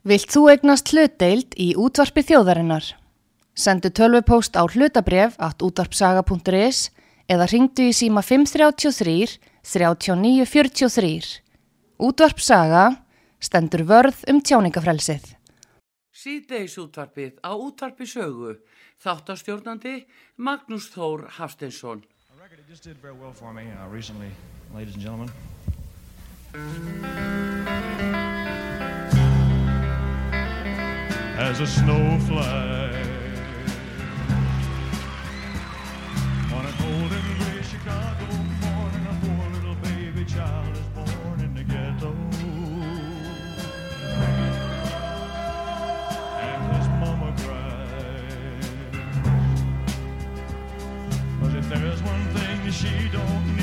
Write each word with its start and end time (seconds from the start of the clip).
Vilt 0.00 0.32
þú 0.32 0.46
egnast 0.48 0.88
hlutdeild 0.94 1.52
í 1.60 1.74
útvarpi 1.76 2.22
þjóðarinnar? 2.24 2.86
Sendu 3.52 3.90
tölvupóst 3.92 4.56
á 4.56 4.64
hlutabref 4.64 5.36
at 5.36 5.60
útvarpsaga.is 5.60 6.88
eða 7.28 7.48
ringdu 7.52 7.90
í 7.90 7.92
síma 7.92 8.22
533 8.24 9.36
3943. 9.60 11.44
Útvarpsaga 12.00 12.86
stendur 13.44 13.84
vörð 13.84 14.24
um 14.32 14.40
tjáningafrelsið. 14.40 15.36
Síðdeis 16.16 16.78
útvarpið 16.80 17.36
á 17.44 17.52
útvarpi 17.52 18.08
sögu. 18.08 18.56
Þáttastjórnandi 19.04 20.06
Magnús 20.40 20.88
Þór 20.96 21.28
Hafsteinsson. 21.36 22.00
A 22.32 22.40
record 22.40 22.64
just 22.68 22.84
did 22.88 22.96
very 23.04 23.12
well 23.12 23.36
for 23.36 23.52
me 23.52 23.68
uh, 23.76 23.88
recently, 23.92 24.32
ladies 24.72 24.96
and 24.96 25.04
gentlemen. 25.04 25.28
As 31.40 31.58
a 31.58 31.66
snowflake 31.66 32.44
on 36.52 36.66
a 36.66 36.72
cold 36.78 37.12
and 37.12 37.38
gray 37.38 37.62
Chicago 37.62 38.26
morning, 38.60 39.06
a 39.08 39.14
poor 39.24 39.50
little 39.54 39.74
baby 39.76 40.24
child 40.26 40.76
is 40.76 40.86
born 40.94 41.40
in 41.40 41.54
the 41.54 41.64
ghetto. 41.64 42.14
And 46.42 46.62
his 46.76 46.88
mama 47.00 47.34
cries. 47.38 48.68
Cause 51.40 51.54
if 51.54 51.68
there's 51.70 52.02
one 52.02 52.24
thing 52.34 52.70
she 52.70 53.08
don't 53.08 53.59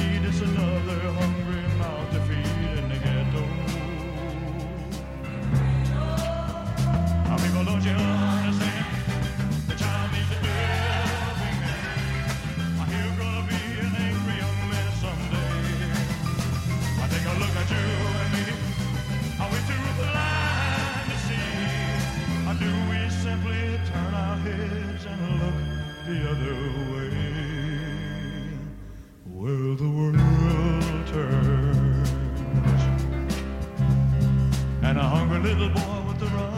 little 35.48 35.70
boy 35.70 36.08
with 36.08 36.22
a 36.22 36.26
runny 36.36 36.57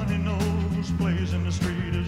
plays 0.98 1.34
in 1.34 1.44
the 1.44 1.52
street 1.52 1.99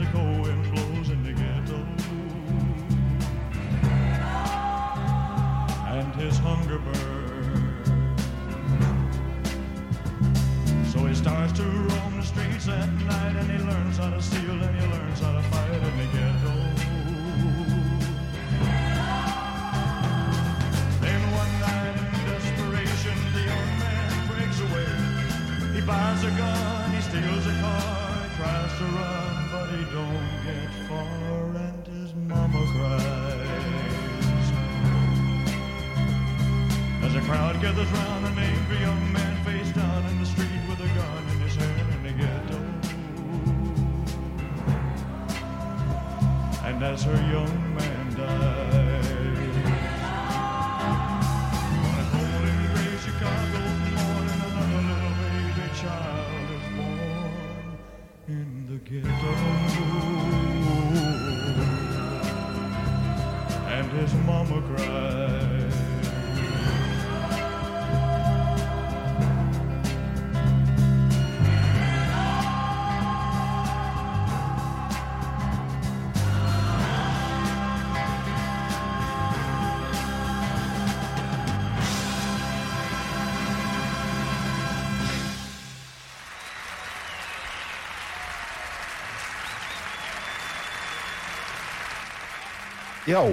Já, 93.12 93.26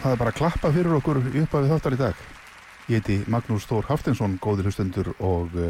það 0.00 0.10
er 0.10 0.18
bara 0.18 0.30
að 0.32 0.38
klappa 0.40 0.68
fyrir 0.74 0.94
okkur 0.96 1.18
upp 1.22 1.52
af 1.54 1.66
þáttar 1.70 1.94
í 1.94 1.98
dag. 2.00 2.22
Ég 2.90 2.98
heiti 2.98 3.18
Magnús 3.30 3.62
Þór 3.70 3.86
Haftinsson, 3.86 4.32
góðir 4.42 4.66
hlustendur 4.66 5.12
og 5.22 5.52
uh, 5.54 5.68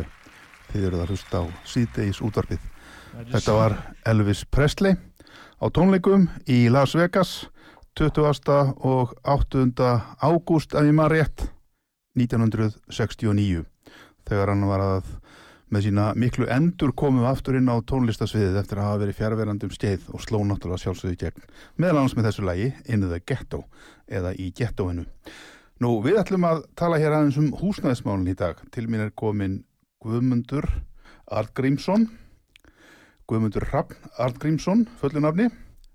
þið 0.70 0.86
eruð 0.88 1.02
að 1.02 1.10
hlusta 1.12 1.42
á 1.44 1.44
síðdeis 1.68 2.22
útvarpið. 2.24 2.62
Þetta 3.34 3.56
var 3.58 3.74
Elvis 4.08 4.46
Presley 4.48 4.96
á 5.60 5.66
tónleikum 5.76 6.24
í 6.48 6.70
Las 6.72 6.96
Vegas 6.96 7.34
20. 8.00 8.80
og 8.80 9.12
8. 9.28 9.66
ágúst, 10.24 10.72
ef 10.72 10.88
ég 10.88 10.96
maður 10.96 11.18
rétt, 11.18 11.44
1969 12.16 13.66
þegar 14.24 14.54
hann 14.54 14.68
var 14.72 14.86
að 14.86 15.16
með 15.70 15.86
sína 15.86 16.10
miklu 16.18 16.48
endur 16.50 16.92
komum 16.98 17.26
aftur 17.30 17.58
inn 17.58 17.70
á 17.70 17.78
tónlistasviðið 17.86 18.58
eftir 18.60 18.80
að 18.80 18.88
hafa 18.88 19.02
verið 19.04 19.18
fjárverandi 19.20 19.68
um 19.68 19.74
skeið 19.74 20.08
og 20.10 20.24
sló 20.24 20.40
náttúrulega 20.44 20.84
sjálfsögðu 20.84 21.18
gegn 21.20 21.48
meðal 21.78 22.00
annars 22.00 22.16
með 22.18 22.30
þessu 22.30 22.46
lagi 22.46 22.70
In 22.90 23.06
the 23.06 23.20
Ghetto 23.22 23.64
eða 24.10 24.34
í 24.34 24.50
gettóinu. 24.56 25.06
Nú 25.80 25.92
við 26.04 26.18
ætlum 26.20 26.48
að 26.48 26.64
tala 26.76 26.98
hér 27.00 27.16
aðeins 27.16 27.38
um 27.40 27.52
húsnæðismálun 27.56 28.28
í 28.28 28.36
dag. 28.36 28.58
Til 28.74 28.88
mín 28.90 29.06
er 29.06 29.14
komin 29.16 29.62
Guðmundur 30.02 30.66
Artgrímsson 31.30 32.08
Guðmundur 33.30 33.62
Raffn 33.70 34.10
Artgrímsson, 34.18 34.88
fullunafni. 34.98 35.46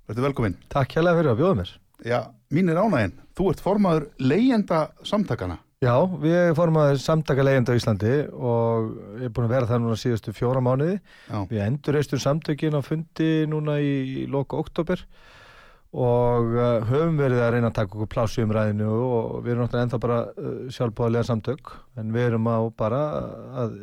Verður 0.08 0.30
velkominn. 0.30 0.56
Takk 0.72 0.96
hérlega 0.96 1.20
fyrir 1.20 1.32
að 1.34 1.40
bjóða 1.42 1.58
mér. 1.60 1.72
Já, 2.08 2.20
mín 2.56 2.72
er 2.72 2.80
ánæginn. 2.80 3.18
Þú 3.36 3.48
ert 3.52 3.64
formaður 3.66 4.06
leyenda 4.24 4.80
samtakana. 5.04 5.58
Já, 5.84 5.96
við 6.08 6.54
fórum 6.56 6.78
að 6.80 6.98
samtaka 7.04 7.44
leiðenda 7.44 7.74
á 7.76 7.78
Íslandi 7.78 8.12
og 8.32 8.92
ég 9.20 9.28
er 9.28 9.32
búin 9.36 9.48
að 9.50 9.56
vera 9.58 9.68
það 9.70 9.82
núna 9.84 9.98
síðustu 10.00 10.34
fjóra 10.34 10.62
mánuði. 10.64 11.00
Já. 11.28 11.40
Við 11.50 11.64
endur 11.66 11.98
reistum 11.98 12.22
samtökin 12.24 12.78
á 12.80 12.82
fundi 12.86 13.32
núna 13.52 13.76
í 13.84 14.24
loka 14.32 14.56
oktober 14.62 15.04
og 15.96 16.56
uh, 16.56 16.84
höfum 16.90 17.20
verið 17.20 17.42
að 17.44 17.52
reyna 17.56 17.70
að 17.72 17.78
taka 17.78 17.96
okkur 17.96 18.10
pláss 18.12 18.40
í 18.40 18.44
umræðinu 18.44 18.88
og 18.88 19.36
við 19.44 19.54
erum 19.54 19.64
náttúrulega 19.64 19.88
ennþá 19.88 20.00
bara 20.04 20.18
uh, 20.28 20.56
sjálfbáðlega 20.76 21.28
samtök 21.30 21.72
en 22.00 22.16
við 22.16 22.30
erum 22.30 22.50
á 22.52 22.60
bara 22.76 23.02
að, 23.16 23.36
að, 23.64 23.76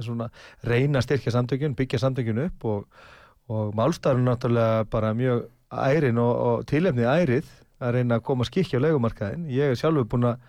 að 0.00 0.70
reyna 0.70 0.98
að 0.98 1.06
styrkja 1.06 1.34
samtökin, 1.36 1.76
byggja 1.78 2.02
samtökin 2.02 2.42
upp 2.46 2.66
og, 2.66 3.04
og 3.50 3.74
málstæðurinn 3.78 4.30
náttúrulega 4.30 4.86
bara 4.90 5.12
mjög 5.18 5.44
ærin 5.70 6.18
og, 6.18 6.32
og 6.46 6.64
tilefnið 6.70 7.10
ærið 7.10 7.52
að 7.80 7.94
reyna 7.98 8.18
að 8.18 8.26
koma 8.26 8.46
skikki 8.48 8.78
á 8.78 8.84
legumarkaðin. 8.86 9.46
Ég 9.54 9.70
er 9.70 9.78
sjálfur 9.78 10.10
búin 10.10 10.32
að 10.32 10.42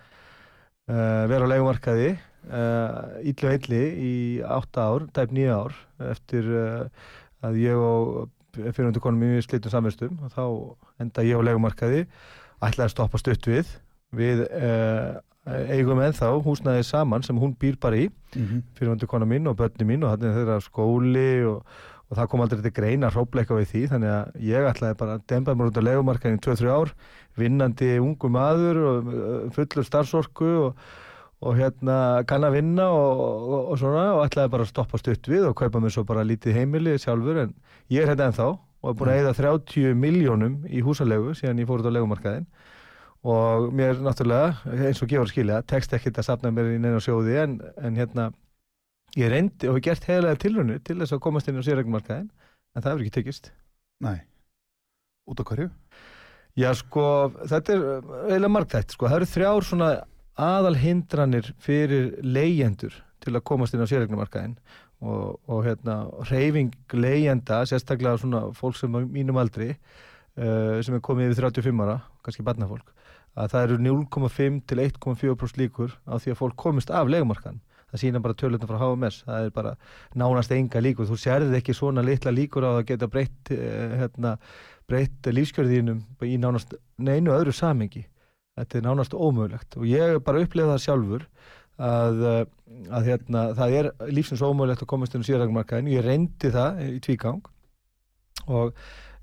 uh, 0.90 1.24
vera 1.30 1.48
á 1.48 1.52
legumarkaði 1.52 2.10
uh, 2.12 3.18
illu 3.22 3.50
og 3.50 3.58
illi 3.58 3.82
í 3.92 4.14
átta 4.42 4.86
ár, 4.90 5.08
tæp 5.14 5.34
nýja 5.34 5.58
ár 5.64 5.76
eftir 6.12 6.48
uh, 6.48 6.86
að 7.42 7.58
ég 7.62 7.76
og 7.76 8.30
fyrirhundi 8.52 9.02
konum 9.02 9.24
í 9.38 9.42
slitum 9.44 9.72
samverstum 9.72 10.18
og 10.22 10.32
þá 10.34 10.44
enda 11.02 11.26
ég 11.26 11.40
á 11.40 11.46
legumarkaði 11.48 12.06
ætlaði 12.62 12.86
að 12.86 12.94
stoppa 12.94 13.20
stutt 13.20 13.48
við 13.48 13.70
við 14.12 14.44
eigum 15.72 16.02
ennþá 16.04 16.28
húsnæði 16.44 16.84
saman 16.84 17.24
sem 17.24 17.38
hún 17.40 17.56
býr 17.58 17.78
bara 17.80 17.96
í 17.98 18.10
Mm 18.36 18.46
-hmm. 18.46 18.62
fyrirhundi 18.74 19.06
kona 19.06 19.26
mín 19.26 19.48
og 19.48 19.56
börni 19.56 19.84
mín 19.84 20.04
og 20.04 20.10
þannig 20.10 20.36
þeirra 20.36 20.60
skóli 20.60 21.44
og, 21.44 21.66
og 22.12 22.18
það 22.18 22.26
kom 22.28 22.42
aldrei 22.44 22.60
til 22.60 22.74
greina 22.76 23.08
hrópleika 23.08 23.56
við 23.56 23.70
því 23.70 23.82
þannig 23.94 24.10
að 24.12 24.42
ég 24.44 24.66
ætlaði 24.68 24.96
bara 25.00 25.14
að 25.16 25.22
dempa 25.32 25.54
mér 25.56 25.70
út 25.70 25.78
á 25.80 25.88
legumarkaðin 25.88 26.36
í 26.36 26.42
2-3 26.44 26.74
ár 26.74 26.90
vinnandi 27.40 27.88
ungu 28.02 28.28
maður 28.34 28.80
og 28.90 29.08
uh, 29.08 29.30
fullur 29.56 29.86
starfsorku 29.88 30.50
og, 30.66 30.82
og 31.40 31.56
hérna 31.56 31.96
kann 32.28 32.44
að 32.44 32.58
vinna 32.58 32.90
og, 32.92 33.22
og, 33.22 33.62
og 33.72 33.80
svona 33.80 34.04
og 34.18 34.26
ætlaði 34.26 34.52
bara 34.52 34.66
að 34.68 34.74
stoppa 34.74 35.00
stutt 35.00 35.32
við 35.32 35.48
og 35.48 35.56
kaupa 35.62 35.80
mér 35.80 35.96
svo 35.96 36.04
bara 36.08 36.26
lítið 36.28 36.60
heimili 36.60 36.98
sjálfur 37.00 37.46
en 37.46 37.56
ég 37.88 38.04
er 38.04 38.12
hérna 38.12 38.28
ennþá 38.28 38.50
og 38.52 38.92
er 38.92 38.98
búin 38.98 39.14
að 39.14 39.22
eða 39.22 39.34
30 39.40 39.96
miljónum 40.04 40.60
í 40.68 40.84
húsalegu 40.84 41.32
síðan 41.38 41.64
ég 41.64 41.70
fór 41.70 41.80
út 41.80 41.88
á 41.88 41.96
legumarkaðin 41.96 42.46
og 43.32 43.72
mér 43.72 44.02
náttúrulega 44.02 44.76
eins 44.84 45.00
og 45.00 45.08
gefur 45.08 45.30
skilja, 45.30 45.62
tekst 45.64 45.92
ekkert 45.96 46.18
að 46.18 46.28
safna 46.28 46.52
mér 46.52 46.74
í 46.74 46.80
neina 46.82 47.00
sjóði 47.00 47.38
en, 47.40 47.60
en 47.80 47.96
hérna 47.96 48.32
ég 49.18 49.28
reyndi 49.32 49.68
og 49.68 49.76
hef 49.76 49.86
gert 49.86 50.06
heilega 50.08 50.40
tilrunni 50.40 50.78
til 50.84 50.98
þess 51.00 51.16
að 51.16 51.22
komast 51.24 51.50
inn 51.50 51.60
á 51.60 51.66
sérregnumarkaðin 51.66 52.30
en 52.30 52.82
það 52.82 52.90
hefur 52.90 53.04
ekki 53.04 53.16
tekist 53.18 53.50
Nei. 54.02 54.18
Út 55.30 55.38
á 55.38 55.44
hverju? 55.46 55.68
Já 56.58 56.68
sko, 56.76 57.04
þetta 57.48 57.74
er 57.74 57.82
uh, 57.82 58.14
eiginlega 58.26 58.52
margtætt 58.52 58.94
sko, 58.94 59.08
það 59.08 59.20
eru 59.20 59.28
þrjár 59.30 59.66
svona 59.68 59.90
aðal 60.42 60.74
hindranir 60.80 61.52
fyrir 61.62 62.14
leyendur 62.24 62.96
til 63.22 63.36
að 63.36 63.44
komast 63.48 63.76
inn 63.76 63.84
á 63.84 63.88
sérregnumarkaðin 63.88 64.56
og, 65.02 65.38
og 65.46 65.62
hérna 65.66 65.98
reyfing 66.30 66.72
leyenda, 66.92 67.62
sérstaklega 67.68 68.20
svona 68.20 68.46
fólk 68.56 68.76
sem 68.80 68.98
er 68.98 69.06
mínum 69.12 69.40
aldri 69.40 69.70
uh, 69.72 70.80
sem 70.84 70.96
er 70.96 71.04
komið 71.04 71.32
yfir 71.32 71.48
35 71.52 71.84
ára, 71.86 72.00
kannski 72.24 72.44
barnafólk 72.46 72.92
að 73.32 73.54
það 73.54 73.66
eru 73.66 73.78
0,5 73.80 74.58
til 74.68 74.82
1,4% 74.82 75.60
líkur 75.62 75.94
á 76.04 76.20
því 76.20 76.34
að 76.34 76.40
fólk 76.42 76.58
komist 76.60 76.92
af 76.92 77.08
legumarkaðin 77.08 77.62
það 77.92 78.02
sína 78.02 78.22
bara 78.24 78.38
tölutna 78.40 78.68
frá 78.68 78.80
HMS 78.80 79.22
það 79.26 79.48
er 79.48 79.56
bara 79.56 79.74
nánast 80.18 80.54
enga 80.56 80.82
líkur. 80.82 81.08
Þú 81.10 81.18
sérðið 81.20 81.58
ekki 81.60 81.76
svona 81.76 82.04
litla 82.06 82.32
líkur 82.34 82.66
á 82.66 82.70
að 82.78 82.86
geta 82.92 83.10
breytt 83.12 83.52
eh, 83.54 83.98
hérna, 84.02 84.36
breytt 84.88 85.28
lífskjörðinum 85.28 86.02
í 86.26 86.38
nánast 86.40 86.74
neinu 86.98 87.34
öðru 87.36 87.54
samengi 87.56 88.06
þetta 88.58 88.78
er 88.78 88.84
nánast 88.86 89.14
ómögulegt. 89.16 89.76
Og 89.78 89.84
ég 89.88 90.18
bara 90.24 90.42
upplega 90.44 90.72
það 90.74 90.84
sjálfur 90.86 91.22
að, 91.82 92.16
eh, 92.28 92.44
að 92.90 93.02
hérna, 93.10 93.40
það 93.58 93.68
er 93.78 93.86
lífsins 94.12 94.44
ómögulegt 94.44 94.82
að 94.84 94.92
komast 94.92 95.14
inn 95.16 95.24
á 95.24 95.28
sérregmarkaðin 95.28 95.92
ég 95.92 96.04
reyndi 96.04 96.48
það 96.52 96.70
í 96.88 96.90
tvígang. 97.04 97.42
Og 98.48 98.66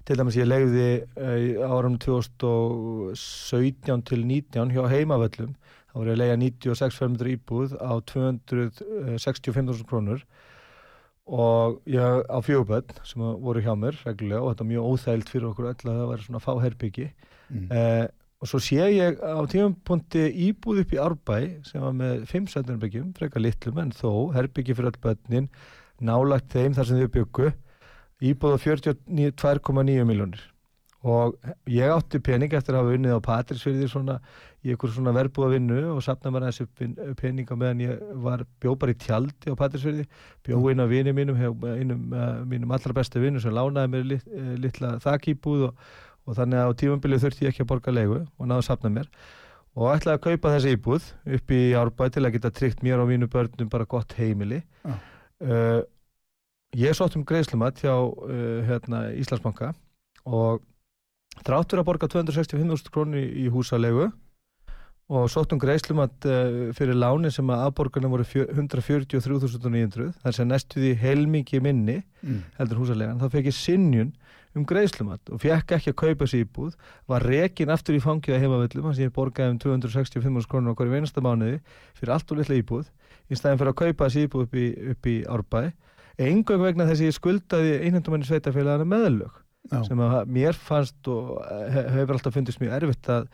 til 0.07 0.15
dæmis 0.17 0.39
ég 0.39 0.47
legði 0.47 0.89
uh, 1.21 1.69
árum 1.69 1.95
2017 2.01 4.01
til 4.09 4.21
19 4.25 4.71
hjá 4.73 4.83
heimavöllum 4.89 5.51
þá 5.99 6.05
voru 6.05 6.13
að 6.13 6.21
lega 6.21 6.35
96 6.39 6.95
fermetrar 6.95 7.31
íbúð 7.33 7.73
á 7.75 7.91
265.000 8.07 9.83
krónur. 9.89 10.21
Og 11.29 11.81
ég 11.85 11.99
á 12.25 12.39
fjöguböld 12.41 12.95
sem 13.05 13.21
voru 13.21 13.61
hjá 13.61 13.75
mér 13.77 13.99
reglulega 14.05 14.41
og 14.41 14.53
þetta 14.55 14.63
er 14.65 14.69
mjög 14.71 14.87
óþægilt 14.93 15.29
fyrir 15.29 15.49
okkur 15.51 15.67
öll 15.69 15.75
að 15.83 15.99
það 15.99 16.07
væri 16.13 16.25
svona 16.29 16.45
fá 16.45 16.53
herbyggi 16.63 17.09
Mm. 17.49 17.65
uh, 17.73 18.05
og 18.37 18.45
svo 18.45 18.59
sé 18.61 18.77
ég 18.77 19.15
á 19.25 19.41
tímapunkti 19.49 20.21
íbúð 20.29 20.83
upp 20.83 20.91
í 20.93 20.99
Árbæ 21.01 21.37
sem 21.65 21.81
var 21.81 21.95
með 21.97 22.27
5 22.29 22.45
sætunarbyggjum, 22.53 23.07
frekar 23.17 23.41
litlum 23.41 23.79
en 23.81 23.89
þó 23.89 24.29
herbyggi 24.35 24.75
fyrir 24.77 24.91
öll 24.91 25.01
börnin 25.01 25.47
nálagt 25.97 26.53
þeim 26.53 26.75
þar 26.77 26.85
sem 26.85 27.01
þau 27.01 27.09
byggu 27.15 27.49
íbúð 28.21 28.53
á 28.53 28.57
42,9 28.61 30.05
miljónir 30.05 30.45
og 31.07 31.37
ég 31.71 31.93
átti 31.93 32.19
pening 32.19 32.51
eftir 32.53 32.75
að 32.75 32.83
hafa 32.83 32.95
unnið 32.97 33.13
á 33.15 33.21
Patrísfyrði 33.23 33.87
svona 33.87 34.17
í 34.59 34.73
einhver 34.73 34.91
svona 34.91 35.13
verbúða 35.15 35.53
vinnu 35.53 35.77
og 35.93 36.01
sapna 36.03 36.31
mér 36.35 36.49
aðeins 36.49 36.65
upp 36.65 37.19
peninga 37.21 37.55
meðan 37.55 37.83
ég 37.85 38.01
var 38.19 38.43
bjó 38.59 38.73
bara 38.79 38.91
í 38.91 38.97
tjaldi 38.99 39.53
á 39.53 39.59
Patrísfyrði 39.59 40.03
bjó 40.43 40.59
inn 40.73 40.83
á 40.83 40.91
vini 40.91 41.13
mínum 41.15 41.39
einum 41.39 42.11
uh, 42.11 42.41
mínum 42.43 42.73
allra 42.75 42.95
bestu 42.97 43.23
vinnu 43.23 43.39
sem 43.39 43.55
lánaði 43.55 43.93
mér 43.93 44.07
lit, 44.11 44.25
uh, 44.27 44.55
litla 44.59 44.97
þakíbúð 45.05 45.69
og, 45.69 45.85
og 46.27 46.39
þannig 46.41 46.59
að 46.59 46.71
á 46.75 46.79
tímabilið 46.83 47.23
þurfti 47.23 47.47
ég 47.47 47.53
ekki 47.53 47.63
að 47.63 47.71
borga 47.71 47.95
leigu 47.95 48.19
og 48.19 48.49
náðu 48.49 48.59
að 48.59 48.67
sapna 48.67 48.91
mér. 48.99 49.07
Og 49.79 49.93
ætlaði 49.93 50.17
að 50.17 50.25
kaupa 50.25 50.51
þessi 50.57 50.73
íbúð 50.75 51.05
upp 51.37 51.53
í 51.55 51.61
Árbæ 51.79 52.09
til 52.11 52.25
að 52.25 52.33
geta 52.35 52.51
tryggt 52.51 52.83
mér 52.83 52.99
og 52.99 53.07
mínu 53.07 53.29
börnum 53.31 53.69
bara 53.71 53.87
gott 53.87 54.17
heimili. 54.19 54.65
Já. 54.83 54.97
uh, 55.47 55.79
ég 56.75 56.97
sótt 56.97 57.15
um 57.15 57.23
greiðslumat 57.23 57.79
hjá 57.79 57.93
hérna, 58.67 59.07
Íslandsbanka 59.17 59.71
og 60.27 60.59
þráttur 61.45 61.81
að 61.81 61.87
borga 61.91 62.07
265.000 62.11 62.91
krónir 62.93 63.29
í 63.37 63.47
húsalegu 63.53 64.09
og 65.09 65.25
sótt 65.33 65.53
um 65.55 65.59
greiðslumat 65.61 66.25
uh, 66.29 66.57
fyrir 66.77 66.93
láni 66.97 67.31
sem 67.33 67.47
að 67.49 67.63
afborgarna 67.69 68.11
voru 68.11 68.25
fjö- 68.29 68.45
143.900 68.53 70.11
þar 70.21 70.35
sem 70.37 70.49
næstu 70.49 70.81
því 70.83 70.91
helmingi 71.01 71.61
minni 71.65 72.03
Mm. 72.19 72.41
heldur 72.59 72.81
húsalegan, 72.81 73.15
þá 73.15 73.29
fekk 73.31 73.45
ég 73.47 73.55
sinjun 73.55 74.09
um 74.57 74.65
greiðslumat 74.67 75.29
og 75.31 75.39
fekk 75.39 75.71
ekki 75.77 75.93
að 75.93 75.95
kaupa 76.01 76.25
þessi 76.25 76.41
íbúð. 76.43 76.73
Var 77.07 77.23
rekin 77.23 77.69
aftur 77.71 77.95
í 77.95 78.01
fangið 78.03 78.35
að 78.35 78.41
heimavöllum 78.43 78.83
þannig 78.89 78.99
að 78.99 79.05
ég 79.05 79.13
borgaði 79.15 79.53
um 79.53 79.59
265 79.63 80.49
krónur 80.51 80.73
okkur 80.73 80.91
í 80.91 80.97
einasta 80.99 81.23
mánuði 81.23 81.61
fyrir 81.95 82.11
allt 82.17 82.31
og 82.35 82.41
litla 82.41 82.57
íbúð. 82.59 82.89
Í 83.31 83.39
staðin 83.39 83.61
fyrir 83.61 83.71
að 83.71 83.79
kaupa 83.85 84.09
þessi 84.09 84.25
íbúð 84.27 84.43
upp 84.49 84.57
í, 84.59 84.65
upp 84.91 85.07
í 85.07 85.15
árbæ. 85.31 85.61
Engöng 86.19 86.59
vegna 86.65 86.89
þess 86.89 86.99
að 86.99 87.07
ég 87.07 87.15
skuldaði 87.15 87.71
einhendumenni 87.87 88.27
sveitafélagana 88.27 88.83
meðlög 88.89 89.39
Já. 89.69 89.83
sem 89.85 89.99
að 90.01 90.25
mér 90.33 90.55
fannst 90.57 91.07
og 91.11 91.39
he- 91.73 91.87
hefur 91.93 92.15
alltaf 92.15 92.33
fundist 92.33 92.61
mjög 92.61 92.77
erfitt 92.79 93.09
að 93.11 93.27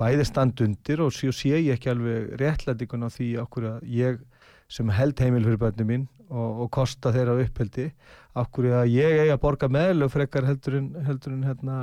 bæði 0.00 0.26
stand 0.28 0.60
undir 0.64 1.00
og 1.02 1.10
svo 1.12 1.32
sé 1.34 1.56
ég 1.56 1.72
ekki 1.74 1.90
alveg 1.90 2.36
réttlætingun 2.40 3.04
á 3.04 3.10
því 3.10 3.28
okkur 3.42 3.66
að 3.72 3.88
ég 3.88 4.20
sem 4.70 4.88
held 4.94 5.18
heimil 5.18 5.42
fyrir 5.48 5.58
börnum 5.58 5.88
mín 5.90 6.04
og, 6.30 6.60
og 6.62 6.70
kosta 6.70 7.10
þeirra 7.12 7.34
uppheldi 7.42 7.88
okkur 8.38 8.68
að 8.70 8.92
ég 8.94 9.18
eigi 9.24 9.32
að 9.34 9.40
borga 9.42 9.68
meðlög 9.72 10.12
frekar 10.14 10.46
heldur 10.46 10.76
en, 10.78 10.88
heldur 11.08 11.32
en 11.34 11.42
hérna, 11.48 11.80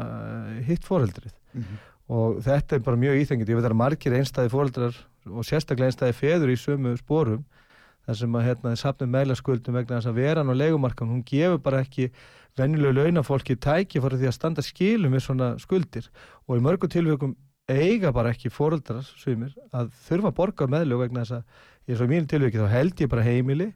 hitt 0.64 0.86
foreldrið 0.88 1.34
Mhm. 1.58 1.78
og 2.10 2.40
þetta 2.46 2.76
er 2.78 2.80
bara 2.86 2.98
mjög 3.02 3.20
íþengið 3.26 3.50
ég 3.50 3.56
veit 3.60 3.66
að 3.72 3.76
margir 3.82 4.14
einstæði 4.14 4.50
foreldrar 4.54 4.96
og 5.28 5.44
sérstaklega 5.44 5.90
einstæði 5.92 6.14
feður 6.16 6.54
í 6.54 6.56
sömu 6.56 6.96
sporum 7.02 7.44
þar 8.08 8.20
sem 8.22 8.38
að 8.40 8.46
hérna, 8.48 8.76
sapnum 8.80 9.14
meðlaskuldum 9.14 9.76
vegna 9.78 10.00
þess 10.00 10.12
að 10.12 10.22
veran 10.22 10.52
og 10.54 10.60
legumarkan 10.62 11.12
hún 11.12 11.26
gefur 11.28 11.60
bara 11.64 11.84
ekki 11.84 12.08
venjulegu 12.58 13.04
launafólki 13.04 13.58
tæki 13.62 14.02
fyrir 14.02 14.22
því 14.22 14.30
að 14.30 14.38
standa 14.38 14.64
skilum 14.66 15.14
með 15.14 15.26
svona 15.28 15.50
skuldir. 15.62 16.08
Og 16.48 16.58
í 16.58 16.64
mörgum 16.64 16.90
tilvökum 16.90 17.36
eiga 17.68 18.14
bara 18.16 18.32
ekki 18.32 18.52
foreldrar 18.54 19.04
sumir 19.20 19.52
að 19.76 19.92
þurfa 20.08 20.32
að 20.32 20.38
borga 20.40 20.70
meðlög 20.72 21.04
vegna 21.04 21.26
þess 21.26 21.42
að 21.42 21.92
í 21.92 21.98
svo 22.00 22.08
mínu 22.08 22.30
tilvöki 22.32 22.62
þá 22.62 22.72
held 22.72 23.04
ég 23.04 23.12
bara 23.12 23.26
heimili 23.28 23.68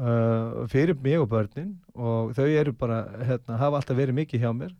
uh, 0.00 0.64
fyrir 0.72 0.96
mig 1.04 1.20
og 1.20 1.28
börnin 1.32 1.74
og 1.94 2.32
þau 2.36 2.46
eru 2.48 2.72
bara 2.76 3.04
hérna, 3.20 3.58
hafa 3.60 3.80
alltaf 3.80 3.98
verið 3.98 4.18
mikið 4.22 4.46
hjá 4.46 4.52
mér 4.56 4.72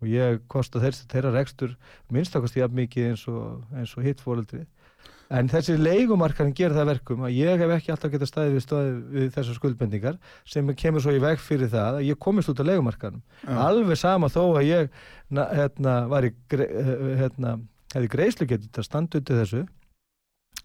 og 0.00 0.08
ég 0.08 0.42
kosta 0.48 0.80
þeirra, 0.80 1.32
rekstur 1.34 1.74
minnstakost 2.12 2.56
jafn 2.56 2.76
mikið 2.76 3.10
eins 3.10 3.26
og, 3.32 3.64
eins 3.76 3.96
og 3.96 4.04
hitt 4.04 4.20
fóreldrið 4.24 4.68
en 5.30 5.50
þessi 5.50 5.76
leigumarkarinn 5.78 6.54
gerir 6.56 6.74
það 6.74 6.82
að 6.82 6.90
verkum 6.90 7.24
að 7.26 7.34
ég 7.36 7.62
hef 7.62 7.74
ekki 7.76 7.92
alltaf 7.94 8.12
getað 8.12 8.30
staðið 8.30 8.56
við, 8.56 8.64
staðið 8.64 8.94
við 9.14 9.28
þessar 9.36 9.58
skuldbendingar 9.58 10.16
sem 10.54 10.72
kemur 10.82 11.04
svo 11.04 11.14
í 11.14 11.22
veg 11.22 11.42
fyrir 11.42 11.70
það 11.70 12.00
að 12.00 12.06
ég 12.08 12.20
komist 12.26 12.50
út 12.50 12.62
á 12.62 12.68
leigumarkanum 12.70 13.22
Já. 13.44 13.52
alveg 13.68 14.00
sama 14.00 14.30
þó 14.32 14.42
að 14.48 14.64
ég 14.66 14.90
na, 15.30 15.46
hérna, 15.54 15.98
var 16.10 16.26
í 16.26 16.32
eh, 16.58 16.96
hérna, 17.22 17.58
hefði 17.94 18.12
greiðslu 18.16 18.48
getið 18.50 18.82
að 18.82 18.88
standa 18.88 19.20
undir 19.20 19.42
þessu 19.44 19.62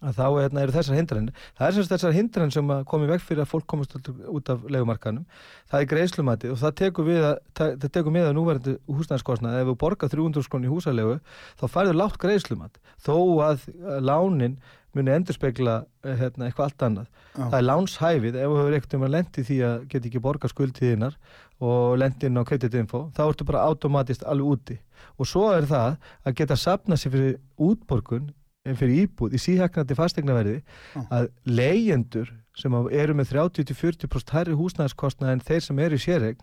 að 0.02 0.18
þá 0.18 0.24
hérna, 0.36 0.62
eru 0.62 0.74
þessar 0.74 0.98
hindranir. 0.98 1.44
Það 1.56 1.66
er 1.66 1.76
semst 1.76 1.92
þessar 1.94 2.16
hindranir 2.16 2.54
sem 2.56 2.72
að 2.74 2.82
komi 2.90 3.08
veg 3.08 3.22
fyrir 3.24 3.44
að 3.44 3.50
fólk 3.52 3.66
komast 3.72 3.96
út, 3.96 4.50
af 4.52 4.64
legumarkanum 4.68 5.24
það 5.70 5.80
er 5.80 5.90
greiðslumati 5.92 6.50
og 6.52 6.58
það 6.60 6.74
tekur 6.82 7.08
við 7.08 7.28
að, 7.30 7.36
það, 7.56 7.86
tekur 7.96 8.14
með 8.14 8.28
að 8.28 8.34
núverandi 8.36 8.74
húsnæðskostnað 8.86 9.60
ef 9.60 9.70
þú 9.70 9.76
borgar 9.80 10.12
300 10.12 10.46
skron 10.46 10.66
í 10.66 10.72
húsalegu 10.72 11.18
þá 11.56 11.66
færður 11.72 12.00
látt 12.02 12.18
greiðslumat. 12.22 12.80
Þó 13.06 13.16
að 13.46 13.68
lánin 14.04 14.58
muni 14.96 15.12
endurspegla 15.12 15.80
eh, 16.04 16.14
hérna, 16.16 16.46
eitthvað 16.46 16.70
allt 16.70 16.84
annað. 16.86 17.08
Já. 17.36 17.42
það 17.42 17.58
er 17.58 17.66
lánshæfið. 17.66 18.38
Ef 18.40 18.52
þú 18.52 18.60
hefur 18.60 18.76
ekkert 18.78 18.96
um 18.96 19.04
að 19.06 19.12
lendi 19.16 19.44
því 19.44 19.58
að 19.66 19.76
geta 19.92 20.10
ekki 20.10 20.22
borga 20.24 20.50
skuldtíðinar 20.52 21.18
og 21.66 21.98
lendi 22.00 22.28
inn 22.28 22.40
á 22.40 22.48
kreditinfo 22.48 23.02
þá 23.16 23.22
ertu 23.26 23.46
bara 23.48 23.66
automatist 23.68 24.24
alveg 24.28 24.56
úti. 24.56 24.78
Og 25.20 25.28
svo 25.28 25.50
er 25.52 25.68
það 25.68 25.98
að 26.24 26.36
geta 26.40 26.58
sapna 26.60 26.96
sér 27.00 27.12
fyrir 27.12 27.38
útborgun 27.60 28.30
fyrir 28.74 29.06
íbúð 29.06 29.36
í 29.36 29.38
síhæknandi 29.38 29.94
fastegnaverði 29.94 30.56
Já. 30.58 31.04
að 31.14 31.28
leyendur 31.46 32.32
sem 32.56 32.74
eru 32.74 33.14
með 33.14 33.32
30-40% 33.36 34.34
hærri 34.34 34.56
húsnæðiskostnað 34.58 35.32
en 35.36 35.44
þeir 35.46 35.62
sem 35.62 35.82
eru 35.84 35.98
í 35.98 36.02
séregn 36.02 36.42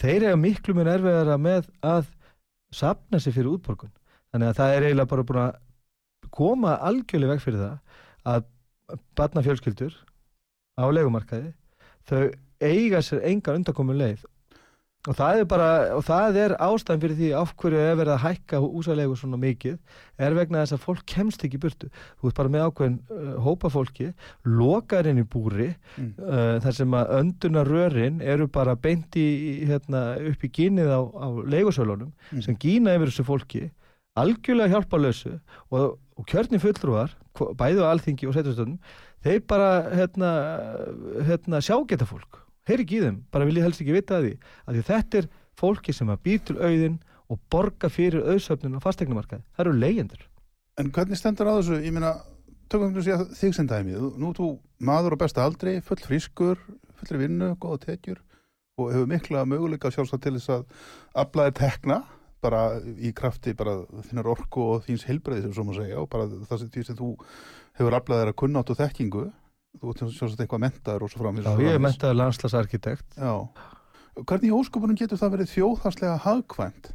þeir 0.00 0.28
eru 0.28 0.40
miklu 0.42 0.74
minn 0.76 0.90
erfiðara 0.90 1.38
með 1.40 1.70
að 1.86 2.10
sapna 2.74 3.20
sér 3.22 3.36
fyrir 3.38 3.54
útborgun 3.54 3.92
þannig 4.30 4.50
að 4.50 4.58
það 4.60 4.74
er 4.74 4.86
eiginlega 4.88 5.12
bara 5.14 5.26
búin 5.30 5.42
að 5.46 6.30
koma 6.36 6.76
algjörlega 6.90 7.32
veg 7.34 7.44
fyrir 7.44 7.64
það 7.64 8.34
að 8.34 8.44
barnafjölskyldur 9.18 9.96
á 10.76 10.84
legumarkaði 10.92 11.52
þau 12.10 12.22
eiga 12.60 13.00
sér 13.04 13.24
engan 13.30 13.60
undankomun 13.60 13.98
leið 13.98 14.26
og 15.08 15.16
það 15.16 15.38
er 15.40 15.46
bara, 15.48 15.68
og 15.96 16.02
það 16.04 16.36
er 16.42 16.52
ástæðan 16.60 17.00
fyrir 17.00 17.16
því 17.16 17.28
af 17.40 17.52
hverju 17.56 17.78
er 17.80 17.94
verið 17.96 18.12
að 18.12 18.24
hækka 18.26 18.58
húsalegu 18.60 19.14
svona 19.16 19.38
mikið, 19.40 19.78
er 20.20 20.34
vegna 20.36 20.60
þess 20.60 20.74
að 20.76 20.82
fólk 20.84 21.04
kemst 21.08 21.44
ekki 21.46 21.60
burtu, 21.62 21.88
þú 22.20 22.28
ert 22.28 22.36
bara 22.36 22.52
með 22.52 22.66
ákveðin 22.68 22.98
uh, 23.08 23.30
hópa 23.46 23.70
fólki, 23.72 24.10
lokar 24.44 25.08
inn 25.08 25.22
í 25.22 25.24
búri, 25.24 25.70
Mm. 25.96 26.10
uh, 26.20 26.58
þar 26.60 26.74
sem 26.76 26.92
að 27.00 27.14
önduna 27.16 27.62
rörin 27.64 28.20
eru 28.20 28.46
bara 28.52 28.74
beint 28.76 29.16
í, 29.16 29.64
hérna, 29.68 30.02
upp 30.30 30.44
í 30.44 30.50
gínið 30.52 30.92
á, 30.92 31.00
á 31.00 31.26
leigusölunum 31.48 32.12
Mm. 32.32 32.42
sem 32.44 32.56
gína 32.60 32.94
yfir 32.98 33.08
þessu 33.08 33.24
fólki 33.24 33.62
algjörlega 34.20 34.74
hjálpa 34.76 34.98
lausu 35.00 35.38
og 35.70 35.98
og 36.20 36.26
kjörni 36.28 36.58
fulltrúar, 36.60 37.08
hvo- 37.32 37.54
bæði 37.56 37.80
á 37.80 37.88
alþingi 37.96 38.26
og 38.28 38.34
setjastöndum, 38.36 38.76
þeir 39.24 39.40
bara 39.48 39.88
hérna, 39.88 40.30
hérna 41.24 41.60
sjá 41.64 41.78
geta 41.88 42.04
fólk 42.04 42.42
heyri 42.68 42.84
ekki 42.84 42.98
í 42.98 43.04
þeim, 43.04 43.20
bara 43.30 43.44
vil 43.48 43.56
ég 43.60 43.62
helst 43.66 43.80
ekki 43.80 43.96
vita 43.96 44.20
því. 44.20 44.34
Að 44.66 44.74
því 44.76 44.82
þetta 44.90 45.18
er 45.22 45.30
fólki 45.60 45.92
sem 45.96 46.08
að 46.12 46.22
býr 46.26 46.42
til 46.44 46.56
auðin 46.58 46.98
og 47.30 47.38
borga 47.52 47.88
fyrir 47.92 48.26
auðsöfnun 48.26 48.76
á 48.76 48.84
fastegnumarkaði, 48.84 49.42
það 49.54 49.64
eru 49.66 49.78
leyendur 49.78 50.26
En 50.80 50.88
hvernig 50.94 51.18
stendur 51.18 51.50
á 51.50 51.58
þessu, 51.60 51.80
ég 51.84 51.92
meina 51.92 52.14
tökum 52.70 52.94
við 52.94 53.10
að 53.12 53.34
þig 53.36 53.66
dæmi. 53.68 53.96
Þú- 53.98 54.14
nú 54.16 54.30
þú 54.32 54.46
maður 54.80 55.16
á 55.18 55.22
besta 55.22 55.44
aldri, 55.44 55.80
full 55.84 55.98
frískur 56.00 56.56
fullri 57.00 57.26
vinnu, 57.26 57.54
góða 57.60 57.80
tekjur 57.84 58.20
og 58.80 58.92
hefur 58.94 59.08
mikla 59.10 59.44
möguleika 59.48 59.90
sjálfsagt 59.92 60.22
til 60.24 60.36
þess 60.38 60.52
að 60.54 60.64
aflaði 61.22 61.54
tekna 61.58 61.98
bara 62.40 62.80
í 62.80 63.12
krafti 63.16 63.52
bara 63.56 63.82
þinnar 64.08 64.30
orku 64.32 64.62
og 64.76 64.84
þíns 64.86 65.04
heilbreiði 65.08 65.42
sem 65.48 65.52
svo 65.56 65.66
má 65.68 65.74
segja 65.76 66.00
og 66.00 66.08
bara 66.12 66.28
það 66.48 66.62
sem, 66.62 66.96
þú 66.96 67.10
hefur 67.76 67.96
aflaðið 67.98 68.30
að 68.32 68.38
kunnátt 68.40 68.72
og 68.72 68.80
þekkingu 68.80 69.24
þú 69.78 69.92
ert 69.92 70.00
sjálfsagt 70.16 70.40
eitthvað 70.44 70.64
mentaður 70.66 71.04
og 71.06 71.12
svo 71.12 71.22
framins 71.22 71.46
Já, 71.46 71.52
ég 71.62 71.76
er 71.76 71.84
mentaður 71.84 72.18
landslagsarkitekt 72.20 73.20
Já. 73.20 73.34
Hvernig 74.20 74.50
í 74.50 74.56
ósköpunum 74.56 74.98
getur 74.98 75.20
það 75.20 75.36
verið 75.36 75.52
þjóðhagslega 75.54 76.16
hagkvæmt 76.24 76.90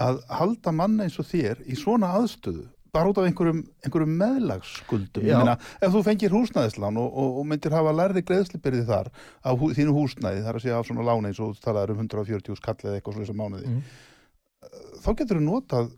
að 0.00 0.20
halda 0.38 0.72
manna 0.76 1.06
eins 1.08 1.16
og 1.18 1.26
þér 1.30 1.64
í 1.66 1.78
svona 1.80 2.12
aðstöðu 2.20 2.68
bara 2.90 3.06
út 3.12 3.18
af 3.22 3.26
einhverjum, 3.28 3.60
einhverjum 3.86 4.14
meðlagsskuldum 4.18 5.22
ég 5.26 5.38
meina, 5.38 5.52
ef 5.78 5.92
þú 5.94 6.00
fengir 6.08 6.32
húsnæðislán 6.34 6.96
og, 6.98 7.06
og, 7.22 7.36
og 7.38 7.44
myndir 7.46 7.74
hafa 7.74 7.92
lærði 7.94 8.22
greiðslibyrði 8.26 8.82
þar 8.88 9.10
á 9.46 9.50
hú, 9.54 9.68
þínu 9.78 9.94
húsnæði, 9.94 10.40
þar 10.42 10.58
að 10.58 10.64
segja 10.64 10.78
af 10.80 10.88
svona 10.88 11.04
lána 11.06 11.30
eins 11.30 11.38
og 11.38 11.52
þú 11.54 11.62
talaður 11.68 11.92
um 11.94 12.00
140 12.02 12.58
skall 12.58 12.74
eða 12.82 12.96
eitthvað 12.98 13.14
svo 13.14 13.22
þessar 13.22 13.38
mánuði, 13.38 13.70
Mhm. 13.70 13.84
þá 15.06 15.08
getur 15.20 15.38
þú 15.38 15.44
notað 15.46 15.92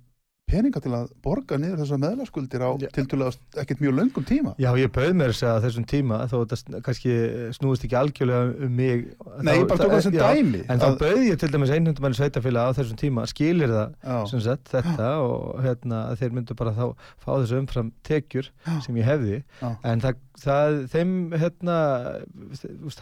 peninga 0.52 0.82
til 0.84 0.92
að 0.96 1.10
borga 1.24 1.58
niður 1.60 1.82
þessar 1.82 2.00
meðlagsskuldir 2.02 2.64
á 2.64 2.70
Já. 2.82 2.88
til 2.94 3.04
til 3.10 3.20
að 3.24 3.38
ekkert 3.62 3.82
mjög 3.82 3.96
löngum 3.98 4.26
tíma 4.28 4.54
Já, 4.60 4.70
ég 4.78 4.92
bauð 4.94 5.12
mér 5.18 5.34
segja 5.36 5.54
að 5.56 5.66
þessum 5.66 5.86
tíma 5.88 6.20
þó 6.30 6.36
þetta 6.42 6.82
kannski 6.86 7.16
snúist 7.56 7.86
ekki 7.86 7.98
algjörlega 7.98 8.66
um 8.66 8.74
mig 8.78 9.06
Nei, 9.42 9.54
ég 9.58 9.68
bara 9.70 9.82
tók 9.82 9.94
það 9.94 10.04
sem 10.06 10.16
já, 10.18 10.24
dæmi 10.28 10.62
En 10.68 10.82
þá 10.82 10.88
bauð 11.00 11.22
ég 11.26 11.40
til 11.40 11.50
dæmis 11.52 11.72
einhundumæli 11.74 12.18
sveitafélag 12.18 12.72
á 12.72 12.76
þessum 12.78 13.00
tíma, 13.00 13.26
skilir 13.30 13.72
það 13.72 13.96
Já. 14.02 14.42
sagt, 14.48 14.72
þetta 14.72 15.10
og 15.24 15.62
hérna, 15.64 16.02
þeir 16.20 16.36
myndu 16.36 16.58
bara 16.58 16.74
þá 16.76 16.84
fá 17.22 17.30
þessu 17.32 17.60
umfram 17.62 17.92
tekjur 18.06 18.50
sem 18.84 19.00
ég 19.00 19.08
hefði 19.08 19.40
Já. 19.60 19.72
en 19.88 20.04
það, 20.04 20.22
það 20.42 20.80
þeim 20.92 21.14
hérna, 21.42 21.78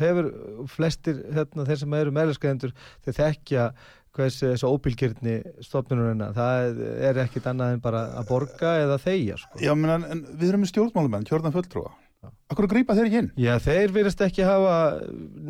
hefur 0.01 0.31
flestir 0.71 1.25
hérna, 1.35 1.67
þeir 1.69 1.83
sem 1.83 1.97
eru 2.01 2.15
meðlaskæðendur 2.17 2.77
þeir 3.07 3.19
þekkja 3.21 3.71
hvers 4.17 4.41
þessu 4.43 4.71
óbylgirni 4.71 5.37
stofnunurina, 5.65 6.31
það 6.37 6.81
er 7.09 7.21
ekkit 7.25 7.49
annað 7.51 7.77
en 7.77 7.83
bara 7.85 8.05
að 8.19 8.31
borga 8.33 8.77
eða 8.85 9.01
þegja 9.03 9.39
sko. 9.41 9.61
Já, 9.63 9.75
menn, 9.79 10.07
en 10.11 10.25
við 10.35 10.49
erum 10.51 10.65
með 10.65 10.73
stjórnmálumenn, 10.73 11.29
kjörðan 11.29 11.55
fulltrúa 11.55 11.93
Akkur 12.51 12.67
að 12.67 12.73
grípa 12.75 12.95
þeir 12.97 13.07
ekki 13.07 13.21
inn? 13.23 13.29
Já, 13.41 13.53
þeir 13.63 13.93
virðast 13.95 14.23
ekki 14.27 14.45
hafa 14.45 14.75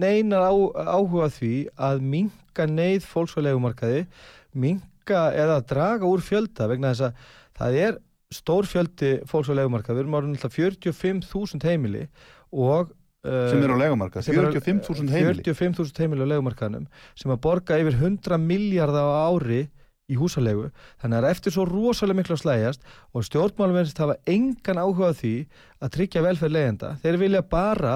neinar 0.03 0.45
á, 0.47 0.55
áhuga 1.01 1.31
því 1.33 1.55
að 1.75 2.05
minka 2.13 2.67
neyð 2.71 3.09
fólks 3.09 3.35
á 3.35 3.41
legumarkaði, 3.43 4.05
minka 4.53 5.23
eða 5.35 5.57
draga 5.67 6.07
úr 6.07 6.23
fjölda 6.23 6.69
vegna 6.71 6.93
þess 6.93 7.09
að 7.09 7.25
það 7.59 7.79
er 7.87 7.99
stór 8.31 8.69
fjöldi 8.71 9.11
fólks 9.27 9.51
á 9.51 9.59
legumarkaði, 9.59 9.97
við 9.97 10.05
erum 10.05 10.19
árið 10.21 10.31
náttúrulega 10.37 10.77
45.000 10.85 11.67
heimili 11.67 12.05
og 12.53 12.93
sem 13.25 13.63
eru 13.63 13.77
á 13.77 13.83
legumarka, 13.83 14.23
sem 14.25 14.35
eru- 14.35 14.53
45.000 14.55 15.11
heimili. 15.13 15.43
45.000 15.45 16.05
heimili 16.05 16.25
á 16.25 16.33
legumarkaðnum 16.33 16.87
sem 17.15 17.35
að 17.35 17.43
borga 17.45 17.77
yfir 17.83 17.99
100 18.01 18.41
miljardar 18.41 19.05
á 19.13 19.29
ári 19.29 19.67
í 20.11 20.17
húsalegu 20.19 20.71
þannig 21.03 21.21
að 21.21 21.29
eftir 21.31 21.55
svo 21.55 21.67
rosalega 21.69 22.19
miklu 22.19 22.35
að 22.35 22.43
slægjast 22.43 22.89
og 23.15 23.27
stjórnmálum 23.29 23.77
verðist 23.79 24.01
hafa 24.03 24.17
engan 24.27 24.81
áhuga 24.83 25.13
því 25.21 25.35
að 25.79 25.93
tryggja 25.99 26.25
velferð 26.25 26.57
leiðenda 26.57 26.97
þeir 27.05 27.21
vilja 27.21 27.43
bara 27.47 27.95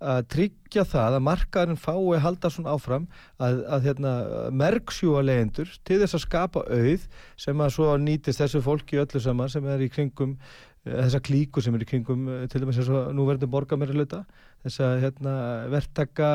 að 0.00 0.22
tryggja 0.32 0.86
það 0.88 1.18
að 1.18 1.24
markaðurinn 1.26 1.76
fái 1.82 1.98
að 2.16 2.22
halda 2.24 2.50
svona 2.54 2.72
áfram 2.72 3.04
að, 3.36 3.58
að 3.68 3.84
hérna, 3.90 4.12
merksjúa 4.62 5.20
leyendur 5.26 5.68
til 5.84 5.98
þess 6.00 6.16
að 6.16 6.24
skapa 6.24 6.62
auð 6.72 7.04
sem 7.36 7.60
að 7.60 7.74
svo 7.76 7.90
nýtist 8.00 8.40
þessu 8.40 8.62
fólki 8.64 8.96
öllu 9.02 9.20
saman 9.20 9.52
sem 9.52 9.66
er 9.68 9.84
í 9.84 9.90
kringum 9.92 10.38
eh, 10.86 11.02
þessa 11.02 11.20
klíku 11.20 11.60
sem 11.60 11.76
er 11.76 11.84
í 11.84 11.90
kringum 11.92 12.24
eh, 12.32 12.46
til 12.48 12.62
dæmis 12.64 12.80
eins 12.80 12.88
og 12.88 13.12
nú 13.12 13.28
verður 13.28 13.52
borga 13.52 13.76
mér 13.76 13.92
hluta 13.92 14.22
þess 14.64 14.82
að 14.84 14.98
hérna, 15.04 15.34
verktaka 15.72 16.30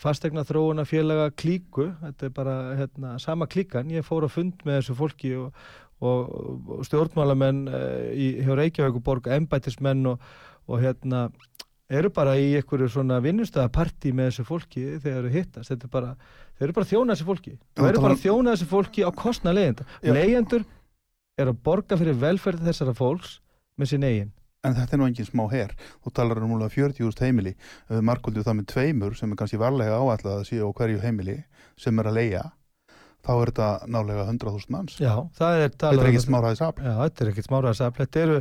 fastegna 0.00 0.44
þróuna 0.46 0.84
félaga 0.88 1.30
klíku. 1.38 1.90
Þetta 2.02 2.28
er 2.28 2.34
bara 2.34 2.56
hérna, 2.78 3.14
sama 3.22 3.48
klíkan. 3.50 3.92
Ég 3.94 4.06
fór 4.06 4.26
að 4.26 4.36
fund 4.36 4.64
með 4.66 4.80
þessu 4.80 4.96
fólki 4.98 5.32
og, 5.38 5.64
og, 6.04 6.34
og 6.76 6.84
stjórnmálamenn 6.88 7.64
uh, 7.70 8.12
í, 8.12 8.30
hjá 8.44 8.52
Reykjavíkuborg, 8.58 9.30
embættismenn 9.38 10.12
og, 10.12 10.30
og 10.68 10.82
hérna 10.82 11.28
eru 11.94 12.10
bara 12.14 12.36
í 12.40 12.54
einhverju 12.58 12.88
svona 12.90 13.20
vinnustæðapartí 13.24 14.14
með 14.16 14.30
þessu 14.30 14.46
fólki 14.48 14.86
þegar 15.04 15.18
eru 15.22 15.34
hittast. 15.34 15.72
Þetta 15.72 15.88
er 15.88 15.92
bara, 15.92 16.14
þeir 16.56 16.68
eru 16.68 16.78
bara 16.78 16.88
að 16.88 16.94
þjóna 16.94 17.16
þessu 17.16 17.28
fólki. 17.28 17.58
Þeir 17.76 17.90
eru 17.90 18.00
bara 18.00 18.08
var- 18.08 18.16
að 18.16 18.24
þjóna 18.24 18.54
þessu 18.54 18.70
fólki 18.70 19.04
á 19.04 19.10
kostna 19.14 19.54
leiðenda 19.54 19.86
Já. 20.00 20.12
leyendur 20.16 20.64
eru 21.38 21.54
að 21.54 21.62
borga 21.66 21.98
fyrir 21.98 22.18
velferð 22.18 22.64
þessara 22.68 22.94
fólks 22.96 23.38
með 23.78 23.90
sín 23.90 24.06
eigin 24.06 24.32
en 24.64 24.76
þetta 24.78 24.96
er 24.96 25.00
nú 25.02 25.08
engin 25.08 25.28
smá 25.28 25.44
her. 25.52 25.72
Þú 26.04 26.14
talar 26.16 26.42
um 26.42 26.54
múlega 26.54 26.72
40.000 26.72 27.26
heimili. 27.26 27.54
Markvöldu 27.90 28.44
það 28.44 28.60
með 28.60 28.68
tveimur 28.74 29.16
sem 29.18 29.32
er 29.32 29.40
kannski 29.40 29.60
varlega 29.60 30.00
áætlað 30.00 30.40
að 30.40 30.46
séu 30.50 30.68
á 30.68 30.76
hverju 30.76 31.02
heimili 31.04 31.38
sem 31.80 31.98
er 32.00 32.10
að 32.10 32.20
leia 32.20 32.44
þá 33.24 33.32
er 33.34 33.50
þetta 33.50 33.68
nálega 33.88 34.26
100.000 34.28 34.72
manns. 34.74 34.96
Já, 35.00 35.14
það 35.38 35.56
er 35.56 35.62
þetta 35.64 35.90
er 35.90 36.00
um 36.00 36.08
ekki 36.10 36.24
smáraðis 36.26 36.62
afl 36.64 36.84
Já, 36.84 36.94
þetta 37.00 37.24
er 37.24 37.30
ekkert 37.32 37.48
smáraðarsafl, 37.48 38.00
þetta 38.02 38.24
eru 38.24 38.40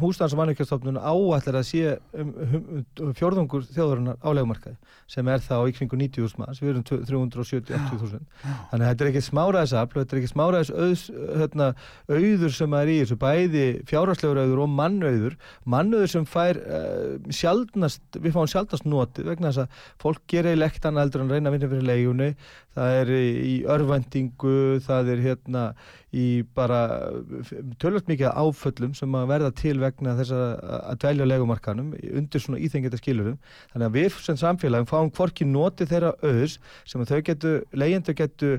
húsnans 0.00 0.34
og 0.34 0.40
mannvíkjastofnun 0.40 0.98
áætlar 0.98 1.60
að 1.60 1.66
sé 1.68 1.92
um, 2.18 2.30
um, 2.42 2.64
um, 3.00 3.12
fjórðungur 3.16 3.62
þjóðurinnar 3.70 4.18
á 4.18 4.28
legumarkaði 4.34 4.76
sem 5.10 5.28
er 5.30 5.42
þá 5.44 5.54
í 5.70 5.74
kringu 5.76 5.98
90.000 6.00 6.40
manns, 6.40 6.60
við 6.62 6.72
erum 6.72 6.84
370-80.000 6.88 8.20
þannig 8.42 8.74
að 8.74 8.86
þetta 8.88 9.04
er 9.04 9.10
ekki 9.12 9.22
smáraðisafl 9.28 10.00
þetta 10.00 10.16
er 10.16 10.20
ekki 10.20 10.32
smáraðis 10.32 11.04
hérna, 11.40 11.68
auður 12.10 12.56
sem 12.56 12.76
er 12.80 12.90
í 12.90 12.96
þessu, 13.02 13.18
bæði 13.20 13.66
fjárhagslegur 13.90 14.42
auður 14.42 14.64
og 14.64 14.72
mannauður. 14.74 15.36
Mannauður 15.70 16.12
sem 16.14 16.26
fær 16.28 16.60
uh, 16.60 17.30
sjaldnast, 17.34 18.02
við 18.18 18.36
fáum 18.36 18.50
sjaldnast 18.50 18.88
notið 18.88 19.30
vegna 19.32 19.50
þess 19.50 19.64
að 19.64 19.86
fólk 20.02 20.26
gerir 20.30 20.66
ekkert 20.66 20.90
annað 20.90 21.08
heldur 21.08 21.24
en 21.24 21.32
reyna 21.34 21.50
að 21.50 21.56
vinna 21.56 21.70
fyrir 21.74 21.88
legjunni 21.90 22.30
það 22.76 22.96
er 23.00 23.10
í, 23.14 23.24
í 23.50 23.54
örvendingu 23.70 24.56
það 24.84 25.14
er 25.14 25.24
hérna 25.24 25.64
í 26.10 26.42
bara 26.58 26.80
tölvöld 27.78 28.08
mikið 28.10 28.32
áföllum 28.34 28.94
sem 28.98 29.14
að 29.14 29.28
verða 29.30 29.50
til 29.60 29.76
vegna 29.78 30.16
þess 30.18 30.34
að, 30.34 30.54
dvelja 31.04 31.28
legumarkanum 31.30 31.92
undir 32.18 32.42
svona 32.42 32.58
íþengjata 32.66 32.98
skilurum 32.98 33.38
þannig 33.72 33.86
að 33.86 33.98
við 33.98 34.18
sem 34.24 34.40
samfélagum 34.40 34.90
fáum 34.90 35.12
hvorki 35.14 35.46
noti 35.46 35.86
þeirra 35.90 36.16
auðs 36.26 36.58
sem 36.88 37.04
að 37.04 37.12
þau 37.12 37.20
getu, 37.30 37.54
leyendur 37.78 38.18
getu 38.18 38.56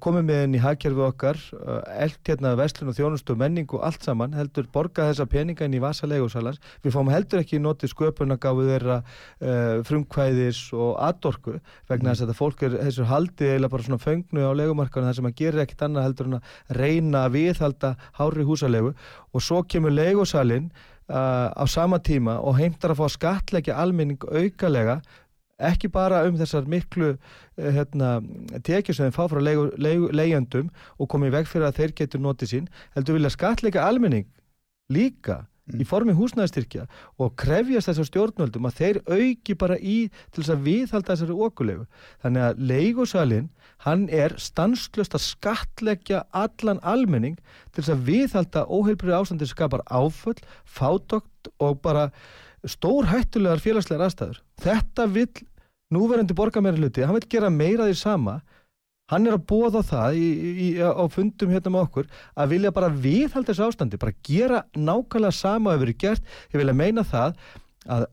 komið 0.00 0.24
með 0.24 0.42
inn 0.46 0.56
í 0.56 0.60
hagkerfi 0.62 1.02
okkar 1.04 1.40
uh, 1.58 1.80
eld 2.00 2.16
hérna 2.24 2.54
verslun 2.56 2.92
og 2.92 2.96
þjónustu 2.96 3.34
og 3.34 3.40
menning 3.42 3.68
og 3.76 3.82
allt 3.84 4.06
saman 4.06 4.32
heldur 4.36 4.68
borga 4.72 5.10
þessa 5.10 5.26
peninga 5.28 5.66
inn 5.66 5.76
í 5.76 5.82
vasa 5.82 6.08
legusalans 6.08 6.62
við 6.84 6.94
fáum 6.94 7.10
heldur 7.12 7.42
ekki 7.42 7.60
noti 7.60 7.90
sköpunargáfu 7.90 8.64
þeirra 8.70 8.98
uh, 9.02 9.84
frumkvæðis 9.86 10.62
og 10.72 10.96
atorku 11.04 11.58
vegna 11.90 12.14
þess 12.14 12.24
að 12.24 12.30
þetta 12.30 12.38
fólk 12.40 12.66
er 12.66 12.78
þessu 12.86 13.08
haldi 13.10 13.52
eða 13.52 13.72
bara 13.72 13.88
svona 13.88 14.02
föngnu 14.02 14.48
á 14.48 14.52
legumarkanum 14.62 15.10
þar 15.10 15.20
sem 15.20 15.30
að 15.30 15.38
gera 15.42 15.66
ekkit 15.66 15.86
annað 15.88 16.08
heldur 16.08 16.30
en 16.30 16.38
að 16.40 16.80
reyna 16.80 17.26
að 17.26 17.36
viðhalda 17.36 17.94
hári 18.16 18.48
húsalegu 18.48 18.94
og 18.96 19.44
svo 19.44 19.60
kemur 19.68 19.92
legusalinn 19.92 20.70
uh, 21.12 21.52
á 21.52 21.64
sama 21.68 22.00
tíma 22.00 22.40
og 22.40 22.56
heimtar 22.60 22.94
að 22.94 23.04
fá 23.04 23.12
skatleggja 23.18 23.76
almenning 23.76 24.24
aukalega 24.24 25.00
ekki 25.58 25.90
bara 25.92 26.24
um 26.28 26.36
þessar 26.38 26.68
miklu 26.68 27.14
uh, 27.14 27.18
hérna, 27.58 28.20
tekjur 28.66 28.96
sem 28.96 29.08
þeim 29.08 29.16
fá 29.16 29.26
frá 29.32 29.40
leigjandum 29.40 30.70
og 30.98 31.10
komið 31.12 31.36
veg 31.38 31.50
fyrir 31.50 31.68
að 31.70 31.82
þeir 31.82 31.98
getur 32.02 32.24
notið 32.24 32.52
sín 32.52 32.72
heldur 32.96 33.18
vilja 33.18 33.34
skatleggja 33.34 33.86
almenning 33.88 34.28
líka 34.92 35.44
Mm. 35.66 35.80
í 35.82 35.86
formi 35.86 36.14
húsnæðistyrkja 36.14 36.84
og 37.18 37.32
krefjast 37.40 37.90
þessar 37.90 38.06
stjórnvöldum 38.06 38.68
að 38.68 38.76
þeir 38.78 38.98
auki 39.10 39.56
bara 39.58 39.78
í 39.78 39.96
til 40.30 40.42
þess 40.42 40.52
að 40.54 40.64
viðhalda 40.68 41.12
þessari 41.12 41.38
okulegu. 41.46 41.86
Þannig 42.22 42.44
að 42.46 42.60
leigusalinn, 42.70 43.48
hann 43.82 44.06
er 44.14 44.36
stanslöst 44.38 45.16
að 45.18 45.24
skatleggja 45.26 46.22
allan 46.30 46.78
almenning 46.86 47.40
til 47.74 47.82
þess 47.82 47.94
að 47.96 48.06
viðhalda 48.12 48.66
óheilbrið 48.70 49.18
ástandi 49.18 49.48
sem 49.48 49.56
skapar 49.56 49.82
áföll, 49.90 50.38
fátokt 50.64 51.50
og 51.58 51.80
bara 51.82 52.12
stór 52.70 53.08
hættulegar 53.10 53.62
félagslegar 53.62 54.06
aðstæður. 54.06 54.42
Þetta 54.62 55.06
vill 55.12 55.32
núverandi 55.94 56.36
borgarmeiri 56.36 56.82
hluti, 56.82 57.04
hann 57.06 57.16
vill 57.16 57.28
gera 57.30 57.50
meira 57.52 57.86
því 57.86 57.98
sama 58.00 58.40
hann 59.12 59.28
er 59.28 59.36
að 59.36 59.44
bóða 59.46 59.84
það 59.86 60.16
í, 60.18 60.26
í, 60.50 60.68
á 60.82 61.04
fundum 61.14 61.52
hérna 61.54 61.70
með 61.70 61.84
okkur 61.84 62.08
að 62.34 62.52
vilja 62.56 62.72
bara 62.74 62.90
viðhalda 62.90 63.52
þessu 63.52 63.68
ástandi, 63.68 64.00
bara 64.02 64.16
gera 64.26 64.64
nákvæmlega 64.74 65.36
sama 65.36 65.76
að 65.76 65.84
verið 65.84 65.98
gert, 66.02 66.32
ég 66.50 66.58
vilja 66.58 66.74
meina 66.74 67.04
það 67.06 67.36
að 67.86 68.08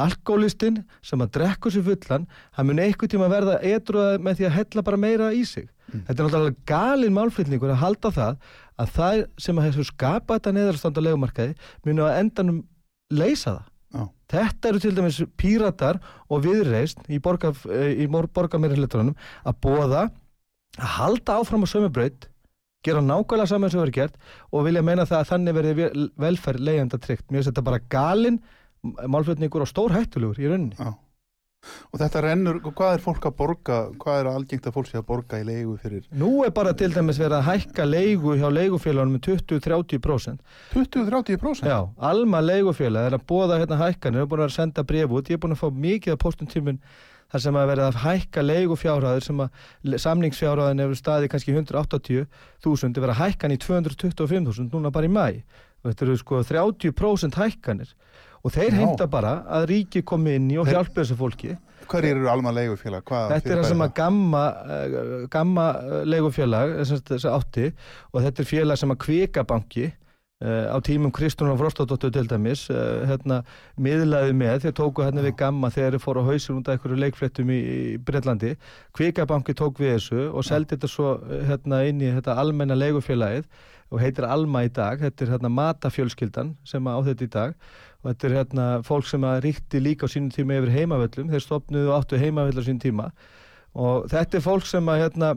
alkoholistinn 0.00 0.82
sem 1.04 1.24
að 1.24 1.32
drekku 1.38 1.72
sér 1.72 1.86
fullan, 1.88 2.28
hann 2.56 2.68
mun 2.68 2.82
eitthvað 2.84 3.14
tíma 3.14 3.30
verða 3.32 3.56
edruða 3.64 4.20
með 4.20 4.38
því 4.42 4.48
að 4.50 4.56
hella 4.58 4.84
bara 4.84 5.00
meira 5.00 5.32
í 5.32 5.40
sig 5.48 5.70
Þetta 5.90 6.14
er 6.14 6.26
náttúrulega 6.26 6.66
galin 6.68 7.16
málflutningur 7.16 7.72
að 7.74 7.80
halda 7.82 8.12
það 8.14 8.36
að 8.80 8.92
það 8.96 9.22
sem 9.44 9.58
að 9.58 9.66
hefur 9.68 9.88
skapað 9.88 10.38
þetta 10.38 10.52
neðarstanda 10.56 11.04
legumarkaði 11.04 11.54
muni 11.86 12.06
á 12.06 12.08
endanum 12.20 12.60
leysa 13.10 13.56
það. 13.56 13.69
Þetta 14.30 14.70
eru 14.70 14.80
til 14.82 14.94
dæmis 14.94 15.20
píratar 15.40 15.98
og 16.30 16.44
viðreist 16.44 17.02
í, 17.10 17.18
borga, 17.22 17.50
í 17.74 18.06
borgarmeirhlutunum 18.10 19.16
að 19.42 19.56
bóða 19.66 20.04
að 20.78 20.92
halda 21.00 21.40
áfram 21.40 21.66
á 21.66 21.68
sömu 21.72 21.90
braut, 21.90 22.28
gera 22.86 23.02
nákvæmlega 23.02 23.50
saman 23.50 23.72
sem 23.72 23.82
verið 23.82 23.96
gert 23.98 24.14
og 24.54 24.64
vilja 24.68 24.84
meina 24.86 25.04
það 25.08 25.18
að 25.24 25.30
þannig 25.32 25.56
verði 25.58 25.74
vel- 25.80 26.08
velferð 26.24 26.66
leigjanda 26.68 27.00
tryggt. 27.02 27.26
Mér 27.28 27.40
finnst 27.42 27.50
þetta 27.50 27.66
bara 27.66 27.82
galin 27.92 28.38
málflutningur 28.84 29.66
og 29.66 29.68
stór 29.68 29.92
hættulegur 29.98 30.38
í 30.40 30.48
rauninni. 30.48 30.78
Já. 30.78 30.94
Og 31.90 31.98
þetta 31.98 32.20
rennur, 32.22 32.58
hvað 32.62 32.94
er 32.94 33.02
fólk 33.02 33.26
að 33.26 33.34
borga, 33.40 33.78
hvað 34.00 34.20
er 34.20 34.28
algengt 34.30 34.66
að 34.68 34.76
fólk 34.76 34.88
sé 34.88 34.98
að 35.00 35.06
borga 35.08 35.40
í 35.42 35.46
leigu 35.46 35.74
fyrir 35.82 36.04
Nú 36.20 36.44
er 36.46 36.52
bara 36.54 36.72
til 36.78 36.90
dæmis 36.94 37.18
verið 37.18 37.40
að 37.40 37.48
hækka 37.48 37.86
leigu 37.88 38.36
hjá 38.38 38.46
leigufélagunum 38.54 39.16
með 39.16 39.26
20-30%. 39.26 40.40
20-30%? 40.72 41.66
Já, 41.66 41.78
Alma 42.10 42.42
leigufélag 42.44 43.10
er 43.10 43.16
að 43.18 43.24
bóða 43.32 43.58
hérna 43.60 43.80
hækkanir, 43.82 44.22
er 44.22 44.30
búin 44.30 44.44
að 44.46 44.54
senda 44.54 44.84
bref 44.86 45.10
út, 45.10 45.30
ég 45.30 45.38
er 45.38 45.42
búin 45.42 45.56
að 45.56 45.64
fá 45.64 45.80
mikið 45.86 46.14
af 46.14 46.22
postum 46.22 46.50
tímun 46.50 46.78
þar 47.30 47.44
sem 47.44 47.58
að 47.58 47.68
verið 47.70 47.88
að 47.88 47.98
hækka 48.04 48.44
leigufjárhæður 48.46 49.26
sem 49.26 49.42
að 49.42 49.98
samningsfjárhæðin 50.04 50.84
hefur 50.84 50.98
staði 50.98 51.30
kannski 51.30 51.54
180.000, 51.54 52.94
er 52.94 53.04
verið 53.04 53.12
að 53.16 53.20
hækkan 53.24 53.54
í 53.54 53.58
225.000 53.66 54.70
núna 54.72 54.94
bara 54.94 55.06
í 55.06 55.12
mæ. 55.14 55.42
Þetta 55.80 56.06
eru 56.06 56.16
sko 56.20 56.42
30% 56.44 57.38
hækkanir 57.40 57.94
og 58.40 58.54
þeir 58.54 58.70
Já. 58.72 58.78
heimta 58.80 59.08
bara 59.10 59.34
að 59.58 59.68
ríki 59.74 60.04
komi 60.06 60.36
inn 60.38 60.50
í 60.52 60.58
og 60.60 60.70
hjálpi 60.70 61.02
þessu 61.02 61.18
fólki. 61.18 61.56
Hverjir 61.90 62.20
eru 62.20 62.28
alma 62.30 62.52
leigufélag? 62.54 63.06
Þetta 63.06 63.50
er 63.50 63.62
það 63.62 63.70
sem 63.72 63.86
að 63.86 63.94
gamma, 63.96 64.42
uh, 64.50 65.16
gamma 65.32 65.70
uh, 65.80 65.96
leigufélag 66.06 66.76
eh, 66.84 67.24
átti. 67.32 67.72
Og 68.12 68.22
þetta 68.26 68.44
er 68.44 68.48
félag 68.48 68.78
sem 68.78 68.94
að 68.94 69.00
kvikabanki 69.04 69.88
uh, 69.88 70.70
á 70.70 70.78
tímum 70.86 71.10
Kristúnar 71.14 71.58
Frostadóttur 71.58 72.12
til 72.14 72.28
dæmis 72.30 72.68
hérna, 73.10 73.40
miðlaði 73.74 74.36
með. 74.38 74.62
Þeir 74.66 74.76
tóku 74.78 75.06
hérna 75.06 75.26
við 75.26 75.34
gamma 75.42 75.72
þegar 75.74 75.96
þeir 75.96 76.04
fóru 76.04 76.22
á 76.22 76.28
hausin 76.30 76.60
út 76.60 76.70
af 76.70 76.78
einhverju 76.78 77.00
leikfléttum 77.02 77.50
í, 77.50 77.58
í 77.58 77.98
Breitlandi 77.98 78.54
kvikabanki 78.96 79.56
tók 79.58 79.82
við 79.82 79.96
þessu 79.96 80.30
og 80.30 80.46
seldi 80.46 80.76
þetta 80.76 80.94
svo 80.94 81.16
hérna, 81.50 81.82
inn 81.90 82.04
í 82.04 82.14
þetta 82.14 82.38
almenna 82.38 82.78
leigufélagið 82.78 83.50
og 83.90 83.98
heitir 83.98 84.26
Alma 84.28 84.62
í 84.62 84.70
dag, 84.70 85.00
þetta 85.02 85.24
er 85.24 85.32
hérna 85.34 85.50
matafjölskyldan 85.50 86.54
sem 86.68 86.84
á 86.86 86.94
þetta 87.02 87.26
í 87.26 87.30
dag 87.34 87.54
og 88.00 88.10
þetta 88.10 88.28
er 88.28 88.36
hérna 88.38 88.66
fólk 88.86 89.08
sem 89.08 89.24
að 89.28 89.42
ríkti 89.46 89.80
líka 89.82 90.08
á 90.08 90.12
sínum 90.12 90.32
tíma 90.32 90.56
yfir 90.60 90.72
heimavöllum, 90.74 91.30
þeir 91.32 91.44
stopnuðu 91.44 91.90
og 91.90 91.98
áttu 91.98 92.20
heimavöll 92.20 92.56
á 92.56 92.64
sínum 92.64 92.82
tíma. 92.82 93.10
Og 93.76 94.08
þetta 94.10 94.38
er 94.38 94.44
fólk 94.44 94.66
sem 94.68 94.88
að 94.88 95.02
hérna 95.04 95.34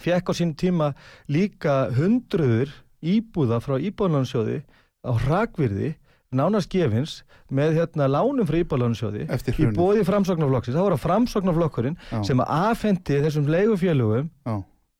fekk 0.00 0.32
á 0.32 0.34
sínum 0.34 0.56
tíma 0.58 0.88
líka 1.28 1.76
hundruður 1.94 2.72
íbúða 3.04 3.60
frá 3.62 3.76
íbúðlansjóði 3.76 4.62
á 5.04 5.12
hrakvirði 5.26 5.94
nánast 6.34 6.72
gefins 6.72 7.20
með 7.52 7.76
hérna 7.78 8.08
lánum 8.10 8.46
frá 8.48 8.58
íbúðlansjóði 8.62 9.28
Eftir 9.30 9.60
í 9.60 9.68
bóði 9.76 10.02
framsóknarflokksins, 10.08 10.74
það 10.74 10.86
voru 10.88 11.00
framsóknarflokkurinn 11.04 11.98
sem 12.26 12.40
að 12.42 12.54
afhendi 12.70 13.20
þessum 13.26 13.50
leigufélögum. 13.52 14.30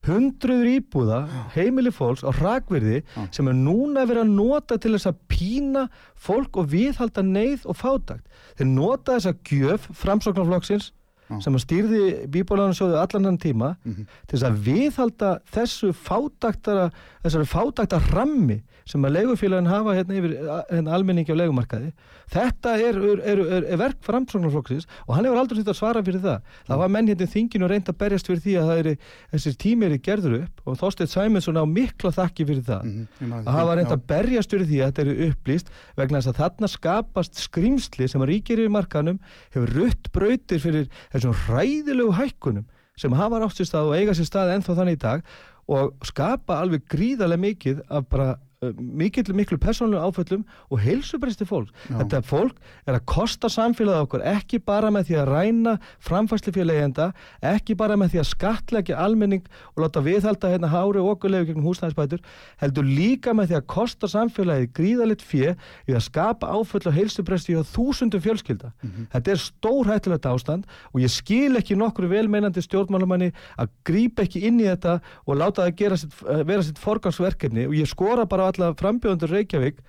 Hundruður 0.05 0.69
íbúða, 0.75 1.19
heimili 1.55 1.91
fólks 1.93 2.23
á 2.25 2.31
hrakvirði 2.35 3.01
Já. 3.01 3.23
sem 3.35 3.49
er 3.49 3.57
núna 3.57 4.05
verið 4.05 4.25
að 4.25 4.35
nota 4.37 4.77
til 4.81 4.93
þess 4.95 5.09
að 5.11 5.21
pína 5.31 5.87
fólk 6.15 6.59
og 6.61 6.69
viðhalda 6.73 7.23
neyð 7.25 7.65
og 7.65 7.79
fátakt. 7.79 8.25
Þeir 8.59 8.69
nota 8.71 9.17
þessa 9.17 9.35
gjöf 9.49 9.89
framsóknarflokksins 10.01 10.91
Já. 11.29 11.39
sem 11.41 11.55
að 11.57 11.63
stýrði 11.65 12.01
bíbólansjóðu 12.29 12.99
allan 13.01 13.25
hann 13.31 13.37
tíma 13.41 13.75
Mhm. 13.85 14.05
til 14.27 14.37
þess 14.39 14.45
að 14.49 14.59
viðhalda 14.67 15.29
þessu 15.51 15.89
fátaktara, 15.93 16.91
þessari 17.23 17.47
fátakta 17.49 17.99
rammi 18.13 18.61
sem 18.85 19.01
að 19.01 19.15
leigufélagin 19.17 19.67
hafa 19.67 19.95
hérna 19.97 20.13
yfir 20.19 20.35
hérna 20.69 20.93
almenningi 20.93 21.33
á 21.33 21.37
leigumarkaði. 21.41 21.91
Þetta 22.29 22.71
er, 22.77 22.95
er, 23.01 23.19
er, 23.25 23.39
er, 23.57 23.63
er 23.73 23.77
verk 23.77 23.97
framsóknarflokksins 24.05 24.85
og 25.07 25.15
hann 25.15 25.25
hefur 25.25 25.39
aldrei 25.41 25.59
þýtt 25.61 25.71
að 25.73 25.77
svara 25.79 26.03
fyrir 26.05 26.21
það. 26.21 26.41
Það 26.67 26.77
var 26.81 26.91
menn 26.93 27.07
hérna 27.09 27.25
í 27.25 27.31
þinginu 27.33 27.69
reynd 27.69 27.89
að 27.89 27.97
berjast 28.01 28.29
fyrir 28.29 28.41
því 28.45 28.55
að 28.61 28.69
það 28.69 28.81
er, 28.83 28.89
þessir 29.33 29.57
tími 29.65 29.85
eru 29.89 29.97
gerður 30.05 30.35
upp 30.43 30.61
og 30.69 30.77
Þorsteinn 30.81 31.09
Sæmundsson 31.09 31.57
á 31.57 31.65
mikla 31.65 32.11
þakki 32.13 32.45
fyrir 32.49 32.65
það. 32.69 32.85
Ég 33.21 33.27
man 33.29 33.43
að 33.45 33.57
hafa 33.57 33.75
reynd 33.79 33.93
að 33.97 34.05
berjast 34.13 34.53
fyrir 34.53 34.69
því 34.69 34.79
að 34.81 34.91
þetta 34.91 35.05
eru 35.05 35.29
upplýst 35.31 35.73
vegna 35.97 36.21
þess 36.21 36.31
að 36.33 36.39
þarna 36.43 36.71
skapast 36.75 37.41
skrýmsli 37.45 38.09
sem 38.09 38.21
að 38.21 38.29
ríkir 38.33 38.61
í 38.65 38.69
markanum 38.69 39.19
hefur 39.53 39.73
rutt 39.79 40.11
brautir 40.13 40.61
fyrir 40.61 40.89
þessum 41.15 41.35
hræðilegu 41.45 42.15
hækkunum 42.19 42.65
sem 42.99 43.15
hafa 43.15 43.41
átt 43.43 43.59
sér 43.59 43.69
stað 43.69 43.91
og 43.91 43.97
eiga 43.97 44.15
sér 44.15 44.29
stað 44.29 44.53
ennþá 44.55 44.77
þannig 44.79 44.97
í 44.97 45.03
dag 45.03 45.29
og 45.75 46.05
skapa 46.05 46.59
alveg 46.61 46.85
gríðarlega 46.91 47.41
mikið 47.41 47.81
af 47.89 48.09
bara 48.11 48.35
mikill, 48.77 49.33
miklu 49.37 49.57
persónulegu 49.61 50.01
áföllum 50.01 50.43
og 50.69 50.81
heilsubristi 50.81 51.45
fólk. 51.47 51.71
Já. 51.89 51.97
Þetta 51.99 52.21
fólk 52.25 52.59
er 52.85 52.97
að 52.97 53.05
kosta 53.09 53.49
samfélagið 53.51 54.05
okkur 54.05 54.25
ekki 54.31 54.59
bara 54.65 54.91
með 54.93 55.09
því 55.09 55.17
að 55.21 55.31
ræna 55.31 55.75
framfæslufélagenda, 56.07 57.09
ekki 57.45 57.77
bara 57.79 57.97
með 57.99 58.15
því 58.15 58.21
að 58.23 58.29
skatleggja 58.31 58.99
almenning 59.01 59.45
og 59.75 59.83
láta 59.85 60.03
viðhalda 60.05 60.51
hérna 60.53 60.71
hári 60.73 61.01
og 61.01 61.15
okkurlegu 61.15 61.51
gegn 61.51 61.65
húsnæðisbætur, 61.65 62.23
heldur 62.61 62.87
líka 62.87 63.35
með 63.35 63.51
því 63.51 63.59
að 63.59 63.67
kosta 63.75 64.09
samfélagið 64.11 64.73
gríðalitt 64.75 65.25
fjö 65.25 65.55
í 65.89 65.95
að 65.95 66.05
skapa 66.07 66.51
áföll 66.51 66.85
og 66.85 66.95
heilsubristi 66.95 67.55
hjá 67.55 67.63
þúsundum 67.75 68.23
fjölskylda. 68.23 68.71
Þetta 69.13 69.31
er 69.31 69.41
stórhættulegt 69.41 70.29
ástand 70.29 70.65
og 70.93 71.01
ég 71.03 71.11
skil 71.13 71.55
ekki 71.59 71.77
nokkru 71.79 72.09
velmeinandi 72.11 72.63
stjórnmálumanni 72.63 73.31
að 73.59 73.71
grípa 73.87 74.25
ekki 74.25 74.45
inn 74.47 74.61
í 74.61 74.67
þetta 74.67 74.99
og 75.25 75.39
láta 75.39 75.65
það 75.65 75.97
sitt, 75.99 76.15
eh, 76.29 76.43
vera 76.43 76.63
sitt 76.63 76.79
forgangsverkefni 76.79 77.67
og 77.67 77.75
ég 77.75 77.89
skora 77.89 78.25
bara 78.25 78.47
á 78.61 78.65
alla 78.67 78.75
frambjöðundur 78.79 79.31
Reykjavík 79.35 79.79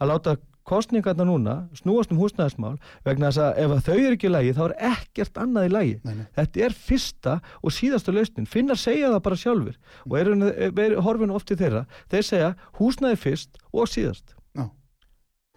að 0.00 0.10
láta 0.10 0.36
kostningarna 0.66 1.22
núna 1.22 1.52
snúast 1.78 2.10
um 2.10 2.18
húsnæðismál 2.18 2.72
vegna 3.06 3.28
þess 3.30 3.38
að 3.38 3.58
ef 3.62 3.84
þau 3.86 3.94
eru 3.94 4.16
ekki 4.16 4.26
í 4.26 4.32
lagi 4.34 4.54
þá 4.56 4.62
er 4.64 4.74
ekkert 4.88 5.38
annað 5.38 5.68
í 5.68 5.70
lagi. 5.70 5.92
Nei, 6.02 6.14
nei. 6.18 6.24
Þetta 6.34 6.64
er 6.66 6.74
fyrsta 6.88 7.34
og 7.62 7.74
síðasta 7.76 8.14
lausnin. 8.16 8.48
Finnar 8.50 8.80
segja 8.82 9.12
það 9.14 9.22
bara 9.28 9.38
sjálfur 9.38 9.76
og 10.10 10.16
eru, 10.18 10.34
eru 10.66 11.04
horfinu 11.06 11.36
oft 11.38 11.46
til 11.46 11.58
þeirra. 11.60 11.84
Þeir 12.10 12.26
segja 12.26 12.50
húsnæði 12.80 13.20
fyrst 13.22 13.60
og 13.70 13.86
síðast. 13.92 14.34
Já. 14.58 14.66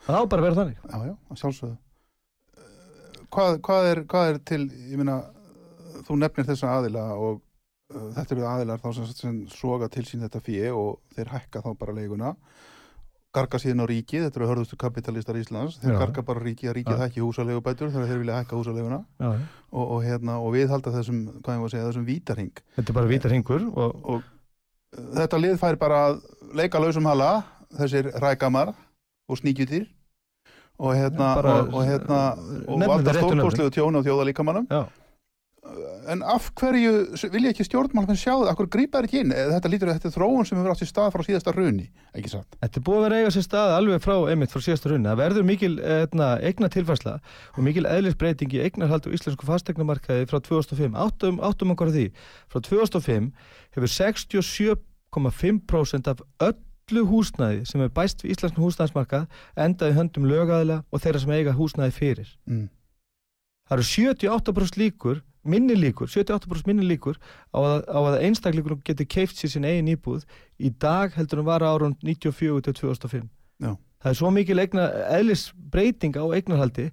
Það 0.05 0.21
á 0.21 0.23
bara 0.29 0.41
að 0.43 0.45
vera 0.45 0.59
þannig. 0.61 0.77
Já, 0.85 0.97
já, 1.09 1.15
sjálfsögðu. 1.41 1.75
Eh, 2.59 3.25
Hvað, 3.33 3.59
hvað, 3.65 3.89
er, 3.91 4.03
hvað 4.13 4.29
er 4.35 4.39
til, 4.45 4.63
ég 4.93 4.97
meina, 5.01 5.19
þú 6.05 6.15
nefnir 6.21 6.47
þessa 6.53 6.75
aðila 6.77 7.07
og 7.17 7.41
þetta 7.89 8.35
eru 8.35 8.47
aðilar 8.49 8.81
þá 8.81 8.89
sem, 8.95 9.07
sem 9.17 9.37
soga 9.53 9.89
til 9.91 10.05
sín 10.07 10.25
þetta 10.25 10.41
fíi 10.45 10.67
og 10.73 10.99
þeir 11.15 11.31
hækka 11.35 11.63
þá 11.65 11.69
bara 11.79 11.95
leiguna, 11.97 12.33
garga 13.33 13.59
síðan 13.61 13.85
á 13.85 13.87
ríkið, 13.89 14.25
þetta 14.25 14.39
eru 14.41 14.49
hörðustu 14.49 14.77
kapitalistar 14.81 15.37
Íslands, 15.37 15.77
þeir 15.81 15.93
Já. 15.93 15.99
garga 16.01 16.23
bara 16.25 16.41
á 16.41 16.45
ríkið 16.47 16.71
að 16.71 16.75
ríkið 16.79 16.95
Já. 16.97 17.03
hækki 17.03 17.23
húsaleigubætur 17.25 17.93
þegar 17.93 18.09
þeir 18.09 18.21
vilja 18.23 18.39
hækka 18.39 18.57
húsaleguna 18.57 18.99
og, 19.19 19.83
og, 19.83 19.99
hérna, 20.05 20.39
og 20.41 20.55
við 20.57 20.73
halda 20.73 20.93
þessum, 20.97 21.21
hvað 21.39 21.55
ég 21.55 21.63
var 21.63 21.69
að 21.69 21.75
segja, 21.75 21.87
þessum 21.91 22.07
vítarhing. 22.09 22.63
Þetta 22.79 22.93
er 22.93 22.97
bara 22.99 23.11
vítar 23.13 23.35
hingur 23.37 23.69
og 23.69 24.23
Og 24.89 25.05
þetta 25.13 25.37
lið 25.37 25.57
fær 25.61 25.77
bara 25.77 26.01
að 26.07 26.19
leika 26.57 26.81
lausum 26.81 27.05
hala, 27.09 27.43
þessir 27.77 28.09
rækamar 28.21 28.73
og 29.29 29.37
sníkjutir 29.37 29.85
og 30.79 30.95
hérna, 30.95 31.27
bara, 31.37 31.55
og, 31.61 31.75
og 31.75 31.85
hérna 31.85 32.87
valda 32.87 33.13
stórkostlegu 33.13 33.73
tjóni 33.75 34.01
á 34.01 34.05
þjóðalíkamannum 34.07 34.65
Já. 34.71 34.81
En 36.09 36.21
af 36.23 36.51
hverju 36.57 36.91
vilja 37.33 37.49
ekki 37.51 37.63
stjórnmálmenn 37.67 38.17
sjá 38.17 38.31
það, 38.31 38.49
af 38.49 38.55
hverju 38.57 38.71
grípa 38.73 38.97
er 38.99 39.05
ekki 39.09 39.19
inn 39.23 39.33
Eh, 39.35 39.49
þetta 39.53 39.71
lítur 39.71 39.89
að 39.91 39.95
þetta 39.97 40.09
er 40.09 40.15
þróun 40.15 40.45
sem 40.47 40.57
hefur 40.57 40.71
átt 40.73 40.81
sér 40.81 40.89
stað 40.89 41.13
frá 41.13 41.21
síðasta 41.27 41.51
runi, 41.55 41.87
ekki 42.15 42.29
satt 42.31 42.51
Þetta 42.61 42.75
er 42.79 42.85
búið 42.87 42.99
að 42.99 43.05
vera 43.05 43.19
eiga 43.19 43.33
sér 43.35 43.45
stað 43.45 43.69
alveg 43.75 43.99
frá 44.05 44.15
einmitt 44.31 44.53
frá 44.53 44.61
síðasta 44.63 44.87
runni. 44.91 45.09
Það 45.09 45.21
verður 45.21 45.45
mikil 45.49 45.73
eitna, 45.97 46.27
eigna 46.39 46.67
tilfærsla 46.73 47.13
og 47.55 47.61
mikil 47.67 47.85
eðlisbreyting 47.89 48.51
í 48.55 48.63
eignarhald 48.65 49.05
og 49.09 49.13
íslensku 49.17 49.43
fastegnamarkaði 49.49 50.23
frá 50.31 50.37
2005. 50.47 50.93
Áttum, 50.95 51.35
áttum 51.43 51.73
okkur 51.75 51.89
að 51.91 51.95
því. 51.99 52.07
Frá 52.49 52.59
2005 52.65 53.25
hefur 53.75 53.89
67,5% 53.99 56.05
af 56.09 56.19
öllu 56.49 57.01
húsnæði 57.11 57.59
sem 57.69 57.79
er 57.83 57.91
bæst 57.93 58.17
við 58.23 58.29
íslensku 58.37 58.59
húsnæðismarkað 58.63 59.23
endað 59.59 59.91
í 59.91 59.97
höndum 59.99 60.25
lögaðila 60.29 60.77
og 60.89 60.97
þeirra 61.03 61.19
sem 61.21 61.33
eiga 61.35 61.51
húsnæði 61.59 61.93
fyrir. 61.99 62.29
mm. 62.47 62.67
Það 63.69 63.77
eru 63.77 63.85
78% 63.85 64.79
líkur, 64.81 65.17
minni 65.47 65.75
líkur, 65.77 66.09
78% 66.11 66.67
minni 66.67 66.85
líkur 66.87 67.19
á 67.55 67.59
að, 67.59 67.83
á 67.87 67.99
að 67.99 68.17
einstakleikur 68.27 68.79
geti 68.85 69.07
keift 69.07 69.39
sér 69.39 69.53
sín 69.53 69.67
eigin 69.67 69.91
íbúð 69.93 70.25
í 70.59 70.71
dag 70.71 71.15
heldur 71.15 71.43
en 71.43 71.47
var 71.47 71.65
árun 71.65 71.95
94 72.03 72.65
til 72.67 72.75
2005. 72.81 73.29
Já. 73.63 73.73
Það 73.99 74.11
er 74.11 74.19
svo 74.19 74.31
mikil 74.31 74.61
eigna, 74.61 74.85
eðlisbreyting 75.17 76.15
á 76.15 76.25
eignarhaldi 76.35 76.89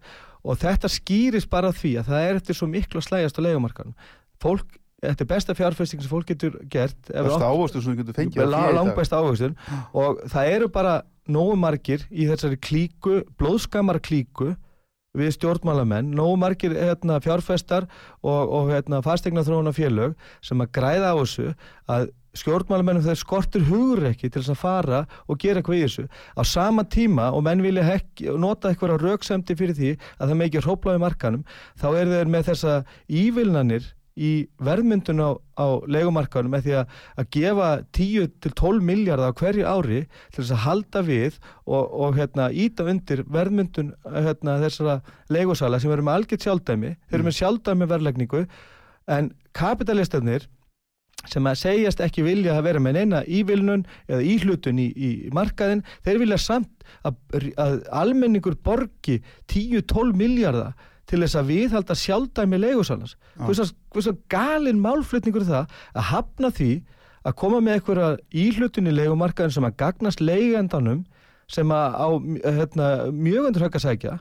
og 0.46 0.58
þetta 0.62 0.90
skýris 0.90 1.46
bara 1.50 1.72
því 1.74 1.92
að 2.00 2.10
það 2.10 2.26
er 2.26 2.40
eftir 2.40 2.58
svo 2.58 2.68
miklu 2.70 3.02
að 3.02 3.08
slægjast 3.08 3.38
á 3.38 3.46
leigumarkanum. 3.46 3.94
Fólk, 4.42 4.78
þetta 5.02 5.24
er 5.24 5.30
besta 5.30 5.56
fjárfesting 5.58 6.02
sem 6.02 6.10
fólk 6.10 6.30
getur 6.30 6.58
gert. 6.70 6.98
besta 7.10 7.50
ávöxtu 7.50 7.82
sem 7.82 7.92
þú 7.94 8.02
getur 8.02 8.18
fengið 8.20 8.50
langbæst 8.50 9.14
ávöxtun 9.14 9.56
og 9.94 10.22
það 10.30 10.52
eru 10.54 10.70
bara 10.72 11.00
nógu 11.26 11.58
margir 11.58 12.06
í 12.10 12.28
þessari 12.30 12.58
klíku, 12.62 13.20
blóðskamar 13.38 13.98
klíku 14.02 14.54
við 15.16 15.32
stjórnmálamenn, 15.36 16.12
nógu 16.16 16.36
margir 16.40 16.76
hérna, 16.76 17.18
fjárfestar 17.24 17.88
og, 18.22 18.52
og 18.52 18.70
hérna, 18.74 19.02
fastegna 19.04 19.44
þróuna 19.46 19.74
félög 19.76 20.14
sem 20.44 20.62
að 20.62 20.72
græða 20.76 21.12
á 21.12 21.16
þessu 21.22 21.50
að 21.92 22.08
stjórnmálamennum 22.36 23.04
þeir 23.04 23.20
skortir 23.20 23.66
hugur 23.68 24.06
ekki 24.10 24.28
til 24.28 24.42
þess 24.42 24.52
að 24.52 24.60
fara 24.60 25.02
og 25.26 25.38
gera 25.40 25.62
eitthvað 25.62 25.78
í 25.78 25.84
þessu. 25.86 26.06
Á 26.36 26.42
sama 26.44 26.84
tíma 26.84 27.30
og 27.32 27.44
menn 27.46 27.64
vilja 27.64 27.86
hekki, 27.86 28.28
nota 28.36 28.70
eitthvað 28.70 28.98
rauksemdi 29.02 29.56
fyrir 29.58 29.78
því 29.78 29.92
að 30.18 30.26
það 30.26 30.40
meikir 30.42 30.66
hróplaði 30.66 31.02
markanum 31.06 31.46
þá 31.80 31.88
er 31.94 32.12
þeir 32.12 32.34
með 32.34 32.50
þessa 32.50 32.74
ívilnanir 33.08 33.92
í 34.16 34.30
verðmyndun 34.64 35.20
á, 35.20 35.30
á 35.60 35.66
legumarkanum 35.92 36.54
með 36.56 36.66
því 36.66 36.74
að, 36.80 36.94
að 37.20 37.28
gefa 37.36 37.68
10 37.98 38.30
til 38.44 38.52
12 38.56 38.86
miljardar 38.88 39.34
á 39.34 39.38
hverju 39.38 39.66
ári 39.68 40.00
til 40.32 40.40
þess 40.40 40.54
að 40.56 40.64
halda 40.64 41.02
við 41.06 41.38
og, 41.66 41.84
og 41.84 42.16
hérna, 42.16 42.48
íta 42.50 42.88
undir 42.88 43.24
verðmyndun 43.28 43.92
hérna, 44.08 44.58
þessara 44.64 44.98
legusala 45.32 45.80
sem 45.82 45.92
eru 45.92 46.06
með 46.06 46.20
algjört 46.20 46.48
sjálfdæmi 46.48 46.94
þeir 46.96 47.18
eru 47.18 47.28
með 47.28 47.38
sjálfdæmi 47.40 47.90
verðlegningu 47.92 48.44
en 49.16 49.32
kapitalistarnir 49.56 50.48
sem 51.30 51.46
að 51.48 51.60
segjast 51.60 52.02
ekki 52.04 52.24
vilja 52.26 52.56
að 52.56 52.66
vera 52.68 52.82
með 52.82 52.98
neina 53.00 53.22
ívilnun 53.24 53.84
eða 54.06 54.22
íhlutun 54.22 54.80
í, 54.80 54.90
í 54.94 55.10
markaðin, 55.34 55.82
þeir 56.06 56.20
vilja 56.22 56.38
samt 56.40 56.86
að, 57.06 57.16
að 57.58 57.80
almenningur 57.90 58.58
borgi 58.62 59.18
10-12 59.50 60.14
miljardar 60.18 60.76
til 61.06 61.22
þess 61.22 61.38
að 61.38 61.50
viðhalda 61.52 61.96
sjálfdæmi 61.98 62.60
leigusalans. 62.60 63.16
Hversu 63.38 64.16
galin 64.32 64.82
málflutningur 64.82 65.44
er 65.44 65.50
það 65.50 65.74
að 65.94 66.08
hafna 66.10 66.52
því 66.54 66.70
að 67.26 67.36
koma 67.42 67.60
með 67.62 67.78
einhverja 67.78 68.08
íhlutun 68.44 68.90
í 68.90 68.94
leigumarkaðin 68.94 69.54
sem 69.56 69.66
að 69.66 69.76
gagnast 69.82 70.22
leigendanum 70.22 71.04
sem 71.50 71.70
að 71.74 71.98
á 71.98 72.08
hérna, 72.44 72.88
mjög 73.14 73.50
undir 73.50 73.66
högg 73.66 73.78
að 73.78 73.86
sækja 73.86 74.16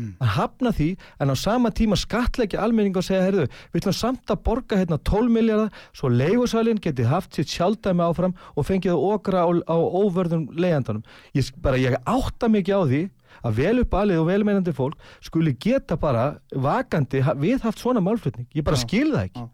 Mm. 0.00 0.14
að 0.24 0.30
hafna 0.38 0.70
því 0.72 0.86
en 1.20 1.28
á 1.28 1.36
sama 1.36 1.68
tíma 1.76 1.98
skatleggja 2.00 2.62
almenning 2.64 2.94
og 2.96 3.04
segja, 3.04 3.26
heyrðu, 3.26 3.42
við 3.74 3.82
ætlum 3.82 3.96
samt 3.98 4.30
að 4.32 4.38
borga 4.46 4.78
hérna 4.80 4.96
12 5.04 5.28
miljardar 5.34 5.82
svo 5.92 6.08
leigusalinn 6.08 6.80
geti 6.80 7.04
haft 7.04 7.36
sitt 7.36 7.52
sjálfdæmi 7.52 8.00
áfram 8.00 8.32
og 8.56 8.64
fengið 8.64 8.94
að 8.94 9.04
okra 9.10 9.42
á, 9.44 9.48
á 9.68 9.76
óvörðum 9.76 10.46
leigandanum. 10.56 11.04
Ég, 11.36 11.52
bara, 11.60 11.76
ég 11.76 11.98
átta 12.08 12.48
mikið 12.48 12.72
á 12.72 12.82
því 12.88 13.02
að 13.44 13.60
vel 13.60 13.74
upp 13.84 13.98
alið 14.00 14.22
og 14.22 14.30
velmeinandi 14.32 14.72
fólk 14.80 14.96
skuli 15.28 15.52
geta 15.60 16.00
bara 16.00 16.24
vakandi 16.56 17.20
ha- 17.28 17.36
viðhaft 17.36 17.84
svona 17.84 18.00
málflutning. 18.00 18.48
Ég 18.56 18.64
bara 18.64 18.80
Já. 18.80 18.86
skil 18.88 19.10
það 19.12 19.26
ekki. 19.28 19.44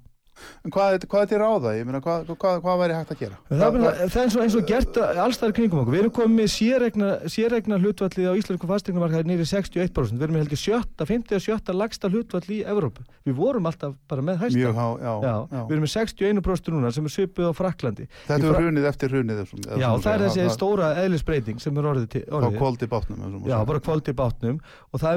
En 0.64 0.72
hvað, 0.74 1.04
hvað 1.08 1.22
er 1.24 1.28
til 1.32 1.38
ráða? 1.42 1.72
Ég 1.78 1.86
meina, 1.88 2.00
hvað, 2.04 2.28
hvað, 2.38 2.58
hvað 2.64 2.80
væri 2.82 2.96
hægt 2.98 3.12
að 3.14 3.20
gera? 3.22 3.38
Það 3.48 3.78
það 3.78 3.88
er 3.88 4.22
eins 4.22 4.36
og, 4.36 4.42
eins 4.44 4.56
og 4.58 4.66
gert 4.68 4.98
allstæðar 5.24 5.54
kringum 5.58 5.80
okkur. 5.82 5.94
Við 5.94 6.02
erum 6.04 6.14
komið 6.18 6.34
með 6.38 6.48
sérregna, 6.54 7.08
sérregna 7.32 7.78
hlutvallið 7.82 8.28
á 8.28 8.34
íslensku 8.38 8.70
fastegnumarkaði 8.70 9.28
nýri 9.32 9.46
61%. 9.48 10.18
Við 10.18 10.26
erum 10.28 10.36
með 10.38 10.44
heldur 10.46 10.60
sjötta, 10.62 11.08
50 11.08 11.38
og 11.38 11.44
sjötta 11.46 11.76
lagsta 11.76 12.10
hlutvall 12.12 12.44
í 12.54 12.60
Evrópu. 12.68 13.04
Við 13.28 13.34
vorum 13.38 13.68
alltaf 13.68 13.96
bara 14.08 14.22
með 14.24 14.40
hæsta. 14.44 14.58
Mjög 14.58 14.74
há, 14.78 14.86
já, 15.02 15.12
Já, 15.28 15.34
já. 15.52 15.62
við 15.68 15.74
erum 15.76 15.84
með 15.86 15.92
61% 15.96 16.72
núna 16.74 16.92
sem 16.94 17.04
er 17.08 17.12
svipuð 17.14 17.48
á 17.48 17.52
Fraklandi. 17.58 18.08
Þetta 18.28 18.48
er 18.48 18.60
hrunið 18.62 18.88
eftir 18.92 19.08
hrunið. 19.12 19.42
Já, 19.78 19.88
það 19.98 20.12
er 20.14 20.24
þessi 20.26 20.48
stóra 20.54 20.92
eðlisbreyting 21.02 21.58
sem 21.62 21.76
er 21.78 21.90
orðið 21.92 22.08
til. 22.14 22.24
Orðið. 22.38 22.58
kvóldi 22.58 22.86
bátnum. 22.88 23.18
Já, 23.48 23.58
bara 23.68 23.80
kvöldi 23.84 24.14
bátnum 24.16 24.60
og 24.92 25.02
það 25.02 25.12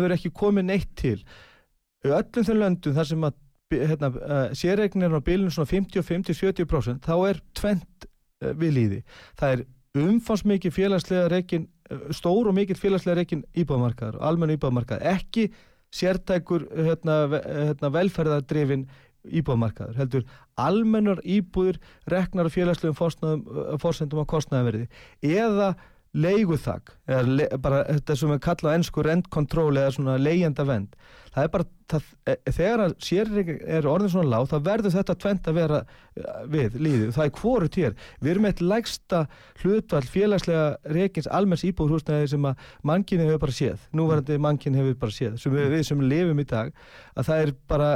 hérna, 3.71 4.12
uh, 4.12 4.47
sérregnir 4.57 5.13
á 5.15 5.21
bilinu 5.23 5.51
svona 5.53 5.71
55-70% 5.71 7.05
þá 7.07 7.15
er 7.29 7.41
tvent 7.57 8.07
uh, 8.07 8.51
við 8.57 8.75
líði. 8.77 9.03
Það 9.39 9.55
er 9.55 9.65
umfansmikið 10.01 10.75
félagslega 10.75 11.29
reikin, 11.31 11.67
uh, 11.91 12.07
stór 12.15 12.51
og 12.51 12.57
mikill 12.57 12.79
félagslega 12.79 13.21
reikin 13.21 13.45
íbáðmarkaðar, 13.55 14.19
almennu 14.23 14.57
íbáðmarkaðar, 14.60 15.19
ekki 15.19 15.49
sértækur 15.91 16.67
hérna, 16.71 17.23
hérna, 17.31 17.91
velferðardrifin 17.91 18.86
íbúðmarkaður, 19.27 19.97
heldur 19.99 20.27
almennar 20.60 21.21
íbúður 21.27 21.79
reknar 22.10 22.49
félagslegum 22.51 22.97
fórsendum, 22.97 24.23
á 24.23 24.25
kostnæðverði 24.29 24.88
eða 25.21 25.73
leiguþak 26.12 26.95
eða 27.07 27.21
le, 27.27 27.47
bara 27.62 27.84
þetta 27.88 28.17
sem 28.19 28.34
er 28.34 28.41
kallað 28.43 28.73
á 28.73 28.75
ennsku 28.79 29.05
rent 29.05 29.29
control 29.31 29.71
eða 29.77 29.93
svona 29.95 30.17
leigjenda 30.19 30.65
vend 30.67 30.97
það 31.31 31.45
er 31.45 31.51
bara, 31.53 31.65
það, 31.91 32.07
e, 32.27 32.35
þegar 32.49 32.83
að 32.85 32.93
sérreik 33.05 33.51
er 33.59 33.87
orðin 33.89 34.11
svona 34.13 34.31
lág, 34.33 34.47
þá 34.51 34.55
verður 34.65 34.95
þetta 34.95 35.15
tvent 35.23 35.49
að 35.49 35.57
vera 35.57 35.79
eh, 35.81 36.39
við 36.51 36.77
líðið, 36.87 37.11
það 37.15 37.27
er 37.27 37.33
hvort 37.39 37.77
hér, 37.79 37.95
við 38.19 38.31
erum 38.33 38.47
eitt 38.49 38.63
lægsta 38.63 39.21
hlutvall 39.61 40.03
félagslega 40.11 40.95
reikins 40.97 41.29
almenns 41.31 41.65
íbúðhúsnæði 41.69 42.31
sem 42.33 42.47
að 42.51 42.65
mannkynni 42.91 43.27
hefur 43.29 43.43
bara 43.45 43.57
séð, 43.57 43.85
núvarandi 43.95 44.39
mannkynni 44.43 44.81
hefur 44.81 44.97
bara 45.05 45.15
séð, 45.15 45.37
sem 45.41 45.55
við, 45.55 45.69
við 45.75 45.85
sem 45.87 46.03
lifum 46.11 46.43
í 46.43 46.47
dag. 46.51 46.73
Að 47.15 47.29
það 47.29 47.45
er 47.45 47.53
bara, 47.71 47.91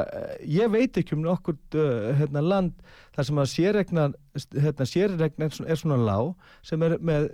ég 0.55 0.71
veit 0.71 1.01
ekki 1.01 1.17
um 1.17 1.25
nokkur 1.25 1.57
uh, 1.75 2.13
hérna, 2.19 2.43
land 2.43 2.87
þar 3.15 3.29
sem 3.29 3.41
að 3.41 3.51
sérregna 3.51 4.07
hérna, 4.55 4.87
sérregna 4.89 5.47
er 5.47 5.79
svona, 5.79 5.99
lág 5.99 6.33
sem 6.65 6.81
er 6.83 6.97
með 6.99 7.29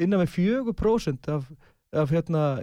innan 0.00 0.22
með 0.22 0.32
4% 0.36 1.28
af, 1.34 1.50
af 1.92 2.10
hérna, 2.12 2.60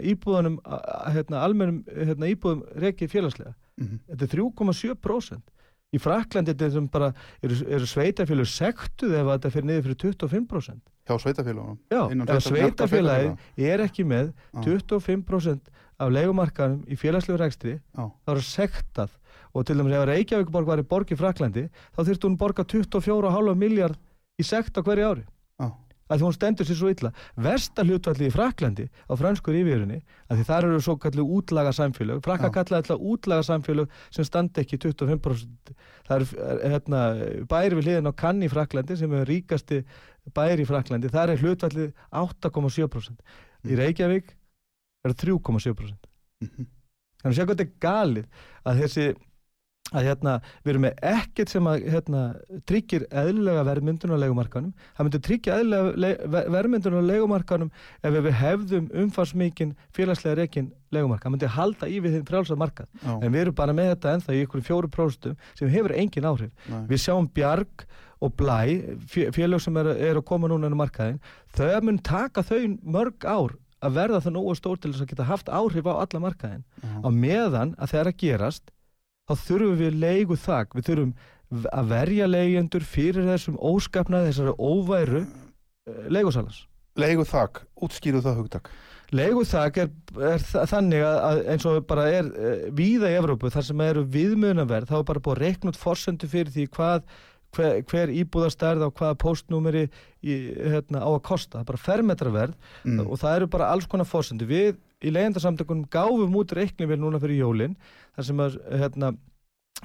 a- 0.66 1.12
hérna, 1.12 1.42
almennum 1.44 1.84
hérna, 1.90 2.30
íbúðum 2.30 2.62
reikið 2.78 3.10
félagslega 3.10 3.54
Mhm. 3.78 4.00
þetta 4.10 4.24
er 4.24 4.28
3,7% 4.38 5.42
í 5.96 6.00
Fraklandi 6.00 6.52
er 6.52 6.58
bara 6.92 7.14
eru, 7.44 7.56
eru 7.68 7.86
sveitafélug 7.86 8.48
sektuð 8.48 9.14
ef 9.20 9.26
þetta 9.32 9.52
fyrir 9.52 9.66
niður 9.66 9.84
fyrir 9.84 9.96
25% 9.96 10.82
Hjá 11.06 11.18
sveitafélagunum. 11.22 11.78
Já, 11.92 12.10
sveitafélagi 12.42 13.38
er 13.58 13.80
ekki 13.80 14.04
með 14.06 14.34
Já. 14.54 14.62
25% 14.64 15.62
af 16.00 16.10
leigumarkanum 16.12 16.84
í 16.88 16.96
félagslegu 16.98 17.38
rekstri 17.40 17.80
þá 17.96 18.12
er 18.28 18.36
það 18.36 18.48
sektað 18.50 19.10
og 19.56 19.66
til 19.66 19.76
dæmis 19.78 19.94
ef 19.94 20.08
Reykjavíkborg 20.10 20.66
var 20.66 20.78
í 20.80 20.88
borg 20.88 21.08
í 21.12 21.16
Fraklandi 21.18 21.70
þá 21.96 22.04
þurfti 22.04 22.28
hún 22.30 22.38
borga 22.38 22.64
24,5 22.66 23.56
miljard 23.58 23.98
í 24.40 24.44
sekt 24.44 24.76
á 24.78 24.82
hverju 24.84 25.06
ári. 25.16 25.24
Að 26.06 26.20
því 26.20 26.26
hún 26.28 26.36
stendur 26.36 26.68
sér 26.70 26.78
svo 26.78 26.90
illa. 26.94 27.10
Versta 27.42 27.84
hlutvalli 27.86 28.28
í 28.30 28.34
Fraklandi 28.34 28.86
á 29.10 29.14
franskur 29.18 29.56
yfirunni 29.58 29.98
að 30.30 30.38
því 30.42 30.46
þar 30.50 30.68
eru 30.70 30.82
svo 30.86 30.96
kallu 31.02 31.26
útlaga 31.40 31.72
samfélög 31.74 32.22
frakka 32.26 32.52
Já. 32.52 32.54
kalla 32.60 32.82
þetta 32.84 32.98
útlaga 33.14 33.44
samfélög 33.48 33.90
sem 34.14 34.28
standi 34.28 34.62
ekki 34.62 34.78
25% 34.86 35.74
það 36.06 36.16
eru 36.16 36.26
hérna, 36.76 37.02
bæri 37.50 37.76
við 37.80 37.88
hliðin 37.90 38.10
á 38.10 38.14
Kann 38.22 38.44
í 38.46 38.50
Fraklandi 38.54 38.98
sem 39.00 39.14
er 39.18 39.26
ríkasti 39.26 39.82
bæri 40.38 40.62
í 40.62 40.70
Fraklandi 40.70 41.10
þar 41.14 41.34
er 41.34 41.42
hlutvallið 41.42 41.94
8,7% 42.14 43.26
í 43.66 43.78
Reykjavík 43.80 44.36
er 45.06 45.14
það 45.14 45.22
3,7% 45.26 46.12
Mhm. 46.46 46.66
þannig 47.24 47.32
að 47.32 47.36
sjá 47.40 47.46
hvað 47.46 47.56
þetta 47.56 47.66
er 47.66 47.78
galið 47.82 48.26
að 48.66 48.80
þessi 48.84 49.06
að 49.96 50.06
hérna, 50.10 50.34
við 50.66 50.72
erum 50.74 50.84
með 50.86 51.00
ekkert 51.12 51.52
sem 51.54 51.68
að 51.72 51.86
hérna, 51.94 52.22
tryggir 52.70 53.06
eðlilega 53.10 53.64
verðmyndun 53.70 54.14
á 54.16 54.18
leigumarkanum 54.24 54.74
það 54.98 55.08
myndi 55.08 55.22
tryggja 55.28 55.58
eðlilega 55.62 55.94
le, 56.04 56.12
ver- 56.36 56.50
verðmyndun 56.58 56.98
á 57.00 57.10
leigumarkanum 57.10 57.72
ef 58.06 58.18
við 58.20 58.30
hefðum 58.42 58.90
umfarsmikinn 59.06 59.76
félagslega 59.96 60.40
reikin 60.42 60.72
leigumarka, 60.96 61.26
það 61.28 61.36
myndi 61.36 61.52
halda 61.58 61.90
í 61.92 62.00
við 62.04 62.18
þinn 62.20 62.28
frjálsa 62.30 62.56
markað, 62.60 62.88
Já. 63.04 63.14
en 63.20 63.32
við 63.34 63.42
erum 63.46 63.56
bara 63.58 63.74
með 63.76 63.90
þetta 63.96 64.14
ennþá 64.18 64.36
í 64.38 64.44
ykkur 64.46 64.64
fjóru 64.70 64.92
próstum 64.92 65.36
sem 65.60 65.72
hefur 65.74 65.96
engin 65.98 66.28
áhrif 66.30 66.52
Nei. 66.72 66.82
við 66.92 67.02
sjáum 67.08 67.28
Bjarg 67.36 67.86
og 68.24 68.32
Blæ 68.40 68.62
fé- 69.12 69.28
félög 69.36 69.60
sem 69.62 69.76
eru 69.82 69.92
er 69.98 70.16
að 70.16 70.26
koma 70.30 70.48
núna 70.48 70.70
inn 70.70 70.78
á 70.78 70.84
markaðin 70.86 71.18
þau 71.58 71.82
mun 71.84 71.98
taka 72.00 72.44
þau 72.48 72.62
mörg 72.84 73.26
ár 73.28 73.58
að 73.86 73.98
verða 74.00 74.22
það 74.24 74.34
nógu 74.38 74.54
stór 74.58 74.80
til 74.82 74.94
þess 74.94 75.04
að 75.04 75.10
geta 75.12 75.28
haft 75.28 75.50
áhrif 75.52 75.86
á 75.86 75.94
alla 76.00 76.22
markaðin 76.24 76.64
Já. 76.80 76.96
á 77.04 77.10
meðan 77.12 77.76
að 77.76 77.92
þegar 77.92 78.10
að 78.14 78.18
gerast 78.24 78.72
þá 79.26 79.34
þurfum 79.48 79.78
við 79.82 79.98
leigu 80.02 80.38
þak 80.38 80.76
við 80.78 80.88
þurfum 80.90 81.14
að 81.72 81.92
verja 81.94 82.28
leigjendur 82.28 82.84
fyrir 82.90 83.28
þessum 83.30 83.58
óskapnaði 83.62 84.32
þessari 84.32 84.56
óværu 84.60 85.22
uh, 85.26 86.08
leigusalans 86.10 86.64
Leigu 86.96 87.26
þak, 87.28 87.58
útskýru 87.84 88.22
það 88.24 88.38
hugtak. 88.40 88.70
leigu 89.12 89.42
þak 89.44 89.78
er, 89.84 89.90
er 90.16 90.40
þa- 90.48 90.62
þannig 90.72 91.02
að, 91.04 91.18
að 91.28 91.40
eins 91.52 91.66
og 91.68 91.82
bara 91.90 92.06
er 92.08 92.30
uh, 92.32 92.54
víða 92.72 93.10
í 93.12 93.18
Evrópu 93.20 93.52
þar 93.52 93.66
sem 93.68 93.82
eru 93.84 94.06
viðmjöðnaverð 94.14 94.88
þá 94.94 94.96
er 95.02 95.08
bara 95.10 95.24
búið 95.28 95.68
út 95.74 95.80
forsendu 95.82 96.30
fyrir 96.32 96.54
því 96.56 96.66
hvað 96.78 97.04
hver, 97.56 97.82
hver 97.92 98.14
íbúðastærð 98.16 98.88
á 98.88 98.90
hvaða 98.96 99.18
postnúmeri 99.26 99.84
í, 100.24 100.40
hérna, 100.72 101.04
á 101.04 101.10
að 101.12 101.22
kosta, 101.28 101.60
það 101.60 101.66
er 101.66 101.70
bara 101.74 101.84
fermetraverð 101.90 102.56
Mm. 102.86 103.04
og 103.12 103.20
það 103.22 103.36
eru 103.42 103.48
bara 103.58 103.70
alls 103.76 103.88
konar 103.92 104.08
fórsendu 104.08 104.48
við 104.50 104.76
í 105.06 105.14
leyendasamtökunum 105.14 105.88
gáfum 105.94 106.36
út 106.42 106.56
reiknivél 106.58 107.00
núna 107.02 107.22
fyrir 107.22 107.44
jólin 107.44 107.78
þar 108.18 108.28
sem 108.30 108.44
að 108.44 108.60
hérna, 108.82 109.12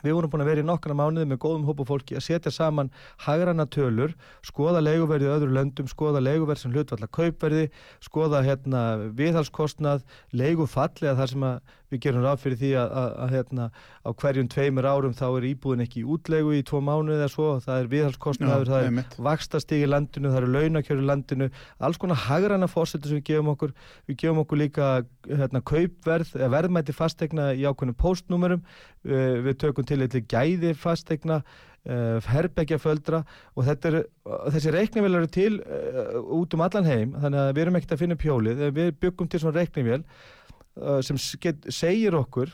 við 0.01 0.17
vorum 0.17 0.33
búin 0.33 0.45
að 0.45 0.51
vera 0.53 0.63
í 0.65 0.67
nokkra 0.69 0.97
mánuði 0.97 1.29
með 1.29 1.41
góðum 1.45 1.67
hópa 1.69 1.87
fólki 1.89 2.17
að 2.17 2.25
setja 2.29 2.53
saman 2.55 2.93
hagrana 3.27 3.67
tölur, 3.67 4.15
skoða 4.47 4.83
leiguverði 4.85 5.29
í 5.29 5.33
öðru 5.35 5.57
löndum, 5.57 5.91
skoða 5.91 6.23
leiguverð 6.25 6.63
sem 6.63 6.75
hlutvalla 6.75 7.11
kaupverði, 7.11 7.67
skoða 8.05 8.45
hérna, 8.47 8.85
viðhalskostnað 9.19 10.07
leigufall 10.33 10.95
eða 11.03 11.19
þar 11.23 11.35
sem 11.35 11.47
að 11.51 11.77
við 11.91 12.03
gerum 12.05 12.25
ráð 12.25 12.43
fyrir 12.45 12.59
því 12.61 12.71
að, 12.81 12.93
að, 13.01 13.13
að 13.25 13.33
hérna, 13.35 13.67
á 14.07 14.11
hverjum 14.23 14.51
tveimur 14.51 14.89
árum 14.89 15.15
þá 15.17 15.25
er 15.29 15.47
íbúðin 15.51 15.85
ekki 15.85 16.03
í 16.03 16.09
útlegu 16.15 16.55
í 16.57 16.65
tvo 16.67 16.83
mánuði 16.85 17.19
eða 17.19 17.31
svo, 17.33 17.49
það 17.65 17.81
er 17.83 17.89
viðhalskostnaður, 17.95 18.71
það 18.71 18.87
er 18.89 19.17
vakstastig 19.29 19.85
í 19.85 19.89
landinu, 19.91 20.31
það 20.31 20.43
eru 20.43 20.53
launakjör 20.57 21.03
í 21.03 21.09
landinu, 21.11 21.51
alls 21.89 22.01
konar 22.01 22.23
hagræna 22.27 22.71
fórsetur 22.71 23.11
sem 23.11 23.21
við 23.21 23.27
gefum 23.33 23.51
okkur, 23.55 23.75
við 24.11 24.21
gefum 24.25 24.45
okkur 24.45 24.63
líka 24.63 24.93
hérna, 25.27 25.65
kaupverð, 25.73 26.37
eða 26.39 26.53
verðmæti 26.57 26.97
fastegna 26.97 27.51
í 27.55 27.67
ákveðnum 27.67 27.99
postnúmerum, 27.99 28.63
uh, 29.09 29.35
við 29.49 29.59
tökum 29.65 29.89
til 29.89 30.01
eitthvað 30.05 30.31
gæði 30.31 30.77
fastegna, 30.79 31.43
uh, 31.89 32.19
herbergjaföldra 32.31 33.23
og 33.57 33.65
þetta 33.69 33.93
er, 33.93 34.03
þessi 34.55 34.75
reiknivél 34.75 35.15
eru 35.21 35.31
til 35.33 35.55
uh, 35.61 36.19
út 36.41 36.55
um 36.57 36.67
allan 36.67 36.89
heim, 36.89 37.17
þannig 37.17 37.41
að 37.45 37.55
við 37.55 37.65
erum 37.65 37.81
ekkert 37.81 37.97
að 37.97 38.05
finna 38.05 38.21
pjólið, 38.21 38.69
við 38.77 38.93
byggum 39.01 39.31
til 39.31 39.43
svona 39.43 39.59
reiknivél 39.61 40.05
sem 41.03 41.19
s- 41.19 41.37
get, 41.41 41.67
segir 41.73 42.15
okkur 42.19 42.53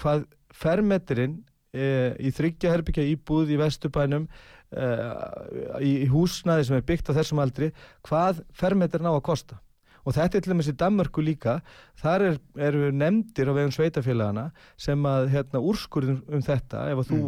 hvað 0.00 0.24
fermetirinn 0.54 1.38
uh, 1.74 2.12
í 2.18 2.30
þryggja 2.34 2.72
herbyggja 2.72 3.04
íbúð 3.12 3.52
í 3.54 3.58
vesturbænum 3.60 4.28
uh, 4.28 5.78
í, 5.82 6.04
í 6.04 6.08
húsnaði 6.12 6.68
sem 6.68 6.78
er 6.78 6.86
byggt 6.88 7.10
á 7.12 7.18
þessum 7.18 7.42
aldri 7.44 7.72
hvað 8.08 8.44
fermetirinn 8.56 9.10
á 9.10 9.14
að 9.16 9.24
kosta. 9.30 9.58
Og 10.08 10.14
þetta 10.16 10.38
er 10.38 10.44
til 10.44 10.52
dæmis 10.54 10.68
í 10.70 10.76
Danmörku 10.78 11.20
líka. 11.20 11.58
Þar 12.00 12.22
er, 12.24 12.36
eru 12.70 12.86
nefndir 12.96 13.50
á 13.50 13.52
vegum 13.58 13.72
sveitafélagana 13.74 14.46
sem 14.80 15.02
að 15.04 15.26
hérna, 15.34 15.60
úrskurðum 15.60 16.22
um 16.32 16.44
þetta. 16.46 16.86
Ef 16.94 17.02
að 17.02 17.10
þú 17.10 17.18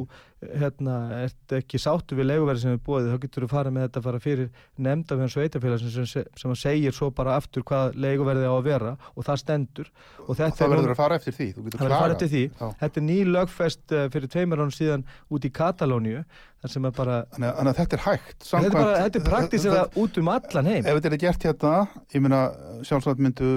hérna, 0.40 0.94
ert 1.26 1.52
ekki 1.58 1.78
sáttu 1.80 2.16
við 2.16 2.30
leiguverði 2.30 2.62
sem 2.64 2.72
er 2.76 2.80
búið 2.86 3.10
þá 3.12 3.16
getur 3.26 3.44
þú 3.44 3.48
farið 3.52 3.74
með 3.76 3.86
þetta 3.86 4.00
að 4.00 4.06
fara 4.08 4.20
fyrir 4.24 4.48
nefnd 4.80 5.12
af 5.12 5.18
vegum 5.20 5.32
sveitafélagana 5.34 5.92
sem, 5.96 6.08
sem, 6.08 6.54
að 6.54 6.60
segir 6.62 6.96
svo 6.96 7.10
bara 7.12 7.36
aftur 7.36 7.64
hvað 7.68 7.98
leiguverði 8.00 8.48
á 8.48 8.54
að 8.56 8.68
vera 8.70 8.94
og 9.14 9.26
það 9.28 9.40
stendur 9.44 9.90
og 10.26 10.32
þetta 10.38 10.56
það 10.56 10.66
er 10.66 10.74
verður 10.76 10.94
að 10.94 11.02
fara 11.02 11.20
eftir 11.20 11.36
því 11.36 11.48
Það 11.60 11.84
að 11.84 11.96
fara 12.00 12.14
eftir 12.16 12.30
því. 12.32 12.44
Þetta 12.80 13.00
er 13.00 13.04
ný 13.10 13.18
lögfest 13.28 13.92
uh, 13.96 14.06
fyrir 14.14 14.30
tveimur 14.32 14.62
ánum 14.64 14.72
síðan 14.74 15.04
út 15.28 15.44
í 15.44 15.50
Katalóníu 15.52 16.22
þar 16.60 16.72
sem 16.74 16.84
er 16.84 16.92
bara, 16.92 17.14
Þannig 17.32 17.48
að- 17.50 17.68
að 17.70 17.76
þetta 17.78 17.96
er 17.96 18.02
hægt 18.04 18.44
þetta 18.44 18.66
er, 18.66 18.74
bara, 18.74 18.96
þetta 19.00 19.18
er 19.20 19.24
praktísera 19.24 19.84
út 19.96 20.18
um 20.20 20.28
allan 20.28 20.66
heim. 20.68 20.82
Ef 20.84 20.98
þetta 20.98 21.08
er 21.14 21.20
gert 21.22 21.46
hérna, 21.48 21.70
ég 22.12 22.20
meina 22.20 22.40
sjálfsagt 22.84 23.22
myndu 23.24 23.48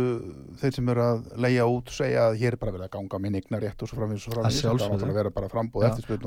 þeir 0.62 0.76
sem 0.78 0.92
eru 0.94 1.04
að 1.04 1.26
leia 1.44 1.66
út 1.68 1.92
segja 1.92 2.30
að 2.30 2.38
hér 2.40 2.56
er 2.56 2.60
bara 2.62 2.72
verið 2.78 2.88
að 2.88 2.94
ganga 2.96 3.20
minn 3.26 3.36
eignar 3.36 3.60
rétt 3.66 3.84
og 3.84 3.92
svo 3.92 4.00
framvís 4.00 4.24
og 4.32 4.38
þetta 4.40 4.72
er 4.72 4.80
náttúrulega 4.80 5.18
vera 5.20 5.34
bara 5.36 5.52
frambúð 5.52 5.84
Já. 5.84 5.90
eftirspiln 5.92 6.24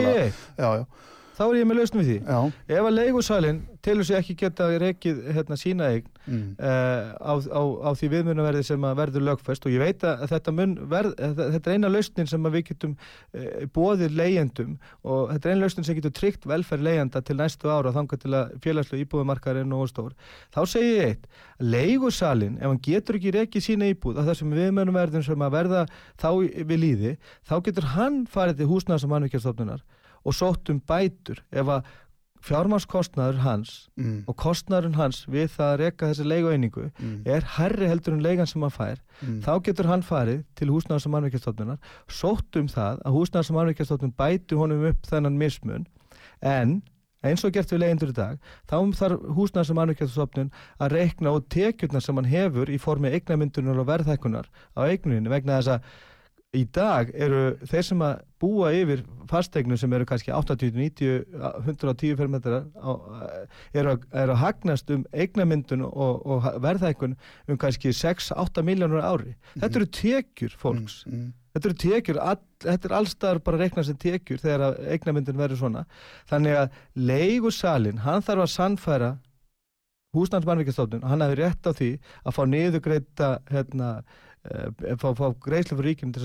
Og 0.00 0.08
þá 0.08 0.12
segi 0.16 0.26
ég, 0.26 0.40
Já, 0.60 0.68
já, 0.80 0.84
þá 1.40 1.46
er 1.46 1.58
ég 1.62 1.68
með 1.68 1.78
lausn 1.80 2.00
við 2.00 2.08
því. 2.10 2.16
já 2.20 2.74
Ef 2.76 2.86
að 2.86 2.96
leigusalinn 2.98 3.60
telur 3.80 4.04
sig 4.04 4.18
ekki 4.18 4.34
geta 4.42 4.66
rekið 4.80 5.20
hérna, 5.32 5.56
sína 5.56 5.86
eign 5.88 6.08
mm. 6.26 6.40
uh, 6.60 7.12
á, 7.16 7.32
á, 7.48 7.62
á 7.88 7.90
því 7.96 8.10
viðmunarverði 8.12 8.64
sem 8.68 8.82
að 8.84 8.98
verður 8.98 9.24
lögfest 9.30 9.64
og 9.64 9.72
ég 9.72 9.80
veit 9.80 10.04
að 10.04 10.26
þetta, 10.34 10.52
mun 10.58 10.74
verð, 10.90 11.14
þetta, 11.16 11.46
þetta 11.54 11.70
er 11.70 11.78
eina 11.78 11.92
lausnin 11.92 12.28
sem 12.28 12.48
að 12.48 12.56
við 12.58 12.64
getum 12.70 12.92
uh, 12.92 13.46
bóðið 13.72 14.18
leigjendum 14.20 14.74
og 15.00 15.30
þetta 15.32 15.48
er 15.48 15.54
eina 15.54 15.64
lausnin 15.64 15.88
sem 15.88 15.96
getur 15.96 16.14
tryggt 16.20 16.44
velferð 16.50 16.84
leigjenda 16.90 17.22
til 17.24 17.38
næstu 17.40 17.72
ára 17.72 17.94
þangað 17.96 18.24
til 18.26 18.34
að 18.36 18.52
félagslu 18.66 19.00
íbúðumarkar 19.04 19.62
er 19.62 19.70
nógu 19.70 19.88
stór. 19.88 20.12
Þá 20.52 20.60
segi 20.74 20.90
ég 20.90 21.14
eitt, 21.14 21.30
leigusalinn, 21.60 22.58
ef 22.60 22.68
hann 22.68 22.82
getur 22.84 23.16
ekki 23.16 23.32
rekið 23.38 23.64
sína 23.64 23.88
íbúð 23.94 24.20
á 24.20 24.28
þessum 24.28 24.52
viðmunarverðum 24.58 25.24
sem 25.24 25.46
að 25.46 25.56
verða 25.56 25.86
þá 26.20 26.28
við 26.68 26.76
líði, 26.84 27.16
þá 27.48 27.56
getur 27.64 27.88
hann 27.96 28.22
farið 28.28 28.60
til 28.60 28.70
húsnæðs 28.74 29.08
og 30.24 30.32
sótt 30.34 30.70
um 30.70 30.80
bætur 30.80 31.40
ef 31.52 31.66
að 31.66 31.84
fjármannskostnaður 32.40 33.38
hans 33.44 33.88
Mm. 34.00 34.24
og 34.26 34.36
kostnæðurinn 34.36 34.94
hans 34.96 35.26
við 35.28 35.48
það 35.52 35.72
að 35.72 35.78
reka 35.78 36.06
þessi 36.08 36.24
leigueiningu 36.24 36.90
Mm. 36.98 37.22
er 37.26 37.40
herri 37.56 37.86
heldur 37.88 38.14
en 38.14 38.22
leigan 38.22 38.46
sem 38.46 38.62
hann 38.62 38.70
fær 38.70 38.96
Mm. 39.22 39.40
þá 39.42 39.60
getur 39.62 39.86
hann 39.86 40.02
farið 40.02 40.44
til 40.56 40.68
húsnæðars 40.68 41.06
og 41.06 41.12
mannveikjastofnunar 41.12 41.78
sótt 42.08 42.56
um 42.56 42.66
það 42.68 43.02
að 43.04 43.12
húsnæðars 43.12 43.50
og 43.50 43.56
mannveikjastofnun 43.56 44.14
bæti 44.16 44.56
honum 44.56 44.86
upp 44.88 45.02
þennan 45.06 45.36
mismun 45.36 45.86
en 46.42 46.82
eins 47.22 47.44
og 47.44 47.52
gert 47.52 47.68
við 47.70 47.78
leyendur 47.84 48.08
í 48.08 48.12
dag 48.16 48.38
þá 48.66 48.76
þarf 48.96 49.20
húsnæðars 49.36 49.70
og 49.70 49.76
mannveikjastofnun 49.76 50.50
að 50.80 50.92
reikna 50.92 51.30
og 51.36 51.48
tekjurnar 51.50 52.00
sem 52.02 52.14
hann 52.16 52.24
hefur 52.24 52.66
í 52.72 52.78
formi 52.80 53.10
eignamyndunar 53.12 53.78
og 53.78 53.86
verðhækkunar 53.86 54.46
á 54.76 54.80
eignuninu 54.88 55.28
vegna 55.28 55.60
þess 55.60 55.68
að 55.76 55.82
í 56.56 56.64
dag 56.74 57.10
eru 57.14 57.40
þeir 57.70 57.84
sem 57.86 58.00
að 58.02 58.22
búa 58.42 58.72
yfir 58.74 59.04
fasteignu 59.30 59.76
sem 59.78 59.92
eru 59.94 60.06
kannski 60.08 60.32
80, 60.34 60.72
90, 60.74 61.20
110 61.62 62.16
fermetrar 62.18 62.64
eru, 63.72 63.92
að- 63.92 64.06
eru 64.22 64.34
að 64.34 64.40
hagnast 64.40 64.90
um 64.90 65.04
eignamyndun 65.14 65.84
og, 65.86 66.24
og 66.26 66.48
verðhækkun 66.64 67.14
um 67.46 67.60
kannski 67.60 67.92
6-8 67.94 68.64
miljónur 68.66 69.04
ári. 69.06 69.36
Þetta 69.54 69.78
eru 69.78 69.86
tekjur 70.00 70.56
fólks. 70.58 71.04
Mm. 71.06 71.28
Þetta 71.54 71.68
eru 71.70 71.78
tekjur, 71.84 72.18
all, 72.22 72.42
þetta 72.66 72.88
er 72.90 72.96
allstaðar 72.98 73.40
bara 73.46 73.58
reiknað 73.62 73.86
sem 73.92 73.96
tekjur 74.02 74.42
þegar 74.42 74.76
eignamyndun 74.90 75.38
verður 75.38 75.62
svona. 75.62 75.84
Þannig 76.30 76.58
að 76.64 76.78
leigusalinn, 77.10 78.02
hann 78.06 78.22
þarf 78.26 78.44
að 78.48 78.52
sannfæra 78.56 79.12
húsnæðsmannvíkjastofnun, 80.16 81.04
hann 81.06 81.22
hefði 81.22 81.38
rétt 81.38 81.68
á 81.70 81.72
því 81.78 81.88
að 82.26 82.34
fá 82.34 82.40
niðurgreita 82.50 83.28
hérna, 83.50 83.90
fá, 85.00 85.08
fá 85.18 85.26
greiðslu 85.44 85.76
fyrir 85.78 85.90
ríkjum 85.90 86.14
til 86.16 86.22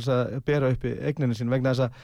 þess 0.00 0.08
að, 0.14 0.38
bera 0.48 0.70
upp 0.72 0.84
eigninu 0.88 1.36
sín 1.36 1.50
vegna 1.52 1.74
þess 1.74 1.88
að 1.88 2.00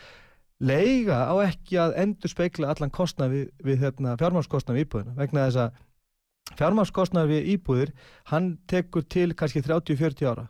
leiga 0.64 1.18
á 1.28 1.34
ekki 1.48 1.78
að 1.82 1.96
endur 2.04 2.30
speikla 2.30 2.70
allan 2.72 2.92
kostnað 2.94 3.32
við, 3.34 3.46
við 3.64 3.80
hérna, 3.84 4.14
fjármálskostnað 4.20 4.76
við 4.78 4.86
íbúðina. 4.86 5.16
Vegna 5.18 5.46
þess 5.48 5.62
að 5.64 6.58
fjármálskostnað 6.60 7.30
við 7.32 7.48
íbúðir 7.56 7.92
hann 8.30 8.52
tekur 8.70 9.04
til 9.10 9.32
kannski 9.34 9.62
30-40 9.64 10.28
ára. 10.30 10.46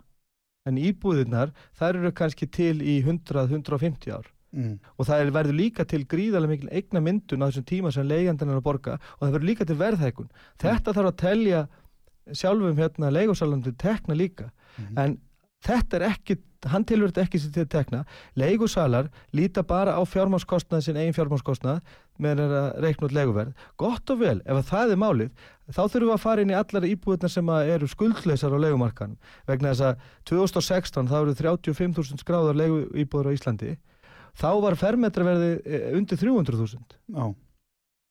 En 0.69 0.79
íbúðirnar 0.81 1.53
þær 1.79 1.99
eru 2.01 2.13
kannski 2.17 2.49
til 2.49 2.79
í 2.83 3.01
100-150 3.05 4.15
ár. 4.15 4.31
Mm. 4.55 4.77
og 4.95 5.07
það 5.09 5.19
er- 5.21 5.31
verður 5.35 5.57
líka 5.59 5.83
til 5.85 6.05
gríðarlega 6.07 6.53
mikil 6.53 6.69
eigna 6.71 7.01
myndun 7.03 7.43
á 7.43 7.51
þessum 7.51 7.65
tíma 7.67 7.91
sem 7.91 8.07
leigandan 8.07 8.53
er 8.53 8.61
að 8.61 8.63
borga 8.63 8.93
og 9.19 9.25
það 9.25 9.33
verður 9.35 9.49
líka 9.49 9.65
til 9.67 9.77
verðhækun 9.81 10.29
þetta 10.63 10.93
þarf 10.95 11.09
að 11.11 11.17
telja 11.19 11.63
sjálfum 12.33 12.77
hérna 12.79 13.13
leigusalandi 13.13 13.75
tekna 13.77 14.15
líka. 14.15 14.51
Mhm. 14.79 14.99
en 14.99 15.19
þetta 15.65 15.97
er 15.97 16.09
ekki 16.11 16.39
hann 16.71 16.85
þetta 16.85 17.25
ekki 17.25 17.41
sér 17.41 17.53
til 17.53 17.67
tekna. 17.69 18.05
Leigusalar 18.37 19.11
líta 19.37 19.63
bara 19.67 19.97
á 19.97 20.03
fjármánskostnað 20.05 20.85
sinn 20.87 20.97
eigin 20.97 21.17
fjármánskostnað 21.17 21.83
með 22.19 22.41
að 22.45 22.81
reikna 22.85 23.09
út 23.09 23.17
leiguverð. 23.17 23.53
Gott 23.77 24.11
og 24.11 24.21
vel, 24.21 24.41
ef 24.45 24.61
að 24.61 24.69
það 24.71 24.95
er 24.95 25.01
málið 25.03 25.31
þá 25.69 25.83
þurfum 25.83 26.09
við 26.09 26.15
að 26.15 26.25
fara 26.25 26.45
inn 26.45 26.53
í 26.53 26.59
allar 26.59 26.89
íbúðunar 26.89 27.33
sem 27.33 27.53
að 27.55 27.73
eru 27.75 27.89
skuldleysar 27.91 28.55
á 28.55 28.59
leigumarkanum 28.65 29.17
vegna 29.49 29.73
þess 29.73 29.87
að 29.89 30.05
2016 30.31 31.11
þá 31.11 31.17
eru 31.21 31.37
35.000 31.41 32.23
skráðar 32.25 32.59
leigu 32.61 32.85
íbúður 33.05 33.33
á 33.33 33.37
Íslandi. 33.37 33.77
Þá 34.35 34.51
var 34.65 34.77
fermetraverði 34.79 35.51
eh, 35.63 35.91
undir 35.95 36.19
300.000 36.19 36.99
Já, 37.15 37.35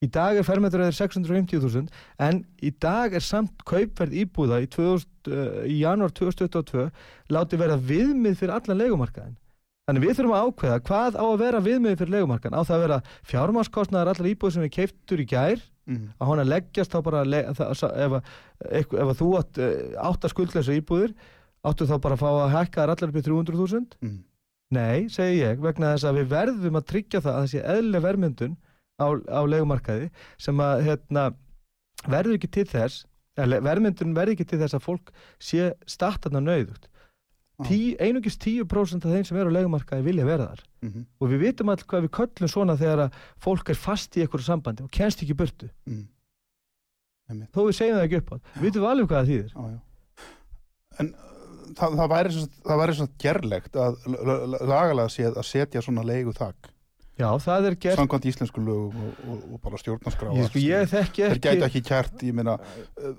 í 0.03 0.09
dag 0.11 0.37
er 0.41 0.45
fermetraverði 0.47 0.95
650.000 0.97 1.87
en 2.27 2.41
í 2.65 2.71
dag 2.83 3.13
er 3.15 3.23
samt 3.23 3.63
kaupverð 3.69 4.15
íbúða 4.23 4.59
í, 4.63 4.67
2000, 4.73 5.07
uh, 5.31 5.61
í 5.69 5.79
janúar 5.83 6.11
2022 6.17 6.89
láti 7.33 7.59
vera 7.61 7.77
viðmið 7.79 8.39
fyrir 8.41 8.55
allan 8.57 8.81
leigumarkaðin 8.83 9.37
þannig 9.87 10.03
við 10.05 10.17
þurfum 10.19 10.33
að 10.37 10.47
ákveða 10.49 10.79
hvað 10.87 11.17
á 11.19 11.25
að 11.27 11.39
vera 11.43 11.61
viðmið 11.65 11.97
fyrir 11.99 12.13
leigumarkaðin 12.17 12.55
á 12.59 12.61
það 12.63 12.75
að 12.77 12.83
vera 12.85 12.99
fjármáskostnaðar 13.31 14.11
allar 14.13 14.29
íbúð 14.31 14.53
sem 14.55 14.63
við 14.65 14.73
keiftur 14.77 15.23
í 15.23 15.27
gær 15.33 15.63
mm. 15.89 16.03
að 16.19 16.29
hún 16.31 16.41
að 16.43 16.51
leggjast 16.53 16.93
þá 16.95 16.99
bara 17.07 17.23
le, 17.27 17.41
ef, 17.51 17.63
að- 17.63 17.97
ef, 18.07 18.17
ef 18.87 19.07
að 19.09 19.15
þú 19.19 19.29
átt 19.41 19.59
uh, 19.59 19.71
átt 20.11 20.27
að 20.27 20.33
skuldleysa 20.35 20.77
íbúðir 20.79 21.15
áttu 21.67 21.87
þá 21.87 21.95
bara 22.03 22.15
að 22.17 22.23
fá 22.23 22.29
að 22.43 22.53
hækka 22.57 22.81
þær 22.83 22.93
allar 22.95 23.11
upp 23.13 23.19
í 23.19 23.25
300.000 23.27 23.97
Mm. 24.03 24.21
Nei, 24.73 25.03
segi 25.13 25.35
ég, 25.43 25.59
vegna 25.61 25.91
þess 25.93 26.07
að 26.09 26.15
við 26.17 26.29
verðum 26.31 26.77
að 26.79 26.85
tryggja 26.89 27.19
það 27.21 27.33
að 27.35 27.43
það 27.43 27.51
sé 27.51 27.59
eðlileg 27.75 28.01
verðmyndun 28.07 28.53
á, 29.03 29.09
á 29.27 29.41
leigumarkaði 29.49 30.09
sem 30.41 30.63
að 30.63 30.85
hérna, 30.87 31.25
verður 32.07 32.37
ekki 32.39 32.49
til 32.59 32.65
þess 32.71 33.03
verðmyndun 33.37 34.15
verður 34.15 34.35
ekki 34.37 34.45
til 34.53 34.59
þess 34.61 34.75
að 34.77 34.83
fólk 34.85 35.07
sé 35.41 35.71
startarna 35.89 36.41
nauðugt. 36.43 36.89
Já. 37.61 37.67
Tí, 37.69 37.77
einungis 38.01 38.35
10% 38.41 39.05
af 39.05 39.13
þeim 39.13 39.25
sem 39.29 39.37
eru 39.37 39.51
á 39.53 39.55
leigumarkaði 39.59 40.05
vilja 40.07 40.25
vera 40.27 40.47
þar 40.51 40.63
Mm. 40.83 41.05
og 41.21 41.29
við 41.31 41.39
vitum 41.45 41.69
all 41.71 41.79
hvað 41.79 42.01
við 42.03 42.11
köllum 42.17 42.49
svona 42.51 42.73
þegar 42.75 43.01
að 43.05 43.13
fólk 43.39 43.69
er 43.71 43.77
fast 43.79 44.17
í 44.17 44.23
einhverju 44.25 44.43
sambandi 44.43 44.83
og 44.83 44.89
kennst 44.91 45.21
ekki 45.23 45.35
burtu 45.39 45.69
Mm. 45.87 46.09
Þó 47.55 47.61
við 47.69 47.77
segjum 47.77 47.95
það 48.01 48.03
ekki 48.09 48.19
upp 48.19 48.33
á 48.33 48.35
við 48.57 48.65
vitum 48.67 48.87
alveg 48.89 49.07
hvað 49.07 49.21
það 49.21 49.29
þýðir 49.31 49.53
Já, 49.53 49.61
já. 49.69 49.79
En 50.99 51.11
uh, 51.13 51.69
það, 51.79 51.95
það 52.01 52.11
væri 52.13 52.43
væri 52.83 52.97
svo 52.97 53.07
gerlegt 53.23 53.79
að 53.79 53.95
lagalega 54.73 55.13
séð 55.15 55.39
að 55.39 55.47
setja 55.53 55.85
svona 55.85 56.03
leigu 56.09 56.35
þak 56.35 56.72
Já, 57.19 57.30
það 57.43 57.69
er 57.69 57.76
gert. 57.78 57.99
Samkvæmt 57.99 58.26
íslensku 58.32 58.62
lögum 58.63 59.06
og, 59.06 59.21
og, 59.30 59.45
og 59.54 59.62
bara 59.62 59.78
stjórnarskrá 59.78 60.34
ég, 60.34 60.56
ég 60.63 60.89
þekki 60.89 61.28
þeir 61.28 61.39
gætu 61.39 61.52
ekki 61.52 61.67
ekki 61.67 61.82
kært, 61.91 62.23
ég 62.26 62.34
meina 62.34 62.58
uh, 62.58 63.13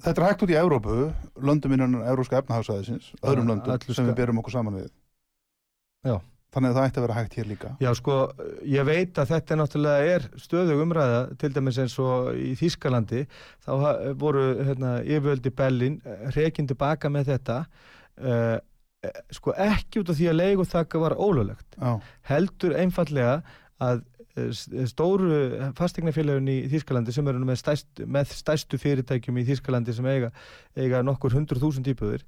þetta 0.00 0.22
er 0.22 0.26
hægt 0.30 0.44
út 0.46 0.52
í 0.54 0.56
Evrópu 0.56 0.96
löndum 1.44 1.76
innan 1.76 2.00
Evróska 2.00 2.40
efnahagsæðisins 2.40 3.12
öðrum 3.20 3.52
löndum 3.52 3.74
öllu 3.76 3.96
sem 3.96 4.08
við 4.08 4.16
berum 4.22 4.40
okkur 4.40 4.56
saman 4.56 4.78
við. 4.80 4.88
Já. 6.06 6.16
þannig 6.50 6.72
að 6.72 6.78
það 6.78 6.86
ætti 6.88 6.98
að 6.98 7.04
vera 7.04 7.18
hægt 7.18 7.36
hér 7.38 7.48
líka. 7.50 7.68
Já, 7.78 7.90
sko, 7.94 8.14
ég 8.66 8.86
veit 8.88 9.18
að 9.20 9.34
þetta 9.34 9.58
náttúrulega 9.60 10.14
er 10.16 10.24
stöðug 10.40 10.80
umræða, 10.86 11.20
til 11.38 11.52
dæmis 11.54 11.78
eins 11.78 11.94
og 12.02 12.32
í 12.40 12.54
Þískalandi, 12.58 13.20
þá 13.66 13.70
voru 14.18 14.46
hérna, 14.64 14.96
yfirvöldi 15.04 15.52
Bellin 15.60 16.00
rekin 16.34 16.66
tilbaka 16.66 17.12
með 17.12 17.34
þetta 17.34 17.60
uh, 17.60 18.32
eh, 18.32 18.56
sko 19.32 19.54
ekki 19.56 20.02
út 20.02 20.10
af 20.12 20.18
því 20.18 20.26
að 20.30 20.38
leigu 20.42 20.64
þakka 20.68 21.00
var 21.00 21.14
ólöglegt 21.16 21.76
Já, 21.80 21.94
heldur 22.28 22.74
einfallega 22.76 23.38
að 23.80 24.02
eh, 24.36 24.50
s- 24.52 24.68
stóru 24.92 25.30
fastegnafélagin 25.78 26.50
í 26.52 26.56
Þýskalandi 26.68 27.14
sem 27.16 27.26
eru 27.32 27.40
með, 27.48 27.56
stærst, 27.62 28.02
með 28.04 28.34
stærstu 28.36 28.78
fyrirtækjum 28.82 29.40
í 29.40 29.46
Þýskalandi 29.48 29.94
sem 29.96 30.04
eiga, 30.12 30.28
eiga 30.76 31.00
nokkur 31.06 31.32
hundruð 31.32 31.64
þúsund 31.64 31.88
íbúðir 31.94 32.26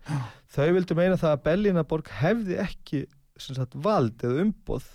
þau 0.54 0.70
vildu 0.78 0.96
meina 0.96 1.20
það 1.20 1.37
að 1.37 1.44
Berlínaborg 1.50 2.08
hefði 2.22 2.58
ekki 2.64 3.04
sagt, 3.37 3.74
vald 3.76 4.24
eða 4.24 4.42
umboð 4.46 4.88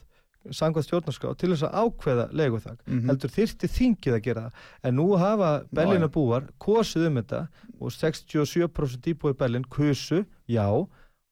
samkvæmt 0.47 0.85
stjórnarskrá 0.87 1.33
til 1.37 1.49
þess 1.51 1.65
að 1.67 1.73
ákveða 1.83 2.25
leiguþak 2.39 2.77
Mhm. 2.87 3.07
heldur 3.09 3.31
þyrfti 3.35 3.67
þingið 3.67 4.13
að 4.15 4.21
gera 4.23 4.41
það. 4.45 4.51
En 4.87 4.95
nú 4.95 5.07
hafa 5.19 5.49
Berlínabúar 5.75 6.45
kosið 6.57 7.07
um 7.09 7.15
þetta 7.19 7.41
og 7.81 7.91
67% 7.91 9.09
íbúið 9.13 9.35
Berlín 9.41 9.65
kusu, 9.69 10.23
já 10.47 10.65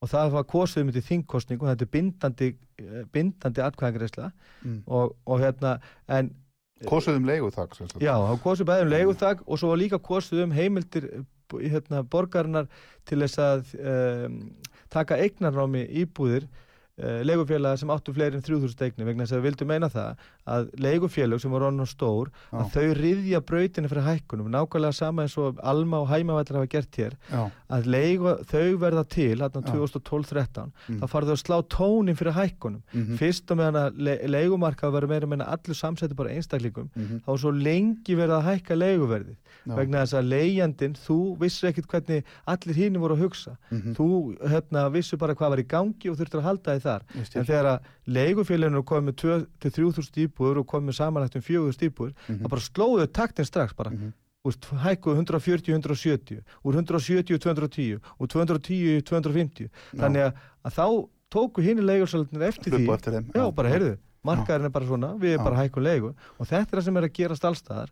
og 0.03 0.09
það 0.11 0.31
var 0.35 0.47
kosið 0.51 0.81
um 0.81 0.89
þetta 0.91 1.03
í 1.03 1.09
þingkostning 1.09 1.61
og 1.61 1.69
þetta 1.69 1.85
er 1.85 1.91
bindandi, 1.93 2.49
eh, 2.81 3.03
bindandi 3.13 3.63
atkvæðangreisla 3.65 4.31
Mm. 4.65 4.81
og, 4.87 5.15
og 5.29 5.39
hérna 5.39 5.75
en 6.09 6.31
kosið 6.89 7.19
um 7.19 7.25
leigu 7.29 7.51
þakk 7.53 7.75
sem 7.77 7.87
sagt. 7.87 8.01
Já, 8.01 8.15
þá 8.17 8.41
kosið 8.41 8.67
bæðið 8.69 8.85
um 8.85 8.93
leiguþak 8.95 9.43
og 9.45 9.59
svo 9.61 9.69
var 9.69 9.77
líka 9.77 9.99
kosið 10.01 10.43
um 10.43 10.51
heimildir 10.55 11.05
eh, 11.13 11.69
hérna, 11.69 12.01
borgarinnar 12.03 12.67
til 13.05 13.19
þess 13.21 13.37
að 13.39 13.75
um, 13.77 14.39
taka 14.89 15.19
eignarnámi 15.21 15.85
íbúðir 16.01 16.47
leigufélaga 16.97 17.77
sem 17.81 17.89
áttu 17.91 18.13
fleiri 18.15 18.37
en 18.39 18.43
3000 18.45 18.85
eignir 18.85 19.05
vegna 19.09 19.25
þess 19.25 19.35
að 19.35 19.41
við 19.41 19.47
vildum 19.49 19.67
meina 19.67 19.89
það 19.91 20.21
að 20.55 20.67
leigufélag 20.85 21.41
sem 21.43 21.51
voru 21.51 21.67
onn 21.67 21.85
stór 21.89 22.29
Já. 22.31 22.59
að 22.61 22.69
þau 22.75 22.85
riðja 23.01 23.41
brautina 23.43 23.89
fyrir 23.91 24.05
hækkunum 24.07 24.47
nákvæmlega 24.53 24.95
sama 24.95 25.25
eins 25.25 25.35
og 25.41 25.59
Alma 25.63 25.99
og 26.03 26.07
Hæmavætlar 26.13 26.61
hafa 26.61 26.71
gert 26.71 26.99
hér 27.01 27.17
Já, 27.31 27.41
að 27.75 27.89
leigu, 27.91 28.35
þau 28.47 28.77
verða 28.85 29.03
til 29.11 29.35
hérna 29.43 29.63
Já. 29.65 29.73
2012-13 29.75 30.71
Mm. 30.85 30.99
þá 31.01 31.05
farðu 31.09 31.31
þau 31.31 31.35
að 31.35 31.41
slá 31.41 31.55
tónin 31.73 32.15
fyrir 32.17 32.33
hækkunum. 32.35 32.81
Mhm, 32.93 33.15
fyrst 33.17 33.49
og 33.51 33.57
meðan 33.57 33.77
að 33.79 33.97
le 34.05 34.13
leigumarka 34.29 34.89
verður 34.93 35.09
meira 35.09 35.27
meina 35.27 35.45
allur 35.49 35.73
samsætti 35.77 36.15
bara 36.15 36.29
einstaklingum 36.29 36.89
mhm, 36.95 37.21
þá 37.25 37.29
er 37.33 37.39
svo 37.41 37.51
lengi 37.51 38.15
verið 38.15 38.35
að 38.37 38.45
hækka 38.49 38.77
leiguverðið 38.77 39.35
já, 39.65 39.75
vegna 39.75 40.03
þess 40.03 40.13
að 40.19 40.29
leigjandinn, 40.29 40.95
þú 41.07 41.17
vissir 41.41 41.69
ekkit 41.71 41.87
hvernig 41.89 42.23
allir 42.45 42.75
hínum 42.77 43.01
voru 43.01 43.15
að 43.17 43.23
hugsa. 43.25 43.55
Mhm, 43.71 43.95
þú 43.97 44.07
hérna, 44.45 44.85
vissu 44.93 45.17
bara 45.17 45.33
hvað 45.35 45.49
var 45.55 45.63
í 45.63 45.67
gangi 45.67 46.11
og 46.11 46.17
þurftir 46.19 46.39
að 46.41 46.47
halda 46.49 46.75
þar. 46.85 47.05
Skil. 47.25 47.39
en 47.41 47.47
þegar 47.49 47.69
að 47.71 47.89
leigufélaginu 48.17 48.83
komið 48.87 49.07
með 49.09 49.15
2-3.000 49.23 50.21
íbúður 50.25 50.61
og 50.61 50.67
komið 50.73 50.97
samanlagt 50.99 51.35
um 51.39 51.43
4.000 51.45 51.89
íbúður 51.89 52.13
Mhm, 52.29 52.43
þá 52.45 52.47
bara 52.53 52.65
slóðu 52.69 53.07
taktin 53.11 53.45
strax 53.49 53.73
bara. 53.75 53.89
Mhm, 53.91 54.13
úst, 54.45 54.65
hækkuðu 54.85 55.23
140-170 55.25 56.41
úr 56.63 56.75
170-210 56.77 57.99
og 58.19 58.27
210-250 58.29 59.69
þannig 59.97 60.25
að, 60.27 60.41
að 60.65 60.75
þá 60.77 60.85
tóku 61.35 61.63
hinn 61.65 61.81
leigursaldinir 61.85 62.47
eftir 62.49 62.71
því. 62.75 62.83
Hlupu 62.85 62.93
eftir 62.95 63.17
Já, 63.35 63.45
bara 63.57 63.71
heyrðu, 63.73 63.95
markaðurinn 64.25 64.69
er 64.69 64.75
bara 64.75 64.85
svona, 64.89 65.09
við 65.19 65.35
Já. 65.37 65.43
bara 65.43 65.57
hækkum 65.63 65.83
leigu. 65.85 66.13
Og 66.39 66.47
þetta 66.47 66.69
er 66.69 66.79
það 66.79 66.85
sem 66.87 66.97
er 67.01 67.07
að 67.09 67.15
gerast 67.17 67.47
allstaðar 67.49 67.91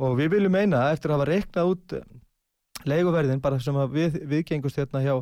og 0.00 0.16
við 0.18 0.30
viljum 0.32 0.54
meina 0.56 0.86
eftir 0.94 1.12
að 1.12 1.18
hafa 1.20 1.28
reiknað 1.30 1.72
út 1.74 1.94
leiguverðin 2.88 3.42
bara 3.42 3.60
sem 3.62 3.76
við, 3.92 4.18
við 4.28 4.44
gengust 4.48 4.78
hérna 4.80 5.02
hjá 5.04 5.14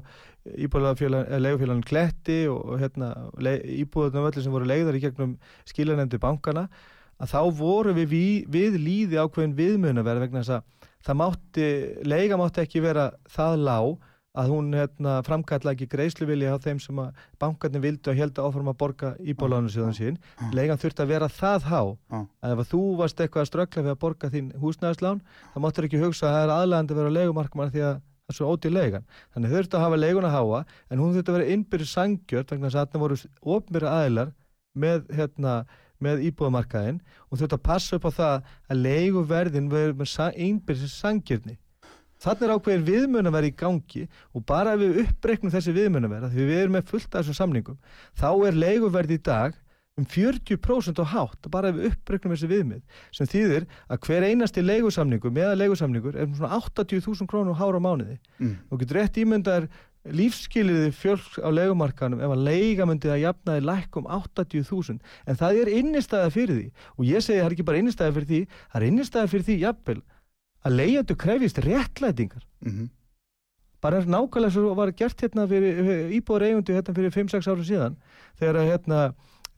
leigufélagin 0.57 1.85
Kletti 1.87 2.41
og 2.51 2.79
hérna 2.81 3.13
íbúðunum 3.41 4.31
öllu 4.31 4.45
sem 4.45 4.55
voru 4.55 4.69
leigðar 4.69 4.99
í 4.99 5.03
gegnum 5.05 5.37
skilanemdi 5.69 6.21
bankana 6.23 6.69
að 7.21 7.35
þá 7.35 7.41
voru 7.59 7.95
við, 7.97 8.13
við, 8.15 8.47
við 8.53 8.79
líði 8.81 9.21
ákveðin 9.21 9.57
viðmunaverð 9.59 10.25
vegna 10.27 10.45
þess 10.45 10.57
að 10.57 10.89
það 11.07 11.19
mátti, 11.21 11.67
leiga 12.09 12.39
mátti 12.41 12.65
ekki 12.65 12.85
vera 12.85 13.11
það 13.33 13.59
lág 13.67 14.10
að 14.39 14.51
hún 14.53 14.69
hérna, 14.75 15.17
framkalla 15.27 15.73
ekki 15.75 15.89
greiðsluvilja 15.91 16.55
á 16.55 16.63
þeim 16.63 16.79
sem 16.83 16.99
að 17.03 17.23
bankarnir 17.43 17.83
vildu 17.83 18.13
að 18.13 18.21
heldur 18.21 18.47
áfram 18.47 18.69
að 18.71 18.77
borga 18.79 19.09
íbúðlánu 19.19 19.73
síðan 19.75 19.97
sín. 19.97 20.19
Leigan 20.55 20.79
þurfti 20.79 21.03
að 21.03 21.11
vera 21.11 21.29
það 21.29 21.67
há 21.67 21.81
að 22.15 22.53
ef 22.53 22.63
að 22.63 22.71
þú 22.71 22.83
varst 23.01 23.21
eitthvað 23.21 23.43
að 23.43 23.51
ströggla 23.51 23.83
við 23.83 23.95
að 23.95 24.01
borga 24.05 24.31
þín 24.31 24.53
húsnæðislán 24.63 25.23
þá 25.51 25.59
máttur 25.65 25.89
ekki 25.89 26.03
hugsa 26.05 26.29
að 26.29 26.37
það 26.37 26.45
er 26.45 26.55
aðlægandi 26.57 26.95
að 26.95 27.01
vera 27.01 27.11
á 27.11 27.19
leigumarkmann 27.19 27.73
því 27.75 27.83
að 27.89 27.95
það 27.99 28.31
er 28.31 28.39
svo 28.39 28.51
ódýr 28.55 28.75
leigan. 28.77 29.07
Þannig 29.35 29.55
þurfti 29.57 29.77
að 29.77 29.85
hafa 29.85 29.99
leiguna 29.99 30.31
háa 30.31 30.61
en 30.91 31.01
hún 31.03 31.15
þurfti 31.17 31.33
að 31.33 31.39
vera 31.41 31.55
innbyrðis 31.57 31.95
sangjört 31.97 32.53
þess 32.55 32.71
að 32.71 32.79
þarna 32.79 33.03
voru 33.03 33.17
ofnbyrra 33.43 33.95
aðilar 33.99 34.31
með, 34.79 35.03
hérna, 35.11 35.55
með 35.99 36.23
íbúðamarkaðin 36.31 37.01
og 37.27 37.41
þurfti 37.41 37.59
að 37.59 37.67
passa 37.67 37.99
upp 37.99 38.07
á 38.07 38.13
það 38.15 38.37
að 38.71 38.85
leiguverðin 38.87 39.73
verður 39.73 39.99
með 39.99 40.13
sa 40.13 40.31
innbyrðis 40.31 40.95
sangjörni. 41.03 41.59
Þannig 42.21 42.47
er 42.47 42.55
ákveðin 42.57 42.87
vera 43.37 43.49
í 43.49 43.57
gangi 43.57 44.05
og 44.37 44.45
bara 44.49 44.77
ef 44.77 44.83
við 44.83 45.03
uppbreiknum 45.07 45.55
þessi 45.55 45.75
vera 46.13 46.31
því 46.31 46.47
við 46.51 46.63
erum 46.63 46.77
með 46.77 46.93
fullt 46.93 47.11
af 47.15 47.23
þessum 47.23 47.39
samningum 47.41 47.81
þá 48.21 48.31
er 48.49 48.63
leiguverð 48.65 49.17
í 49.17 49.21
dag 49.31 49.59
um 50.01 50.07
40% 50.07 51.01
á 51.01 51.05
hátt 51.13 51.51
bara 51.53 51.71
ef 51.71 51.79
við 51.79 51.91
uppbreiknum 51.91 52.35
þessi 52.35 52.51
viðmið 52.51 53.05
sem 53.17 53.29
þýðir 53.29 53.67
að 53.89 54.03
hver 54.07 54.27
einasti 54.29 54.65
leigusamningur 54.65 55.35
meða 55.35 55.59
leigusamningur 55.59 56.17
er 56.17 56.29
um 56.29 56.37
svona 56.39 56.61
80.000 56.61 57.29
krónur 57.31 57.59
hára 57.59 57.81
á 57.81 57.83
mánuði. 57.85 58.17
Mm, 58.39 58.57
og 58.71 58.83
getur 58.83 59.01
rétt 59.01 59.21
ímyndaðar 59.21 59.69
lífskiliði 60.17 60.93
fjölks 60.97 61.37
á 61.45 61.49
leigumarkanum 61.53 62.23
ef 62.25 62.33
að 62.33 62.45
leiga 62.47 62.87
myndi 62.89 63.11
að 63.13 63.21
jafnaði 63.27 63.67
lækkum 63.69 64.09
80.000 64.09 64.97
en 65.29 65.41
það 65.41 65.61
er 65.61 65.73
innistæða 65.77 66.31
fyrir 66.33 66.57
því 66.57 66.87
og 66.97 67.11
ég 67.11 67.25
segi 67.27 67.43
það 67.43 67.49
er 67.51 67.57
ekki 67.57 67.67
bara 67.69 67.83
innistæða 67.83 68.15
fyrir 68.17 68.31
því 68.31 68.41
það 68.47 68.79
er 68.81 68.87
innistæða 68.89 69.33
fyrir 69.35 69.47
því 69.51 69.59
jafnvel 69.67 69.99
að 70.67 70.77
leigjandi 70.77 71.17
krefjist 71.17 71.61
réttlætingar. 71.65 72.43
Mhm, 72.67 72.89
bara 73.81 74.03
nákvæmlega 74.05 74.53
svo 74.53 74.75
var 74.77 74.93
gert 74.93 75.21
hérna 75.23 75.47
fyrir 75.49 76.11
íbúður 76.13 76.47
eigundu 76.49 76.75
hérna 76.77 76.95
fyrir 76.95 77.15
5-6 77.15 77.49
ára 77.49 77.65
síðan 77.65 77.97
þegar 78.41 78.59
að 78.61 78.71
hérna 78.71 78.99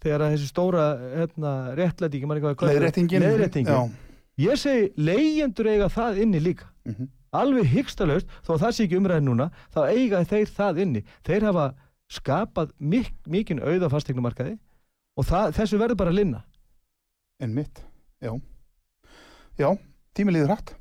þegar 0.02 0.24
að 0.26 0.34
þessi 0.34 0.50
stóra 0.50 0.84
hérna, 0.98 1.52
réttlætingi. 1.78 2.26
Já, 3.70 3.90
ég 4.38 4.58
segi 4.62 4.92
leigjendur 4.96 5.70
eiga 5.70 5.88
það 5.92 6.22
inni 6.24 6.40
líka. 6.42 6.66
Mhm, 6.86 7.08
alveg 7.32 7.70
hyggstalaust, 7.72 8.26
þó 8.44 8.54
að 8.56 8.62
það 8.64 8.74
sé 8.76 8.84
ekki 8.86 8.98
umræðin 8.98 9.28
núna 9.30 9.50
þá 9.74 9.80
eiga 9.90 10.24
þeir 10.24 10.50
það 10.58 10.82
inni. 10.84 11.04
Þeir 11.24 11.48
hafa 11.48 11.66
skapað 12.12 12.72
mik 12.78 13.12
mikinn 13.26 13.62
auða 13.62 13.88
fastegnumarkaði 13.92 14.58
og 15.16 15.24
það, 15.28 15.54
þessu 15.56 15.78
verður 15.80 16.00
bara 16.02 16.12
að 16.12 16.18
linna. 16.20 16.42
En 17.40 17.54
mitt 17.54 17.82
Já, 18.22 18.30
já 19.58 19.68
tími 20.14 20.30
líður 20.30 20.52
hratt 20.52 20.76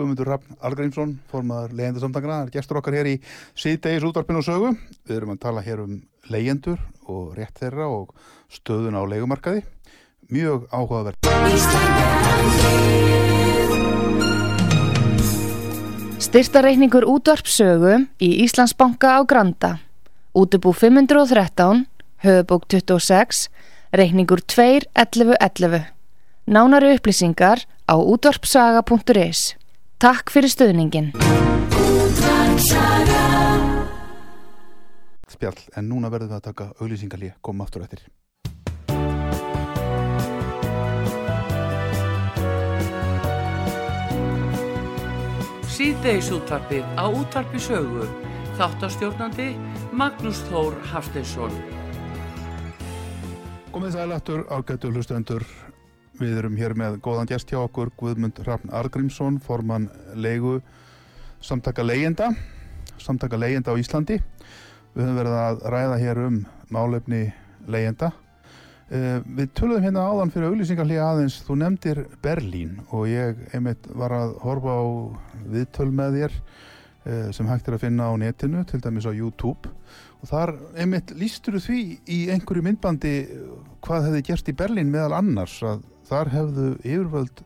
Guðmundur 0.00 0.30
Rafn 0.32 0.54
Algrímsson, 0.64 1.10
formaður 1.28 1.74
leyendasamtakana, 1.76 2.46
er 2.46 2.52
gestur 2.54 2.78
okkar 2.80 2.94
hér 2.96 3.08
í 3.10 3.18
síðdegis 3.52 4.06
útvarpinu 4.08 4.40
og 4.40 4.46
sögu. 4.46 4.70
Við 5.04 5.18
erum 5.18 5.34
að 5.34 5.42
tala 5.42 5.60
hér 5.60 5.82
um 5.82 5.98
leyendur 6.32 6.80
og 7.04 7.34
rétt 7.36 7.60
þeirra 7.60 7.90
og 7.92 8.14
stöðun 8.48 8.96
á 8.96 9.04
leigumarkaði. 9.04 9.60
Mjög 10.32 10.64
áhugaverð. 10.72 11.20
Styrtareikningur 16.30 17.04
útvarpsögu 17.04 18.00
í 18.24 18.32
Íslandsbanka 18.46 19.20
á 19.20 19.28
Granda. 19.28 19.76
Útubú 20.32 20.72
513, 20.72 21.84
höfubók 22.24 22.64
26, 22.72 23.50
reikningur 23.92 24.40
2.11.11. 24.48 25.90
Nánari 26.48 26.96
upplýsingar 26.96 27.68
á 27.84 27.94
útvarpsaga.is. 28.00 29.59
Takk 30.00 30.30
fyrir 30.32 30.48
stöðningin. 30.48 31.10
Spjall, 35.28 35.58
en 35.76 35.90
núna 35.90 36.08
verðum 36.08 36.30
við 36.30 36.36
að 36.38 36.46
taka 36.46 36.68
auglýsingalí, 36.80 37.28
koma 37.44 37.66
aftur 37.66 37.84
eftir. 37.84 38.06
Síðdeis 45.68 46.32
útvarpið 46.32 46.88
á 46.96 47.04
útvarpi 47.04 47.60
sögu. 47.60 48.08
Þáttastjórnandi 48.56 49.50
Magnús 49.92 50.40
Þór 50.48 50.80
Hafsteinsson. 50.94 51.52
Komið 53.68 53.98
sæl 53.98 54.16
aftur, 54.16 54.46
ágættu 54.48 54.96
hlustendur. 54.96 55.44
Við 56.20 56.36
erum 56.36 56.56
hér 56.60 56.74
með 56.76 56.98
góðan 57.00 57.28
gest 57.30 57.48
hjá 57.48 57.62
okkur, 57.62 57.88
Guðmund 57.96 58.42
Rafn 58.44 58.68
Argrímsson, 58.76 59.38
formann 59.40 59.86
leigu 60.12 60.58
samtaka 61.40 61.80
leyenda, 61.80 62.26
samtaka 63.00 63.38
leyenda 63.40 63.72
á 63.72 63.80
Íslandi. 63.80 64.18
Við 64.92 65.00
höfum 65.06 65.16
verið 65.16 65.36
að 65.40 65.62
ræða 65.72 65.94
hér 66.02 66.18
um 66.26 66.34
málefni 66.68 67.22
leyenda. 67.72 68.10
Uh, 68.90 69.22
við 69.32 69.48
töluðum 69.56 69.86
hérna 69.86 70.04
áðan 70.10 70.32
fyrir 70.34 70.50
auglýsingarlíða 70.50 71.06
aðeins, 71.06 71.38
þú 71.46 71.56
nefndir 71.62 72.02
Berlín 72.20 72.74
og 72.90 73.06
ég 73.08 73.40
einmitt 73.56 73.88
var 73.96 74.12
að 74.12 74.34
horfa 74.42 74.74
á 74.76 74.84
viðtöl 75.54 75.88
með 75.88 76.18
þér 76.18 76.36
uh, 76.36 77.30
sem 77.32 77.48
hægt 77.48 77.70
er 77.70 77.78
að 77.78 77.84
finna 77.86 78.10
á 78.10 78.14
netinu, 78.20 78.66
til 78.68 78.82
dæmis 78.84 79.08
á 79.08 79.14
YouTube 79.14 79.72
og 80.20 80.28
þar 80.28 80.52
einmitt 80.74 81.14
lístur 81.16 81.56
því 81.62 81.84
í 82.10 82.18
einhverju 82.34 82.66
myndbandi 82.66 83.14
hvað 83.86 84.10
hefði 84.10 84.26
gerst 84.26 84.50
í 84.52 84.56
Berlín 84.58 84.92
meðal 84.92 85.14
annars 85.20 85.54
að 85.64 85.86
þar 86.10 86.34
hefðu 86.34 86.66
yfirvöld 86.82 87.42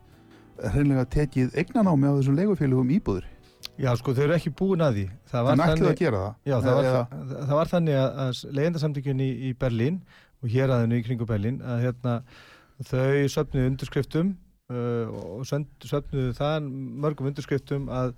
hreinlega 0.65 1.07
tekið 1.13 1.57
eignanámi 1.61 2.11
á 2.11 2.17
þessum 2.17 2.39
legufélagum 2.39 2.93
íbúður 2.95 3.31
Já 3.81 3.91
sko 3.99 4.13
þau 4.15 4.23
eru 4.29 4.35
ekki 4.37 4.53
búin 4.55 4.85
að 4.85 4.99
því. 4.99 5.05
Það 5.31 5.47
var, 5.47 5.59
þannig, 5.59 5.87
að 5.89 6.03
að 6.15 6.27
já, 6.47 6.55
það 6.63 6.77
var, 6.77 6.87
það, 6.87 7.33
það 7.35 7.55
var 7.59 7.71
þannig 7.73 7.97
að 7.99 8.43
legendarsamtökjunni 8.59 9.27
í, 9.27 9.35
í 9.49 9.55
Berlín 9.59 9.97
og 10.39 10.53
hér 10.53 10.75
aðeinu 10.75 11.01
í 11.01 11.07
kringu 11.07 11.27
Berlín 11.27 11.59
að 11.67 11.83
hérna, 11.89 12.15
þau 12.87 13.33
söpnuðu 13.35 13.71
underskriftum 13.73 14.31
uh, 14.71 15.17
og 15.41 15.49
söpnuðu 15.49 16.37
þann 16.39 16.69
mörgum 17.03 17.33
underskriftum 17.33 17.89
að, 17.91 18.15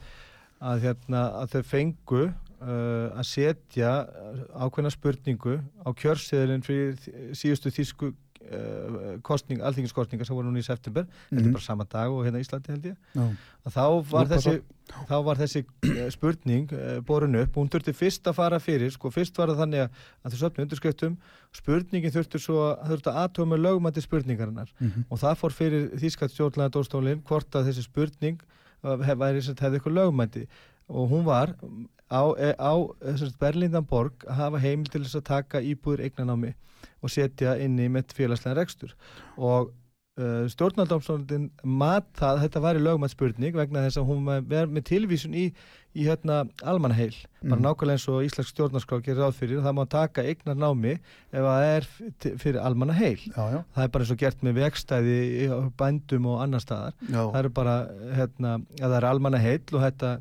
að 0.60 0.84
hérna, 0.88 1.28
þau 1.54 1.62
fengu 1.72 2.26
Uh, 2.56 3.12
að 3.12 3.26
setja 3.28 3.88
ákveðna 4.56 4.88
spurningu 4.88 5.58
á 5.84 5.92
kjörseðilinn 5.92 6.62
fyrir 6.64 7.34
síðustu 7.36 7.68
þísku 7.68 8.08
Eh, 8.46 9.18
kostning, 9.26 9.58
alþinginskostninga 9.64 10.24
sem 10.26 10.36
voru 10.36 10.46
núna 10.46 10.60
í 10.60 10.64
september 10.64 11.02
mm 11.02 11.08
-hmm. 11.10 11.36
þetta 11.36 11.48
er 11.48 11.52
bara 11.56 11.64
sama 11.64 11.84
dag 11.84 12.10
og 12.10 12.24
hérna 12.24 12.38
í 12.38 12.44
Íslandi 12.44 12.70
held 12.70 12.84
ég 12.86 12.96
no. 13.14 13.32
þá, 13.66 13.86
var 14.10 14.26
þessi, 14.30 14.52
no. 14.60 15.06
þá 15.08 15.16
var 15.24 15.36
þessi 15.36 15.62
spurning 16.14 16.72
eh, 16.72 17.00
borun 17.00 17.34
upp 17.34 17.56
og 17.56 17.62
hún 17.64 17.70
þurfti 17.72 17.92
fyrst 17.92 18.26
að 18.26 18.36
fara 18.38 18.60
fyrir 18.60 18.92
sko, 18.92 19.10
fyrst 19.10 19.38
var 19.38 19.48
það 19.48 19.58
þannig 19.64 19.80
að 19.80 20.30
þú 20.30 20.38
söpni 20.38 20.62
undirskriftum 20.62 21.16
spurningin 21.52 22.14
þurfti 22.14 22.38
svo 22.38 22.60
að 22.70 22.86
þurfti 22.92 23.10
að 23.10 23.18
aðtöma 23.24 23.56
lögumandi 23.56 24.00
spurningarinnar 24.00 24.70
mm 24.78 24.86
-hmm. 24.90 25.04
og 25.10 25.18
það 25.18 25.34
fór 25.40 25.52
fyrir 25.52 25.90
Þískat 25.98 26.30
stjórnlega 26.30 26.70
dórstólinn 26.70 27.22
hvort 27.26 27.50
að 27.54 27.66
þessi 27.66 27.82
spurning 27.82 28.38
hef, 28.82 29.18
væri, 29.18 29.40
hefði 29.42 29.74
eitthvað 29.74 29.98
lögumandi 29.98 30.46
og 30.88 31.10
hún 31.10 31.24
var 31.26 31.54
á, 32.10 32.22
e, 32.38 32.52
á 32.54 32.74
e, 33.02 33.32
Berlindanborg 33.40 34.26
að 34.26 34.38
hafa 34.40 34.62
heimil 34.62 34.90
til 34.90 35.02
þess 35.04 35.18
að 35.20 35.28
taka 35.30 35.64
íbúður 35.64 36.04
eignanámi 36.06 36.54
og 37.02 37.10
setja 37.12 37.56
inn 37.62 37.78
í 37.78 37.88
með 37.90 38.14
félagslega 38.16 38.56
rekstur. 38.60 38.94
Og 39.36 39.72
e, 40.16 40.22
uh, 40.22 40.44
stjórnaldómsóndin 40.48 41.50
mat 41.64 42.06
það 42.16 42.44
þetta 42.46 42.62
var 42.64 42.78
í 42.78 42.84
lögumætspurning 42.84 43.56
vegna 43.58 43.82
þess 43.84 44.00
að 44.00 44.06
hún 44.08 44.22
verði 44.28 44.76
með 44.76 44.86
tilvísun 44.88 45.34
í, 45.36 45.48
í 45.96 46.06
hérna, 46.06 46.44
almanheil, 46.62 47.12
mm. 47.12 47.50
bara 47.50 47.58
mhm. 47.58 47.66
nákvæmlega 47.66 47.98
eins 47.98 48.06
og 48.12 48.22
Íslags 48.24 48.52
stjórnarskrák 48.54 49.04
gerir 49.04 49.24
ráð 49.24 49.36
fyrir. 49.40 49.60
Það 49.66 49.76
má 49.76 49.82
taka 49.92 50.24
eignanámi 50.24 50.94
ef 50.96 51.48
það 51.48 51.66
er 51.72 51.90
fyrir 52.22 52.62
almanheil 52.62 53.18
það 53.34 53.82
er 53.84 53.92
bara 53.92 54.06
eins 54.06 54.14
og 54.14 54.22
gert 54.22 54.46
með 54.46 54.62
vegstæði 54.62 55.18
bændum 55.76 56.30
og 56.32 56.40
annar 56.46 56.64
staðar. 56.64 56.96
Já. 57.10 57.20
það 57.20 57.42
eru 57.42 57.52
bara 57.60 57.76
hérna, 58.22 58.56
að 58.78 58.88
það 58.88 58.98
er 59.02 59.10
almanheil 59.10 59.60
og 59.74 59.86
þetta 59.88 60.16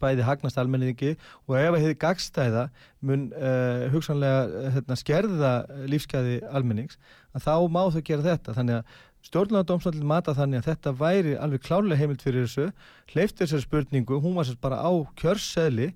bæði 0.00 0.24
hagnast 0.24 0.56
almenningi 0.58 1.12
og 1.46 1.56
ef 1.58 1.74
að 1.74 1.82
hefði 1.82 1.96
gagstæða 2.00 2.62
mun 3.04 3.26
uh, 3.36 3.84
hugsanlega 3.92 4.70
hérna, 4.76 4.96
skerða 4.96 5.52
lífskeiði 5.92 6.38
almennings 6.50 6.96
að 7.36 7.44
þá 7.44 7.54
má 7.68 7.82
þau 7.92 8.00
gera 8.06 8.26
þetta. 8.30 8.56
Þannig 8.56 8.78
að 8.80 8.96
stjórnlega 9.28 10.04
mata 10.08 10.34
þannig 10.34 10.62
að 10.62 10.70
þetta 10.70 10.94
væri 10.98 11.36
alveg 11.36 11.62
klárlega 11.68 12.00
heimild 12.00 12.24
fyrir 12.24 12.48
þessu 12.48 12.70
hleyfti 13.12 13.44
þessari 13.44 13.66
spurningu, 13.66 14.18
hún 14.24 14.34
var 14.38 14.48
sérst 14.48 14.62
bara 14.64 14.80
á 14.80 14.90
kjörseðli 15.20 15.92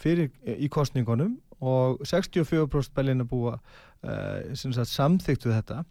fyrir 0.00 0.30
í 0.56 0.70
kostningunum 0.72 1.36
og 1.60 2.00
64% 2.06 2.94
belina 2.96 3.26
búa 3.28 3.58
uh, 3.58 4.54
samþyktu 4.54 5.50
þetta 5.50 5.82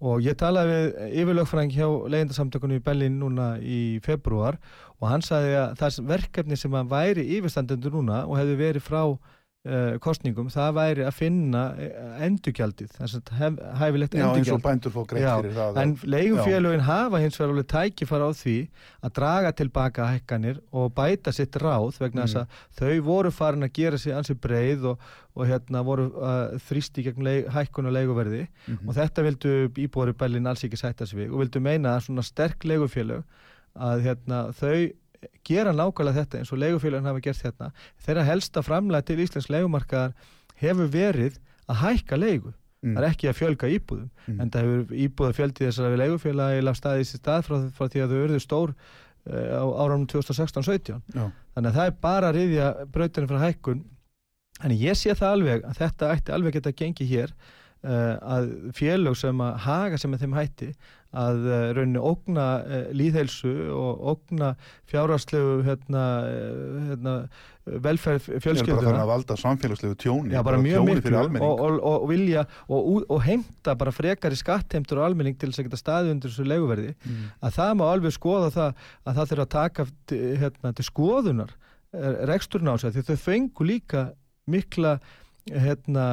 og 0.00 0.24
ég 0.24 0.36
talaði 0.36 0.74
við 0.74 1.14
yfirlögfræðing 1.22 1.72
hjá 1.72 1.86
leyendasamtökunum 2.12 2.80
í 2.80 2.84
Berlín 2.84 3.16
núna 3.20 3.54
í 3.60 3.98
februar 4.04 4.58
og 5.00 5.08
hann 5.08 5.24
sagði 5.24 5.54
að 5.60 5.78
það 5.80 6.10
verkefni 6.10 6.58
sem 6.60 6.76
væri 6.90 7.24
yfirstandendur 7.38 7.96
núna 7.96 8.24
og 8.26 8.36
hefði 8.40 8.58
verið 8.60 8.84
frá 8.84 9.02
kostningum, 10.04 10.46
það 10.52 10.70
væri 10.76 11.04
að 11.08 11.14
finna 11.16 11.62
uh, 11.74 12.10
endurgjaldið, 12.26 12.90
þess 12.98 13.18
að 13.18 13.32
hef, 13.40 13.56
hæfilegt 13.80 14.14
Já, 14.18 14.26
eins 14.36 14.50
og 14.54 14.62
bændur 14.64 14.94
fá 14.94 15.00
greitt 15.10 15.26
fyrir 15.26 15.56
það. 15.56 15.80
en 15.82 15.94
leigufélögin 16.14 16.84
hafa 16.86 17.20
hins 17.22 17.38
vegar 17.40 17.52
alveg 17.54 17.68
tækifar 17.72 18.24
á 18.26 18.30
því 18.36 18.56
að 19.06 19.14
draga 19.20 19.52
tilbaka 19.58 20.08
hækkanir 20.14 20.60
og 20.72 20.92
bæta 20.96 21.32
sitt 21.34 21.58
ráð 21.62 21.98
vegna 22.02 22.26
þess 22.26 22.42
að 22.42 22.60
þau 22.80 23.00
voru 23.10 23.30
farin 23.34 23.66
að 23.68 23.72
gera 23.80 23.98
sig 23.98 24.14
ansi 24.16 24.34
breið 24.38 24.86
og, 24.92 25.00
og 25.36 25.46
hérna 25.50 25.82
voru 25.86 26.06
uh, 26.14 26.54
þrýsti 26.68 27.04
gegn 27.10 27.32
hækkun 27.56 27.90
og 27.90 27.96
leiguverði 27.98 28.46
Mhm. 28.66 28.88
og 28.88 28.94
þetta 28.96 29.22
vildu 29.22 29.50
íbúar 29.78 30.10
í 30.10 30.16
Berlín 30.18 30.46
alls 30.50 30.64
ekki 30.66 30.78
sætta 30.80 31.06
sig 31.06 31.18
við 31.20 31.32
og 31.34 31.42
vildu 31.44 31.60
meina 31.62 31.96
að 31.96 32.06
svona 32.08 32.22
sterk 32.26 32.64
leigufélög 32.66 33.22
að 33.76 34.00
hérna, 34.06 34.38
þau 34.56 34.90
gera 35.46 35.72
nákvæmlega 35.72 36.20
þetta 36.22 36.38
eins 36.40 36.52
og 36.52 36.58
leigufélögin 36.62 37.08
hafa 37.10 37.20
gert 37.24 37.42
hérna 37.46 37.70
þeirra 38.06 38.24
helsta 38.28 38.62
framlega 38.66 39.06
til 39.08 39.18
Íslands 39.24 39.48
leigumarkaðar 39.52 40.14
hefur 40.62 40.88
verið 40.92 41.40
að 41.68 41.82
hækka 41.86 42.16
leigu 42.20 42.54
Mm. 42.84 42.92
það 42.94 43.02
er 43.02 43.08
ekki 43.08 43.28
að 43.30 43.36
fjölga 43.38 43.68
íbúðum 43.72 44.08
Mm. 44.28 44.40
en 44.40 44.50
það 44.52 44.62
hefur 44.66 44.96
íbúða 45.06 45.32
fjöldi 45.34 45.64
þessar 45.64 45.90
við 45.94 46.00
leigufélagi 46.02 46.62
laf 46.62 46.76
staðið 46.76 47.06
sér 47.08 47.20
stað 47.22 47.40
frá, 47.46 47.56
frá 47.72 47.86
því 47.88 48.02
að 48.04 48.10
þau 48.12 48.18
örðu 48.26 48.40
stór 48.44 48.74
uh, 49.32 49.54
á 49.58 49.64
áraunum 49.80 50.04
2016-17 50.12 51.00
Já. 51.16 51.24
þannig 51.56 51.70
að 51.70 51.78
það 51.80 51.86
er 51.88 51.94
bara 52.04 52.28
að 52.28 52.36
riðja 52.36 52.66
brautinni 52.92 53.30
frá 53.32 53.38
hækkun 53.46 53.80
en 54.62 54.70
ég 54.76 54.94
sé 55.00 55.14
það 55.16 55.32
alveg 55.38 55.64
að 55.66 55.80
þetta 55.80 56.12
ætti 56.14 56.32
alveg 56.36 56.52
geta 56.60 56.72
gengið 56.82 57.10
hér 57.14 57.32
uh, 57.32 58.14
að 58.36 58.52
félög 58.76 59.16
sem 59.24 59.40
að 59.48 59.56
haga 59.66 59.98
sem 59.98 60.12
að 60.14 60.22
þeim 60.26 60.36
hætti 60.36 60.70
að 61.16 61.44
uh, 61.48 61.56
rauninni 61.76 62.02
ógna 62.02 62.46
uh, 62.62 62.78
líðheilsu 62.96 63.52
og 63.74 64.06
ógna 64.12 64.52
fjárhastlegu 64.90 65.60
hérna, 65.66 66.04
uh, 66.28 66.80
hérna, 66.90 67.14
velferð 67.66 68.28
Ég 68.28 68.36
er 68.36 68.38
bara 68.38 68.44
fjölskylduna 68.44 69.02
að 69.02 69.10
valda 69.10 69.36
samfélagslegu 69.40 69.96
tjóni. 69.98 70.34
Já, 70.36 70.40
bara 70.46 70.60
mjög 70.62 70.78
tjóni 70.78 70.92
miklu 70.92 71.02
fyrir 71.08 71.18
og, 71.42 71.42
og, 71.42 71.78
og, 71.80 71.88
og 71.96 72.08
vilja 72.12 72.44
og, 72.68 72.90
og, 73.02 73.18
heimta 73.26 73.74
bara 73.78 73.94
frekari 73.94 74.38
skattheimtur 74.38 75.00
og 75.00 75.08
almenning 75.08 75.38
til 75.38 75.50
þess 75.50 75.64
að 75.64 75.68
geta 75.70 75.80
staðið 75.82 76.14
undir 76.14 76.34
þessu 76.34 76.46
leiguverði 76.46 76.94
Mm. 77.06 77.26
að 77.44 77.54
það 77.56 77.72
má 77.78 77.84
alveg 77.86 78.14
skoða 78.14 78.48
það 78.54 78.86
að 79.06 79.16
það 79.18 79.28
þurfa 79.30 79.44
að 79.44 79.52
taka 79.52 79.84
hérna, 80.40 80.72
til 80.76 80.86
skoðunar 80.86 81.52
eh, 81.94 82.14
reksturinn 82.30 82.72
á 82.72 82.74
sig 82.80 82.94
því 82.94 83.04
þau 83.10 83.18
fengu 83.22 83.66
líka 83.68 84.02
mikla 84.50 84.96
hérna, 85.52 86.06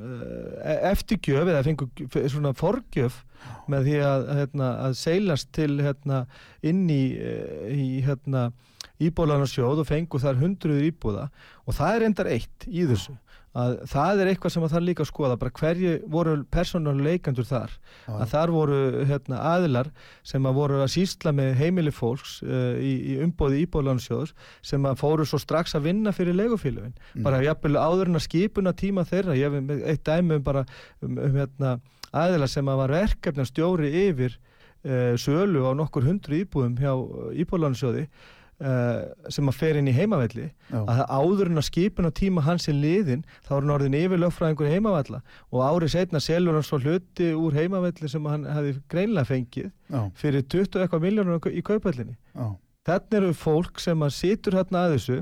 eh, 0.00 0.90
eftirgjöf 0.92 1.48
eða 1.48 1.62
fengu 1.64 1.88
f- 2.08 2.26
svona 2.32 2.52
forgjöf 2.56 3.22
með 3.70 3.86
því 3.88 3.96
að, 4.04 4.26
hérna, 4.40 4.68
að 4.88 4.96
seilast 4.98 5.52
til 5.56 5.78
hérna, 5.80 6.26
inn 6.62 6.84
í, 6.90 7.16
eh, 7.16 7.70
í 7.72 8.02
hérna, 8.04 8.50
íbúðlarnarsjóð 9.00 9.80
og 9.84 9.86
fengu 9.86 10.18
þar 10.20 10.40
hundruður 10.42 10.88
íbúða. 10.90 11.28
Og 11.66 11.74
það 11.74 11.94
er 11.96 12.06
endar 12.08 12.26
eitt 12.34 12.66
í 12.66 12.84
þessu 12.90 13.14
að 13.58 13.74
það 13.90 14.20
er 14.22 14.30
eitthvað 14.32 14.52
sem 14.54 14.64
að 14.66 14.72
það 14.74 14.84
líka 14.86 15.04
að 15.04 15.08
skoða 15.10 15.36
bara 15.40 15.54
hverju 15.58 15.92
voru 16.14 16.34
persónuleikandur 16.54 17.46
þar. 17.48 17.74
Já, 18.06 18.12
að 18.14 18.26
þar 18.32 18.52
voru 18.54 18.78
hérna, 19.08 19.40
aðilar 19.52 19.90
sem 20.32 20.48
að 20.48 20.58
voru 20.60 20.80
að 20.84 20.92
sísla 20.94 21.32
með 21.34 21.52
heimili 21.58 21.92
fólks 21.94 22.38
uh, 22.46 22.76
í, 22.78 22.92
í 23.14 23.18
umbóði 23.24 23.62
íbúðlansjóðs 23.66 24.34
sem 24.72 24.86
að 24.88 25.00
fóru 25.02 25.26
svo 25.28 25.40
strax 25.42 25.74
að 25.78 25.88
vinna 25.90 26.14
fyrir 26.16 26.36
legufélögin 26.38 26.94
Mm. 27.14 27.22
bara 27.24 27.38
jafnvel 27.42 27.78
áður 27.80 28.10
en 28.10 28.18
að 28.18 28.24
skipuna 28.26 28.72
tíma 28.76 29.02
þeirra 29.08 29.34
ég 29.38 29.52
hef 29.54 29.86
eitt 29.88 30.04
dæmi 30.06 30.36
um 30.38 30.42
bara 30.44 30.64
um, 31.02 31.16
um 31.18 31.36
hérna, 31.38 31.78
aðilar 32.12 32.50
sem 32.52 32.68
að 32.68 32.80
var 32.82 32.92
verkefna 32.92 33.46
stjóri 33.48 33.88
yfir 34.06 34.36
uh, 34.84 35.14
sölu 35.18 35.64
á 35.64 35.72
nokkur 35.78 36.04
hundru 36.06 36.38
íbúðum 36.42 36.76
hjá 36.78 36.92
íbúðlansjóði 37.42 38.06
uh, 38.64 39.30
sem 39.32 39.48
að 39.50 39.58
fer 39.58 39.78
inn 39.78 39.90
í 39.90 39.94
heimavelli 39.96 40.46
Já. 40.48 40.80
að 40.80 40.92
það 41.00 41.12
áður 41.18 41.50
en 41.52 41.62
að 41.62 41.66
skipun 41.68 42.08
á 42.10 42.12
tíma 42.18 42.44
hans 42.46 42.68
er 42.70 42.78
liðin 42.78 43.24
þá 43.46 43.50
er 43.52 43.58
hann 43.60 43.74
orðin 43.76 43.98
yfir 43.98 44.22
lögfræðingur 44.22 44.72
heimavalla 44.72 45.22
og 45.52 45.64
árið 45.64 45.94
setna 45.94 46.22
selur 46.22 46.58
hann 46.58 46.66
svo 46.66 46.80
hluti 46.82 47.30
úr 47.38 47.58
heimavelli 47.58 48.10
sem 48.10 48.30
hann 48.30 48.46
hefði 48.48 48.76
greinlega 48.90 49.30
fengið 49.32 49.70
Já, 49.70 50.00
fyrir 50.18 50.46
20 50.46 50.82
eitthvað 50.84 51.06
miljónur 51.06 51.50
í 51.52 51.64
kaupallinni 51.64 52.18
þannig 52.88 53.18
eru 53.20 53.34
fólk 53.36 53.82
sem 53.82 54.04
að 54.04 54.14
situr 54.16 54.58
hérna 54.58 54.86
að 54.86 54.96
þessu 54.96 55.18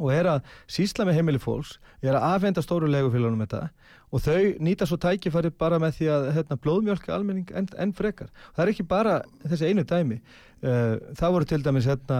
og 0.00 0.12
er 0.14 0.28
að 0.30 0.52
sísla 0.70 1.04
með 1.04 1.18
heimili 1.18 1.40
fólks 1.42 1.76
er 2.00 2.16
að 2.16 2.28
afhenda 2.30 2.62
stóru 2.64 2.88
legufélagum 2.88 3.42
þetta 3.44 3.66
og 4.12 4.20
þau 4.20 4.60
nýta 4.60 4.86
svo 4.88 4.98
tækifæri 5.00 5.50
bara 5.56 5.78
með 5.80 5.98
því 5.98 6.08
að 6.12 6.24
hérna, 6.36 6.58
blóðmjölka 6.60 7.12
almenning 7.14 7.52
enn 7.56 7.68
en 7.80 7.92
frekar. 7.96 8.28
Það 8.52 8.64
er 8.64 8.72
ekki 8.74 8.84
bara 8.88 9.18
þessi 9.48 9.70
einu 9.70 9.84
dæmi. 9.88 10.18
Uh, 10.62 10.98
það 11.18 11.32
voru 11.34 11.48
til 11.48 11.60
dæmis 11.64 11.88
hérna, 11.88 12.18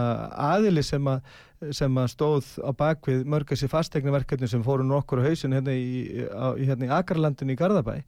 aðili 0.50 0.82
sem 0.86 1.10
að, 1.12 1.34
sem 1.76 2.00
að 2.00 2.08
stóð 2.14 2.48
á 2.64 2.70
bakvið 2.80 3.26
mörg 3.28 3.52
þessi 3.52 3.68
fastegnaverkefni 3.70 4.48
sem 4.50 4.64
fóru 4.64 4.86
nokkur 4.88 5.20
á 5.20 5.28
hausinu 5.28 5.60
hérna 5.60 5.76
í, 5.76 6.24
í, 6.24 6.64
hérna, 6.64 6.88
í 6.88 6.94
Akarlandinu 6.96 7.54
í 7.54 7.60
Garðabæ. 7.60 8.00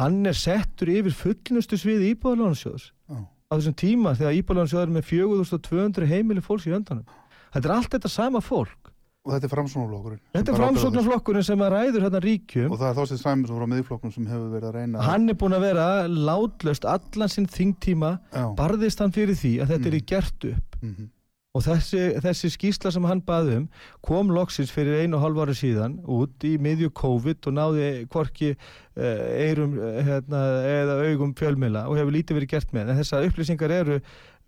Hann 0.00 0.20
er 0.26 0.36
settur 0.36 0.90
yfir 0.92 1.14
fullnustu 1.16 1.78
sviði 1.80 2.12
íbúðalónsjóðs 2.16 2.90
já. 2.90 3.22
á 3.24 3.52
þessum 3.54 3.78
tíma 3.78 4.18
þegar 4.18 4.42
íbúðalónsjóður 4.42 4.90
er 4.90 4.94
með 4.98 5.08
4200 5.14 6.10
heimili 6.10 6.44
fólks 6.44 6.66
í 6.66 6.74
öndanum. 6.76 7.06
Þetta 7.54 7.66
er 7.66 7.76
allt 7.78 7.94
þetta 7.94 8.10
sama 8.10 8.42
fólk. 8.44 8.79
Og 9.20 9.34
þetta 9.34 9.48
er 9.50 9.52
framsónaflokkurinn. 9.52 10.20
sem 10.24 10.38
Þetta 10.38 10.52
er 10.54 10.58
framsóknarflokkurinn 10.62 11.44
sem 11.44 11.60
að 11.60 11.72
ræður 11.74 12.04
hérna 12.06 12.20
ríkjum. 12.24 12.70
Og 12.72 12.78
það 12.80 12.88
er 12.88 12.94
Þorsteinn 12.96 13.20
Sæmundsson 13.20 13.58
frá 13.60 13.68
miðflokknum 13.74 14.14
sem 14.14 14.26
hefur 14.30 14.48
verið 14.54 14.68
að 14.70 14.76
reyna 14.78 15.02
Hann 15.04 15.28
er 15.28 15.36
búin 15.42 15.56
að 15.58 15.64
vera 15.66 15.86
látlöst 16.08 16.86
allan 16.88 17.28
sinn 17.28 17.46
þingtíma, 17.52 18.14
barðist 18.56 19.02
hann 19.04 19.12
fyrir 19.12 19.36
því 19.36 19.52
að 19.60 19.74
þetta 19.74 19.84
Mm. 19.84 19.92
er 19.92 19.98
í 20.00 20.04
gert 20.14 20.44
upp. 20.54 20.76
mhm, 20.82 21.10
Og 21.52 21.64
þessi, 21.66 22.14
þessi 22.22 22.46
skýsla 22.54 22.92
sem 22.94 23.02
hann 23.02 23.20
baði 23.26 23.56
um 23.56 23.68
kom 24.06 24.28
loksins 24.30 24.70
fyrir 24.70 25.02
einu 25.02 25.16
og 25.18 25.22
hálf 25.24 25.40
ári 25.42 25.56
síðan 25.58 25.96
út 26.06 26.38
í 26.46 26.56
miðju 26.62 26.92
COVID 26.94 27.48
og 27.50 27.52
náði 27.56 28.06
hvorki 28.06 28.52
eirum 28.96 29.74
hérna, 30.06 30.42
eða 30.62 30.94
augum 31.10 31.34
fjölmila 31.34 31.88
og 31.90 31.96
hefur 31.98 32.14
lítið 32.14 32.38
verið 32.38 32.52
gert 32.54 32.72
með 32.72 32.90
en 32.92 33.00
þessar 33.02 33.26
upplýsingar 33.26 33.74
eru 33.80 34.00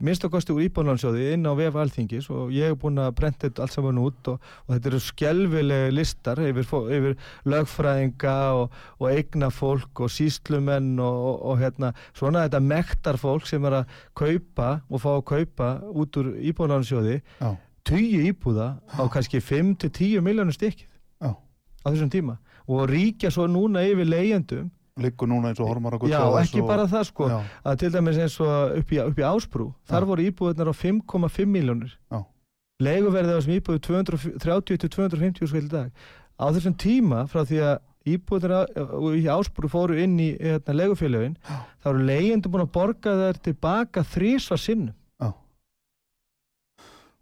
minnst 0.02 0.24
og 0.26 0.34
kosti 0.34 0.54
úr 0.54 0.64
íbúinlandsjóði 0.66 1.28
inn 1.36 1.48
á 1.48 1.52
vef 1.58 1.78
alþingis 1.78 2.28
og 2.34 2.52
ég 2.54 2.72
hef 2.72 2.78
búin 2.82 3.00
að 3.02 3.14
brenta 3.18 3.46
þetta 3.46 3.64
allt 3.64 3.76
saman 3.76 4.00
út 4.02 4.30
og, 4.32 4.48
og 4.66 4.74
þetta 4.74 4.90
eru 4.90 5.00
skelvilegi 5.06 5.94
listar 5.94 6.42
yfir, 6.42 6.68
yfir 6.98 7.16
lögfræðinga 7.54 8.36
og, 8.58 8.78
og 8.98 9.08
eigna 9.10 9.50
fólk 9.54 10.04
og 10.04 10.12
síslumenn 10.12 10.94
og, 11.02 11.32
og, 11.40 11.58
hérna, 11.62 11.92
svona 12.18 12.46
þetta 12.46 12.62
mektar 12.66 13.20
fólk 13.22 13.46
sem 13.50 13.64
er 13.70 13.80
að 13.82 13.98
kaupa 14.18 14.70
og 14.90 15.04
fá 15.04 15.10
að 15.16 15.26
kaupa 15.32 15.74
út 15.92 16.22
úr 16.22 16.32
íbúinlandsjóði 16.52 17.20
Já, 17.22 17.52
tugi 17.86 18.24
íbúða 18.30 18.72
á 18.90 19.02
kannski 19.12 19.42
5-10 19.42 20.22
miljónur 20.24 20.56
stykkið 20.56 20.88
á 21.82 21.86
þessum 21.90 22.10
tíma 22.12 22.38
og 22.70 22.86
ríkja 22.90 23.30
svo 23.34 23.48
núna 23.50 23.82
yfir 23.86 24.08
leigjendum 24.08 24.70
Liggur 25.00 25.28
núna 25.30 25.48
eins 25.48 25.60
og 25.62 25.70
hormar 25.70 25.94
að 25.96 26.10
já, 26.12 26.20
ekki 26.42 26.62
bara 26.68 26.84
það 26.90 27.04
sko. 27.08 27.28
Já, 27.30 27.38
að 27.64 27.78
til 27.80 27.90
dæmis 27.94 28.18
eins 28.20 28.34
og 28.44 28.74
upp 28.76 28.90
í, 28.92 28.98
upp 29.00 29.20
í 29.22 29.24
Ásbrú 29.24 29.68
þar 29.88 30.04
Já. 30.04 30.08
voru 30.10 30.26
íbúðunar 30.26 30.68
á 30.68 30.74
5,5 30.76 31.48
miljónir 31.48 31.94
Já. 32.12 32.18
leiguverðið 32.84 33.32
á 33.32 33.36
þessum 33.38 33.54
íbúðu 33.56 33.80
230-250 33.88 35.48
skil 35.48 35.70
dag. 35.72 35.88
Á 36.36 36.44
þessum 36.52 36.76
tíma 36.76 37.22
frá 37.32 37.40
því 37.48 37.62
að 37.70 38.12
íbúðunar 38.12 39.16
í 39.16 39.24
Ásbrú 39.32 39.72
fóru 39.72 39.96
inn 40.02 40.18
í 40.20 40.28
hérna, 40.36 40.76
leigufélögin 40.76 41.38
þá 41.46 41.88
eru 41.94 42.04
leigjendum 42.10 42.52
búin 42.52 42.66
að 42.66 42.74
borga 42.76 43.16
þær 43.22 43.40
tilbaka 43.48 44.04
þrísvar 44.12 44.60
sinnum. 44.60 44.98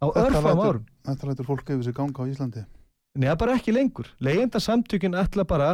Á 0.01 0.05
örfam 0.11 0.59
árum. 0.59 0.85
Þetta 1.05 1.27
lætur 1.29 1.47
fólk 1.47 1.67
yfir 1.69 1.83
sig 1.87 1.95
ganga 1.95 2.19
á 2.19 2.27
Íslandi 2.27 2.67
Nei, 3.19 3.31
bara 3.35 3.57
ekki 3.57 3.73
lengur. 3.75 4.07
Leyendasamtökin 4.23 5.17
ætla 5.19 5.43
bara, 5.47 5.71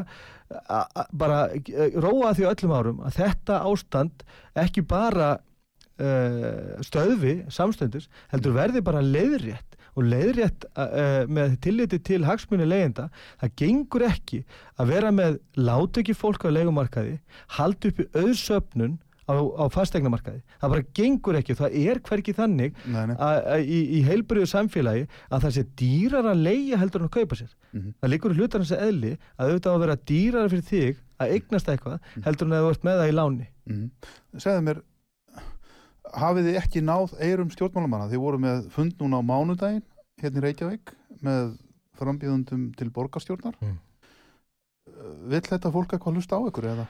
bara 1.13 1.43
eh, 1.53 1.93
róa 1.93 2.31
því 2.33 2.47
öllum 2.49 2.73
árum 2.73 3.03
að 3.05 3.19
þetta 3.19 3.59
ástand 3.69 4.23
ekki 4.57 4.81
bara 4.89 5.35
uh, 5.37 6.77
stöðvi 6.85 7.43
samstundis, 7.53 8.07
heldur 8.33 8.55
verði 8.57 8.81
bara 8.85 9.03
leiðrétt 9.05 9.77
og 9.97 10.09
leiðrétt 10.09 10.65
uh, 10.73 11.29
með 11.29 11.59
tilliti 11.61 11.99
til 12.09 12.23
hagsmunni 12.25 12.65
leyenda. 12.65 13.11
Það 13.41 13.53
gengur 13.61 14.07
ekki 14.09 14.41
að 14.81 14.95
vera 14.95 15.13
með 15.13 15.37
látöki 15.61 16.17
fólk 16.17 16.49
á 16.49 16.53
leigumarkaði, 16.57 17.19
haldi 17.59 17.93
upp 17.93 18.01
í 18.01 18.09
auðsöfnun 18.17 18.97
á, 19.27 19.35
á 19.35 19.65
fastegnamarkaði. 19.71 20.41
Það 20.61 20.71
bara 20.73 20.85
gengur 20.99 21.37
ekki 21.39 21.55
það 21.59 21.75
er 21.83 21.99
hverki 22.07 22.33
þannig 22.37 22.75
Nei, 22.87 23.01
nei, 23.11 23.15
að, 23.19 23.39
að, 23.53 23.63
í, 23.67 23.79
í 23.97 24.01
heilbriðu 24.07 24.47
samfélagi 24.47 25.07
að 25.29 25.41
það 25.45 25.55
sé 25.57 25.63
dýrar 25.81 26.29
að 26.31 26.43
leia 26.47 26.79
heldur 26.81 27.03
en 27.03 27.09
að 27.09 27.15
kaupa 27.19 27.35
sér. 27.41 27.51
Mhm. 27.73 27.93
Það 28.01 28.09
liggur 28.13 28.31
í 28.31 28.37
hlutarnas 28.39 28.71
eðli 28.77 29.13
að 29.37 29.51
auðvitað 29.51 29.73
að 29.75 29.83
vera 29.85 29.97
dýrar 30.11 30.49
fyrir 30.53 30.67
þig 30.71 31.01
að 31.19 31.33
eignast 31.37 31.67
eitthvað 31.73 31.99
Mhm. 31.99 32.23
heldur 32.23 32.47
en 32.47 32.53
að 32.57 32.63
þú 32.67 32.71
ert 32.75 32.83
með 32.87 33.01
það 33.01 33.09
í 33.11 33.17
láni. 33.19 33.47
mm. 33.67 33.89
Segðu 34.37 34.63
mér 34.69 34.81
hafið 36.17 36.45
þið 36.47 36.57
ekki 36.61 36.81
náð 36.87 37.15
eirum 37.19 37.49
stjórnmálamanna 37.51 38.07
þið 38.11 38.21
voru 38.23 38.37
með 38.39 38.69
fund 38.71 38.93
núna 39.01 39.19
á 39.19 39.23
mánudaginn 39.27 39.83
hérna 40.21 40.39
í 40.39 40.45
Reykjavík 40.47 40.93
með 41.21 41.57
frambíðundum 41.99 42.69
til 42.77 42.89
borgarstjórnar 42.95 43.57
Mm. 43.61 43.75
Vill 45.29 45.41
þetta 45.43 45.69
fólk 45.69 45.91
eitthvað 45.93 46.15
hlusta 46.15 46.37
á 46.39 46.47
ykkur 46.47 46.63
eða? 46.71 46.85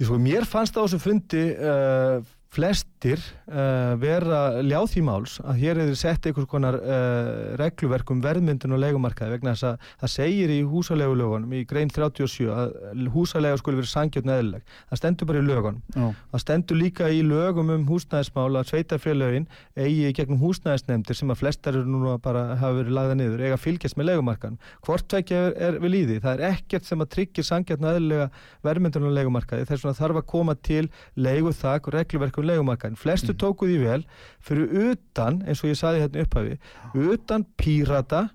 Ég 0.00 0.08
sko, 0.08 0.18
mér 0.18 0.46
fannst 0.48 0.74
á 0.74 0.82
þessu 0.82 0.98
fundi 1.02 1.44
uh, 1.54 2.18
flestir 2.54 3.20
uh, 3.50 3.94
vera 4.00 4.62
ljá 4.62 4.78
því 4.90 5.02
máls 5.06 5.36
að 5.42 5.58
hér 5.60 5.80
hefur 5.82 5.98
sett 5.98 6.26
einhvers 6.28 6.48
konar 6.50 6.76
uh, 6.78 7.54
regluverk 7.60 8.10
um 8.14 8.22
verðmyndun 8.24 8.76
og 8.76 8.80
leigumarkaði 8.82 9.36
vegna 9.36 9.54
þess 9.54 9.66
að 9.72 9.88
það 10.02 10.12
segir 10.14 10.52
í 10.54 10.58
húsalegulögunum 10.68 11.54
í 11.58 11.64
grein 11.68 11.90
37 11.92 12.48
að 12.54 13.08
húsalega 13.14 13.58
skulle 13.60 13.80
verið 13.80 13.90
sangjötn 13.90 14.32
eðlileg. 14.34 14.62
Það 14.90 15.00
stendur 15.00 15.30
bara 15.30 15.42
í 15.42 15.46
lögunum. 15.48 15.82
Já, 15.94 16.06
Það 16.34 16.44
stendur 16.44 16.80
líka 16.80 17.10
í 17.10 17.20
lögum 17.26 17.72
um 17.74 17.86
húsnæðismál 17.88 18.60
að 18.60 18.70
sveitarfélögin 18.70 19.48
eigi 19.74 20.12
gegnum 20.16 20.42
húsnæðisnefndir 20.42 21.18
sem 21.18 21.34
að 21.34 21.40
flestar 21.42 21.78
eru 21.78 21.90
núna 21.90 22.16
bara 22.22 22.56
hafa 22.60 22.78
verið 22.80 22.96
lagða 22.98 23.18
niður, 23.18 23.44
eiga 23.48 23.58
fylgjast 23.60 23.98
með 23.98 24.10
legumarkan. 24.12 24.58
Hvort 24.86 25.08
tvekja 25.10 25.42
er, 25.48 25.56
er 25.68 25.78
við 25.82 25.94
líði. 25.96 26.20
Það 26.24 26.34
er 26.38 26.54
ekkert 26.54 26.88
sem 26.88 27.02
að 27.02 27.12
tryggja 27.16 27.46
sangjarn 27.46 27.88
eðlilega 27.90 28.30
verðmyndun 28.64 29.08
og 29.10 29.16
legumarkaði. 29.18 29.66
Regluverkum 32.44 32.66
legumarkaðin. 32.68 32.96
Flestu 33.00 33.32
Mhm. 33.32 33.38
tóku 33.42 33.66
því 33.68 33.78
vel 33.84 34.04
fyrir 34.40 34.90
utan, 34.92 35.42
eins 35.46 35.64
og 35.64 35.70
ég 35.70 35.78
saði 35.80 36.02
hérna 36.04 36.24
upphafi, 36.24 36.58
utan 36.94 37.46
pírata 37.56 38.30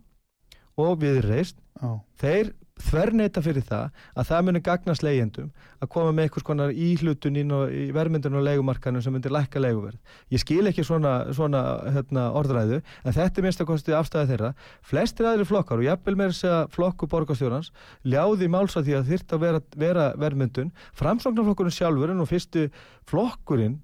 og 0.77 0.99
viðreist 0.99 1.55
já, 1.81 2.01
þeir 2.19 2.53
þverneita 2.79 3.41
fyrir 3.43 3.61
það 3.67 3.89
að 4.15 4.27
það 4.29 4.43
muni 4.47 4.59
gagnast 4.63 5.03
leigjendum 5.03 5.49
að 5.83 5.89
koma 5.89 6.13
með 6.13 6.23
einhvers 6.29 6.45
konar 6.47 6.69
íhlutun 6.71 7.35
í 7.35 7.91
verðmyndun 7.91 8.37
og 8.39 8.45
leigumarkanum 8.47 9.03
sem 9.03 9.11
myndir 9.11 9.33
lækka 9.35 9.59
leiguverð. 9.59 9.97
Ég 10.31 10.39
skil 10.39 10.63
ekki 10.65 10.85
svona, 10.87 11.27
svona 11.35 11.59
hérna, 11.91 12.31
orðræðu 12.39 12.81
en 13.03 13.11
þetta 13.11 13.37
er 13.37 13.43
minnst 13.43 13.59
að 13.59 13.67
kosti 13.67 13.91
afstæði 13.91 14.31
þeirra. 14.31 14.53
Flestir 14.81 15.25
aðri 15.27 15.45
flokkar 15.45 15.77
og 15.83 15.83
jafnvel 15.89 16.15
með 16.15 16.31
þess 16.31 16.47
að 16.47 16.71
flokku 16.71 17.09
borgarstjórnans 17.11 17.71
ljáði 18.05 18.47
máls 18.47 18.77
að 18.79 18.87
því 18.87 18.95
að 18.95 19.11
þyrft 19.11 19.35
að 19.35 19.39
vera, 19.43 19.61
vera 19.75 20.07
verðmyndun. 20.15 20.71
Framsóknarflokkurinn 20.95 21.75
sjálfur 21.75 22.09
er 22.09 22.15
nú 22.15 22.25
fyrstu 22.31 22.69
flokkurinn 23.11 23.81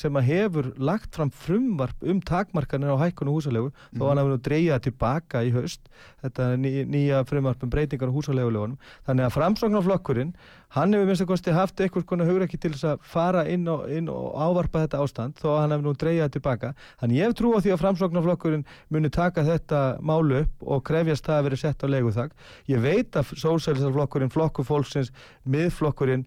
sem 0.00 0.16
að 0.16 0.28
hefur 0.30 0.70
lagt 0.80 1.16
fram 1.16 1.28
frumvarp 1.28 2.04
um 2.08 2.20
takmarkanir 2.24 2.94
á 2.96 3.02
hækkun 3.02 3.28
og 3.28 3.38
húsalegu 3.38 3.72
þó 3.92 4.06
hann 4.08 4.20
hafi 4.22 4.32
nú 4.32 4.38
dreigja 4.40 4.78
tilbaka 4.80 5.42
í 5.44 5.50
haust 5.52 5.90
þetta 6.24 6.54
ný, 6.56 6.70
nýja 6.88 7.24
frumvarp 7.28 7.60
um 7.66 7.72
breytingar 7.72 8.08
á 8.08 8.16
húsalegulegunum 8.16 8.78
þannig 9.04 9.26
að 9.26 9.34
framsóknarflokkurinn 9.36 10.32
hann 10.74 10.94
hefur 10.94 11.06
minnst 11.06 11.22
að 11.22 11.28
kosti 11.30 11.54
haft 11.54 11.80
einhvers 11.80 12.06
konar 12.08 12.28
hugrekki 12.28 12.58
til 12.58 12.72
þess 12.74 12.86
að 12.94 13.04
fara 13.06 13.44
inn 13.50 13.68
og, 13.70 13.84
inn 13.94 14.08
og 14.10 14.32
ávarpa 14.34 14.82
þetta 14.84 15.02
ástand 15.04 15.36
þó 15.38 15.52
hann 15.60 15.74
hefur 15.74 15.86
nú 15.86 15.92
dreigja 15.98 16.30
tilbaka. 16.34 16.72
Þannig 17.02 17.20
ég 17.20 17.36
trú 17.38 17.52
á 17.54 17.62
því 17.62 17.74
að 17.74 17.82
framsóknarflokkurinn 17.84 18.64
muni 18.94 19.12
taka 19.14 19.44
þetta 19.46 19.82
málu 20.02 20.42
upp 20.42 20.66
og 20.66 20.82
krefjast 20.88 21.28
það 21.28 21.38
að 21.38 21.46
vera 21.48 21.60
sett 21.62 21.86
á 21.86 21.92
leguþak 21.94 22.34
ég 22.72 22.82
veit 22.82 23.20
að 23.20 23.36
sósælisarflokkurinn, 23.44 24.34
flokku 24.34 24.66
fólksins 24.66 25.12
miðflokkurinn 25.46 26.26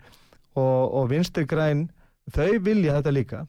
og, 0.56 0.96
og 0.96 1.12
vinstri 1.12 1.44
græn 1.50 1.88
þau 2.34 2.52
vilja 2.64 2.98
þetta 2.98 3.14
líka. 3.16 3.46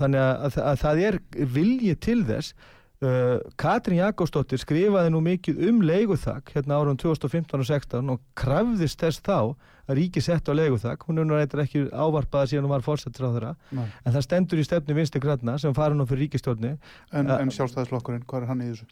Þannig 0.00 0.20
að, 0.24 0.44
að, 0.46 0.60
að 0.64 0.78
það 0.84 1.02
er 1.06 1.18
vilji 1.56 1.96
til 2.00 2.20
þess. 2.28 2.54
Uh, 3.00 3.38
Katrín 3.56 4.02
Jakobsdóttir 4.02 4.60
skrifaði 4.60 5.12
nú 5.14 5.22
mikið 5.24 5.62
um 5.70 5.78
leiguþak 5.88 6.52
hérna 6.52 6.76
árum 6.82 6.98
2015 7.00 7.62
og 7.62 7.68
16 7.68 8.12
og 8.12 8.20
krafðist 8.36 9.00
þess 9.00 9.22
þá 9.24 9.56
ríki 9.98 10.22
sett 10.24 10.48
á 10.48 10.52
leiguþak. 10.54 11.06
Hún 11.08 11.20
er 11.20 11.28
nú 11.28 11.38
reyndar 11.38 11.64
ekki 11.64 11.86
ávarpaða 11.90 12.50
síðan 12.50 12.68
hún 12.68 12.74
var 12.76 13.56
nei. 13.70 13.86
en 14.04 14.12
það 14.12 14.24
stendur 14.24 14.60
í 14.60 14.64
stefni 14.66 14.94
vinstri 14.96 15.20
græna 15.22 15.58
sem 15.58 15.74
fara 15.74 15.94
nú 15.94 16.06
fyrir 16.08 16.26
ríkistjórni 16.26 16.76
En, 17.10 17.30
en 17.30 17.50
sjálfstæðisflokkurinn, 17.54 18.22
hvað 18.28 18.44
er 18.44 18.50
hann 18.50 18.62
í 18.62 18.68
þessu? 18.70 18.86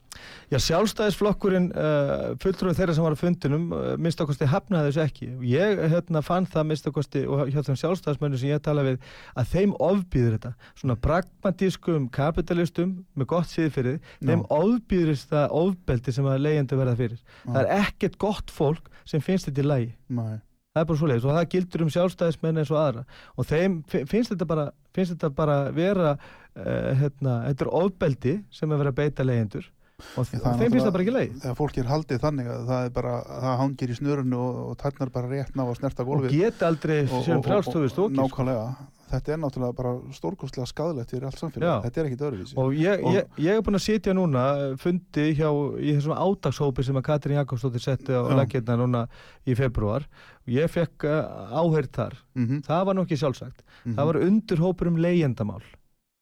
Já, 0.50 0.58
sjálfstæðisflokkurinn 0.64 1.68
uh, 1.70 2.24
fulltrúið 2.42 2.80
þeirra 2.80 2.96
sem 2.96 3.06
var 3.06 3.14
á 3.14 3.18
fundinum 3.20 3.66
uh, 3.74 3.90
minnst 4.00 4.22
okkosti 4.22 4.48
hafnaði 4.50 4.90
þessu 4.90 5.02
ekki. 5.04 5.28
Ég 5.52 5.82
hérna, 5.92 6.22
fann 6.26 6.48
það 6.50 6.68
minnst 6.70 6.88
okkosti 6.90 7.24
og 7.28 7.52
hjá 7.52 7.60
þeim 7.68 7.78
sjálfstæðismönnu 7.82 8.40
sem 8.40 8.52
ég 8.52 8.64
tala 8.64 8.84
við 8.86 8.98
að 9.38 9.54
þeim 9.54 9.76
ofbýður 9.88 10.36
þetta. 10.38 10.52
Svona 10.80 10.98
pragmatískum 11.06 12.10
kapitalistum 12.14 12.96
með 13.18 13.30
gott 13.34 13.52
síðfyrir 13.52 14.00
þeim 14.18 14.44
ofbýðurist 14.58 15.30
það 15.32 15.56
ofbeldi 15.62 16.16
sem 16.18 16.28
að 16.28 16.44
leiðandi 16.46 16.82
verða 16.82 16.98
fyrir. 16.98 17.24
Það 17.46 17.62
er 17.62 17.72
ekkert 17.78 18.20
gott 18.22 18.54
fólk 18.54 18.92
sem 19.08 19.22
finnst 19.24 19.48
þetta 19.48 19.64
í 19.64 19.68
lagi. 19.68 19.90
Nei, 20.18 20.38
það 20.78 20.84
er 20.84 20.90
bara 20.92 21.00
svoleiðis 21.02 21.26
og 21.28 21.34
það 21.36 21.48
gildur 21.54 21.84
um 21.84 21.90
sjálfstæðismenn 21.96 22.60
eins 22.62 22.70
og 22.74 22.78
aðra. 22.82 23.02
Og 23.36 23.48
þeim 23.50 23.80
fi- 23.90 24.04
finnst 24.08 24.32
þetta 24.34 24.48
bara 24.54 24.68
finnst 24.96 25.14
þetta 25.16 25.30
bara 25.38 25.56
vera 25.74 26.12
uh, 26.14 26.92
hérna, 27.02 27.34
þetta 27.50 27.66
er 27.66 27.74
ofbeldi 27.82 28.36
sem 28.54 28.70
er 28.72 28.80
verið 28.80 28.94
að 28.94 29.00
beita 29.02 29.26
leyendur 29.28 29.68
og, 29.98 30.18
og 30.22 30.28
þeim 30.58 30.72
finnst 30.72 30.86
það 30.86 30.92
bara 30.94 31.04
ekki 31.04 31.14
leið. 31.16 31.32
Þegar 31.42 31.56
fólk 31.58 31.78
er 31.82 31.88
haldið 31.92 32.20
þannig 32.22 32.50
að 32.54 32.68
það 32.68 32.84
er 32.88 32.92
bara, 32.98 33.14
það 33.46 33.56
hangir 33.62 33.90
í 33.94 33.96
snörunni 33.98 34.38
og, 34.38 34.60
og 34.72 34.76
tætnar 34.82 35.10
bara 35.14 35.30
rétt 35.32 35.56
ná 35.58 35.64
að 35.66 35.74
snerta 35.80 36.04
og 36.04 36.12
gólfið. 36.12 36.36
geta 36.38 36.68
aldrei 36.70 37.00
sem 37.26 37.42
frálstofu 37.42 37.90
stókis 37.92 38.18
Nákvæmlega, 38.18 38.68
þetta 39.08 39.32
er 39.34 39.40
náttúrulega 39.42 39.76
bara 39.78 39.92
stórkostlega 40.14 40.68
skadalegt 40.70 41.14
fyrir 41.14 41.26
allt 41.28 41.40
samfélag, 41.42 41.82
þetta 41.86 42.02
er 42.02 42.10
ekkit 42.10 42.24
öðruvísi. 42.28 42.56
Og 42.62 42.76
ég, 42.78 43.02
Og- 43.02 43.16
ég, 43.16 43.32
ég 43.48 43.58
er 43.58 43.64
búin 43.66 43.78
að 43.80 43.84
sitja 43.88 44.14
núna 44.14 44.44
eh, 44.68 44.76
fundi 44.82 45.26
hjá 45.38 45.48
í 45.82 45.94
þessum 45.96 46.14
átagshópi 46.18 46.84
sem 46.86 47.00
að 47.00 47.06
Katrín 47.08 47.38
Jakobsdóttir 47.40 47.82
setti 47.84 48.12
á 48.14 48.22
Já. 48.22 48.36
laggirna 48.38 48.76
núna 48.78 49.02
í 49.48 49.56
februar 49.58 50.06
og 50.46 50.52
ég 50.54 50.70
fekk 50.72 51.08
uh, 51.08 51.58
áheyrð 51.58 51.90
þar. 51.98 52.14
Mm 52.38 52.62
það 52.68 52.84
var 52.86 52.94
nú 52.96 53.02
ekki 53.08 53.18
sjálfsagt. 53.18 53.64
Mhm. 53.84 53.96
það 53.98 54.06
var 54.12 54.22
undirhópur 54.28 54.88
um 54.92 54.96
leyendamál 55.02 55.62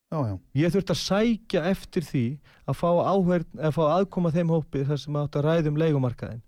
Já, 0.07 0.18
já, 0.22 0.34
ég 0.62 0.70
þurfti 0.70 0.92
að 0.94 0.98
sækja 1.02 1.61
eftir 1.66 2.04
því 2.07 2.20
að 2.70 2.76
fá 2.78 2.88
áheyrð, 3.11 3.46
að 3.59 3.72
fá 3.74 3.82
aðkoma 3.96 4.30
þeim 4.30 4.52
hópi 4.54 4.84
þar 4.86 5.00
sem 5.02 5.16
átt 5.18 5.38
að 5.40 5.46
ræða 5.48 5.72
um 5.72 5.80
leigumarkaðin 5.82 6.42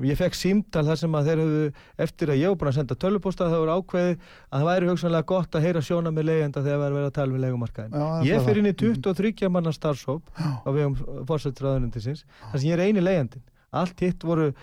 og 0.00 0.04
ég 0.08 0.16
fekk 0.20 0.36
símtal 0.36 0.82
þar 0.84 0.98
sem 1.00 1.16
að 1.16 1.26
þeir 1.30 1.40
höfðu 1.42 1.62
eftir 2.04 2.30
að 2.32 2.38
ég 2.40 2.52
var 2.52 2.58
búin 2.60 2.70
að 2.70 2.76
senda 2.76 2.96
tölvupósta 3.00 3.48
það 3.52 3.62
voru 3.62 3.74
ákveðið 3.80 4.12
að 4.20 4.60
það 4.60 4.68
væri 4.68 4.90
hugsanlega 4.90 5.28
gott 5.32 5.56
að 5.58 5.64
heyra 5.66 5.82
sjóna 5.84 6.12
með 6.16 6.28
leigjenda 6.28 6.62
þegar 6.64 6.78
það 6.80 6.86
er 6.90 6.94
verið 6.98 7.08
að 7.10 7.16
tala 7.18 7.32
um 7.36 7.42
leigumarkaðin 7.44 7.96
Já, 7.96 8.06
ég 8.30 8.44
fer 8.46 8.60
inn 8.60 8.68
í 8.70 8.74
Mhm. 8.76 9.02
23 9.04 9.48
manna 9.56 9.72
starfshóp 9.76 10.28
á 10.40 10.68
vegum 10.72 10.96
fórsættisraðunendisins 11.28 12.24
þar 12.52 12.58
sem 12.60 12.68
ég 12.70 12.76
er 12.78 12.84
eini 12.84 13.00
leigjandin 13.04 13.42
allt 13.70 14.00
hitt 14.02 14.24
voru 14.26 14.50
uh, 14.50 14.54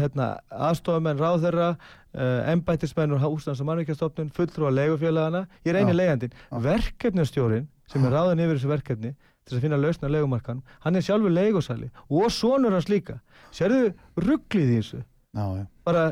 hérna, 0.00 0.36
aðstofamenn 0.48 1.20
ráðherra 1.20 1.70
uh, 1.74 2.52
embættismenn 2.52 3.14
og 3.16 3.24
húsnans 3.24 3.62
og 3.62 3.68
mannvíkjastofnun 3.70 4.32
fulltrúa 4.36 4.72
leigufélagana, 4.74 5.46
ég 5.64 5.74
er 5.74 5.82
eini 5.82 5.96
Já. 5.96 6.60
verkefnastjórin 6.64 7.68
sem 7.88 8.04
er 8.04 8.12
ráðan 8.12 8.40
yfir 8.44 8.58
þessu 8.58 8.72
verkefni 8.72 9.14
til 9.48 9.56
að 9.56 9.64
finna 9.64 9.80
lausna 9.80 10.10
leigumarkan 10.12 10.62
hann 10.84 10.96
er 10.96 11.04
sjálfur 11.04 11.32
leigusali 11.32 11.90
og 12.08 12.30
sonur 12.32 12.76
hans 12.76 12.88
líka. 12.88 13.20
Sérðu 13.52 13.94
rugglið 14.20 14.72
í 14.72 14.80
þessu? 14.80 15.02
Já, 15.36 15.66
bara 15.84 16.04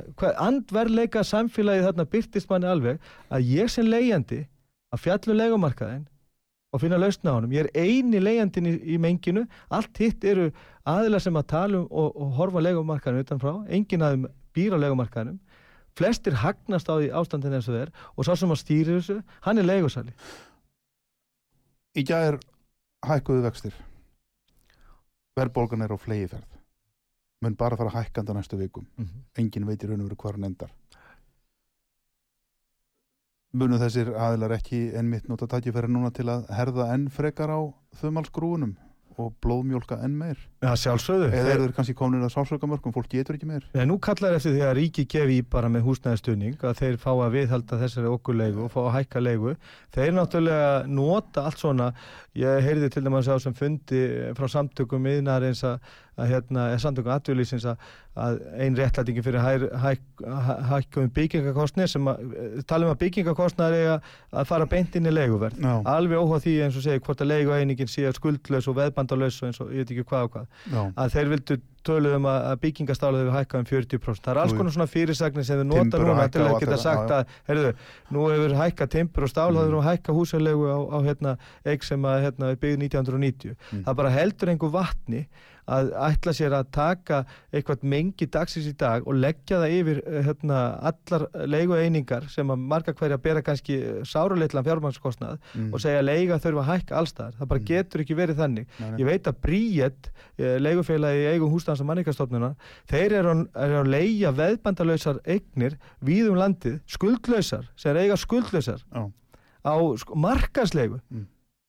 andverleika 0.45 1.22
samfélagið 1.24 1.89
þarna 1.89 2.05
byrtist 2.12 2.51
manni 2.51 2.68
alveg 2.68 3.01
að 3.32 3.49
ég 3.49 3.72
sem 3.72 3.89
leigjandi 3.89 4.43
að 4.93 5.03
fjallu 5.03 5.37
leigumarkaðin 5.37 6.05
og 6.77 6.83
finna 6.83 6.99
lausna 7.01 7.33
á 7.33 7.37
honum, 7.39 7.55
ég 7.57 7.64
er 7.64 7.70
eini 7.72 8.20
leigjandin 8.20 8.68
í, 8.68 8.74
í 8.95 8.97
menginu, 9.01 9.47
allt 9.72 9.97
hitt 10.03 10.24
eru 10.29 10.51
aðilar 10.85 11.24
sem 11.24 11.39
að 11.41 11.49
tala 11.55 11.81
um 11.81 11.87
og, 11.89 12.11
og 12.12 12.35
horfa 12.37 12.62
leigumarkaðin 12.64 13.24
utanfrá, 13.24 13.55
enginn 13.72 14.05
aðeim 14.05 14.27
býr 14.57 14.77
á 14.77 14.83
leigumarkaðinum, 14.85 15.39
flestir 15.97 16.37
hagnast 16.43 16.91
á 16.93 16.95
því 16.99 17.09
ástandin 17.16 17.57
eins 17.57 17.70
og 17.70 17.79
þeir 17.79 17.95
og 18.12 18.29
sá 18.29 18.35
sem 18.37 18.53
að 18.53 18.61
stýri 18.61 18.99
þessu, 18.99 19.18
hann 19.49 19.62
er 19.62 19.68
leigusali. 19.70 20.12
Í 21.97 22.05
gær 22.05 22.37
hækkuðu 23.09 23.47
vextir. 23.47 23.81
Verðbólgan 25.37 25.85
er 25.85 25.97
á 25.97 25.99
flegiferð 26.01 26.53
mun 27.45 27.57
bara 27.57 27.77
fara 27.77 27.93
hækkanda 27.93 28.35
næstu 28.35 28.57
vikum. 28.57 28.87
Enginn 29.39 29.66
veit 29.68 29.83
í 29.85 29.89
raun 29.89 30.01
og 30.01 30.09
veru 30.09 30.16
hvar 30.22 30.37
hann 30.39 30.49
endar 30.49 30.72
munu 33.57 33.79
þessir 33.81 34.11
aðilar 34.21 34.53
ekki 34.59 34.79
ennmitt 35.01 35.31
nota 35.31 35.47
tækifæri 35.49 35.89
núna 35.89 36.11
til 36.13 36.27
að 36.29 36.43
herða 36.53 36.91
enn 36.93 37.07
frekar 37.13 37.49
á 37.49 37.61
þumalsgrúunum 38.03 38.75
og 39.17 39.31
blóðmjólka 39.41 39.97
enn 40.05 40.19
meir 40.21 40.43
Já, 40.67 40.73
sjálfsögðu. 40.83 41.29
Eða 41.31 41.53
eru 41.53 41.67
þeir 41.67 41.75
kannski 41.77 41.95
komin 41.97 42.25
að 42.27 42.33
sálsökamörkum, 42.35 42.95
fólk 42.95 43.11
getur 43.12 43.37
ekki 43.37 43.47
meir. 43.47 43.67
Nú 43.87 43.99
kallar 44.03 44.35
eftir 44.35 44.57
því 44.57 44.64
að 44.67 44.73
ríki 44.81 45.05
gefi 45.11 45.39
í 45.39 45.45
bara 45.47 45.71
með 45.71 45.87
húsnæðistunning 45.87 46.64
að 46.67 46.81
þeir 46.81 46.97
fá 47.03 47.11
að 47.12 47.37
viðhalda 47.37 47.79
þessari 47.85 48.11
okkur 48.11 48.41
leigu 48.41 48.64
og 48.67 48.73
fá 48.75 48.81
að 48.87 48.95
hækka 48.97 49.23
leigu. 49.23 49.55
Þeir 49.95 50.17
náttúrulega 50.17 50.73
nota 50.91 51.47
allt 51.47 51.62
svona, 51.62 51.93
ég 52.37 52.67
heyrði 52.67 52.91
til 52.93 53.05
dæmis 53.07 53.31
á 53.31 53.37
sem 53.43 53.55
fundi 53.57 54.03
frá 54.37 54.49
samtökum 54.57 55.07
yðnarins 55.12 55.62
að, 55.69 55.79
að 56.17 56.33
hérna, 56.33 56.67
samtökum 56.81 57.14
atvinnlýsins 57.14 57.69
að, 57.69 57.87
að 58.17 58.41
ein 58.64 58.77
réttlætingi 58.77 59.25
fyrir 59.25 59.45
hæk, 59.45 59.67
hæk, 59.83 60.05
hækkum 60.71 61.11
byggingakostni 61.17 61.87
sem 61.89 62.11
að, 62.11 62.25
tala 62.69 62.89
um 62.89 62.95
að 62.95 63.01
byggingakostnari 63.05 63.83
að, 63.95 64.12
að 64.33 64.49
fara 64.51 64.69
beint 64.69 64.97
inn 64.97 65.09
í 65.09 65.14
leiguverð. 65.14 65.61
Já, 65.61 65.75
Alveg 65.93 66.21
óháð 66.21 66.47
því 66.47 66.57
eins 66.67 66.81
og 66.81 66.87
segi 66.87 67.05
hvort 67.05 67.25
að 67.25 67.33
leigueiningin 67.35 67.93
sé 67.93 68.12
skuldlaus 68.17 68.69
og 68.73 68.79
veðbandalaus 68.81 69.41
og 69.43 69.51
eins 69.51 69.61
og 69.64 69.73
ég 69.73 69.85
veit 69.85 69.97
ekki 69.97 70.09
hvað 70.09 70.29
og 70.29 70.37
hvað 70.37 70.56
já, 70.65 70.83
að 70.97 71.13
þeir 71.17 71.33
vildu 71.35 71.59
töluðum 71.89 72.28
að, 72.30 72.39
að 72.51 72.61
byggingastála 72.66 73.22
hefur 73.22 73.37
hækkað 73.39 73.62
um 73.62 73.68
40%. 73.70 74.22
Það 74.26 74.32
er 74.34 74.43
alls 74.43 74.57
konar 74.59 74.76
svona 74.76 74.91
fyrirsagnir 74.93 75.47
sem 75.49 75.62
við 75.62 75.68
nota 75.72 76.03
núna 76.03 76.28
til 76.34 76.45
að 76.47 76.59
geta 76.64 76.78
sagt 76.82 77.11
að, 77.16 77.34
heyrðu, 77.49 77.72
nú 78.14 78.28
hefur 78.34 78.57
hækkað 78.61 78.95
timbur 78.99 79.26
og 79.28 79.32
stál, 79.34 79.51
Mm. 79.51 79.59
það 79.59 79.66
hefur 79.70 79.89
hækkað 79.91 80.20
húsalegu 80.20 80.64
á, 80.68 80.78
á 80.93 80.99
hérna, 81.07 81.37
eig 81.64 81.84
sem 81.87 82.03
að 82.03 82.22
hérna, 82.28 82.51
er 82.55 82.57
byggð 82.62 82.80
1990. 82.87 83.57
Mm. 83.72 83.84
Það 83.87 84.01
bara 84.03 84.11
heldur 84.20 84.49
einhver 84.55 84.74
vatni 84.74 85.26
að 85.66 85.89
ætla 85.99 86.30
sér 86.30 86.53
að 86.55 86.68
taka 86.70 87.16
eitthvað 87.51 87.80
mengi 87.91 88.28
dagsins 88.30 88.68
í 88.70 88.74
dag 88.78 89.03
og 89.03 89.16
leggja 89.18 89.57
það 89.59 89.72
yfir 89.80 89.97
eh, 90.07 90.20
hérna, 90.22 90.59
allar 90.78 91.24
leigueiningar 91.51 92.28
sem 92.30 92.47
að 92.55 92.61
marga 92.70 92.95
hverja 92.95 93.18
bera 93.18 93.43
kannski 93.43 93.80
sáruleitlan 94.07 94.62
fjármannskostnað 94.62 95.41
mm, 95.57 95.72
og 95.74 95.82
segja 95.82 96.05
að 96.05 96.07
leiga 96.07 96.39
þurfa 96.39 96.62
að 96.62 96.70
hækka 96.70 97.01
allstaðar. 97.01 97.34
Það 97.41 97.51
bara 97.51 97.61
Mm. 97.61 97.66
getur 97.72 98.05
ekki 98.05 98.14
verið 98.20 98.39
þannig. 98.45 98.66
nei, 98.78 98.91
nei. 98.93 98.99
Ég 99.03 99.11
veit 99.11 99.26
að 99.32 99.41
Bríett, 99.43 100.11
leigufélagi 100.39 101.24
í 101.24 101.28
eigum 101.34 101.51
húsnans 101.77 101.81
og 101.85 101.87
manningastofnuna, 101.91 102.55
þeir 102.89 103.12
eru, 103.20 103.33
að- 103.55 103.89
leigja 103.91 104.33
veðbandalausar 104.33 105.20
eignir 105.27 105.77
við 106.05 106.31
um 106.31 106.37
landið, 106.41 106.81
skuldlausar, 106.87 107.64
sem 107.77 107.97
eiga 107.97 108.16
skuldlausar 108.16 108.83
Já. 108.93 109.11
á 109.64 109.74
sko, 109.99 110.14
markaslegu. 110.14 111.01
Mm. 111.12 111.27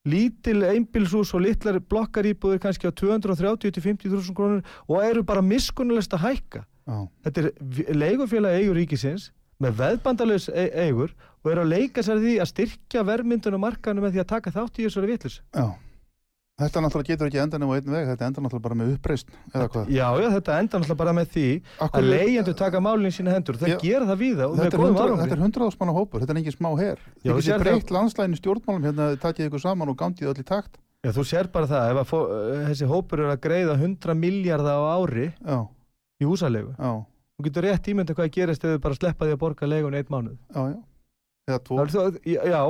Lítil 0.08 0.64
einbilshús 0.64 1.34
og 1.36 1.42
litlar 1.44 1.80
blokkaríbúður 1.80 2.60
kannski 2.64 2.88
á 2.88 2.92
230-50.000 2.96 4.34
krónur 4.34 4.64
og 4.88 5.04
eru 5.04 5.24
bara 5.24 5.42
miskunnulegt 5.42 6.14
að 6.16 6.24
hækka. 6.30 6.64
Já, 6.88 7.08
Þetta 7.26 7.42
er 7.44 7.52
leigufélagi 7.94 8.62
eigur 8.64 8.76
ríkisins 8.80 9.32
með 9.60 9.76
veðbandalaus 9.82 10.48
e- 10.54 10.72
eigur 10.88 11.12
og 11.44 11.52
eru 11.52 11.66
að 11.66 11.74
leika 11.74 12.02
sér 12.06 12.22
því 12.24 12.38
að 12.40 12.52
styrkja 12.54 13.04
verðmyndunum 13.04 13.60
markanum 13.60 14.04
með 14.06 14.16
því 14.16 14.22
að 14.24 14.28
taka 14.32 14.52
þátt 14.52 14.80
í 14.80 14.86
þessari 14.88 15.08
vitlis. 15.12 15.42
já 15.54 15.68
Þetta 16.58 16.82
náttúrulega 16.82 17.12
getur 17.12 17.28
ekki 17.30 17.38
enda 17.38 17.58
nema 17.62 17.76
á 17.76 17.78
einn 17.78 17.92
veg 17.94 18.08
þetta 18.10 18.28
enda 18.32 18.42
náttúrulega 18.42 18.66
bara 18.66 18.76
með 18.80 18.94
uppreist 18.96 19.28
eða 19.52 19.66
hvað? 19.70 19.90
Já, 19.94 20.06
já, 20.18 20.28
þetta 20.34 20.54
enda 20.58 20.80
náttúrulega 20.80 20.98
bara 21.04 21.12
með 21.14 21.28
því 21.36 21.44
Akkur, 21.86 22.00
að 22.00 22.08
leigjendur 22.16 22.56
taka 22.58 22.80
málinn 22.82 23.12
í 23.12 23.14
sína 23.14 23.36
hendur. 23.36 23.60
Það 23.62 23.70
Já. 23.70 23.78
gera 23.84 24.08
það 24.10 24.18
víða 24.24 24.48
og 24.48 24.56
með 24.56 24.64
þetta, 24.64 24.80
er 24.80 24.82
góðum 24.82 24.98
100 24.98 25.04
árangri. 25.04 25.22
þetta 25.28 25.38
er 25.38 25.44
hundraðásmanna 25.44 25.96
hópur, 26.00 26.24
þetta 26.24 26.34
er 26.34 26.40
engin 26.42 26.56
smá 26.58 26.70
her. 26.82 27.04
Já, 27.06 27.22
Þið 27.22 27.38
þú 27.38 27.46
sér 27.46 27.54
getið 27.54 27.68
breytt 27.68 27.94
landslægin 27.94 28.34
í 28.34 28.42
stjórnmálum 28.42 28.90
hérna, 28.90 29.08
takið 29.22 29.52
ykkur 29.52 29.64
saman 29.68 29.94
og 29.94 30.00
gandið 30.02 30.32
öll 30.34 30.42
í 30.42 30.48
takt. 30.50 30.82
Já, 31.06 31.12
þú 31.14 31.28
sér 31.30 31.52
bara 31.54 31.70
það, 31.70 31.94
ef 31.94 32.02
að 32.02 32.10
fó, 32.10 32.18
uh, 32.26 32.66
þessi 32.72 32.90
hópur 32.90 33.22
er 33.22 33.36
að 33.36 33.42
greiða 33.46 33.78
100 33.78 34.18
miljardar 34.18 34.82
á 34.82 34.98
ári 34.98 35.30
Já, 35.38 35.60
í 36.18 36.26
húsalegu 36.26 36.74
já, 36.74 36.92
þú 37.38 37.46
getur 37.52 37.68
rétt 37.70 37.94
ímynda 37.94 38.18
hvað 38.18 38.34
gerist 38.34 38.66
ef 38.66 38.74
þau 38.74 38.82
bara 38.82 38.98
sleppa 38.98 39.30
því 39.30 39.38
að 39.38 39.44
borga 39.46 39.70
leigun 39.70 39.94
eitt 39.94 40.10
mánuð. 40.10 40.40
Já, 40.50 40.74
já 40.74 40.80
Það 41.48 42.18
Já, 42.28 42.42
já 42.44 42.62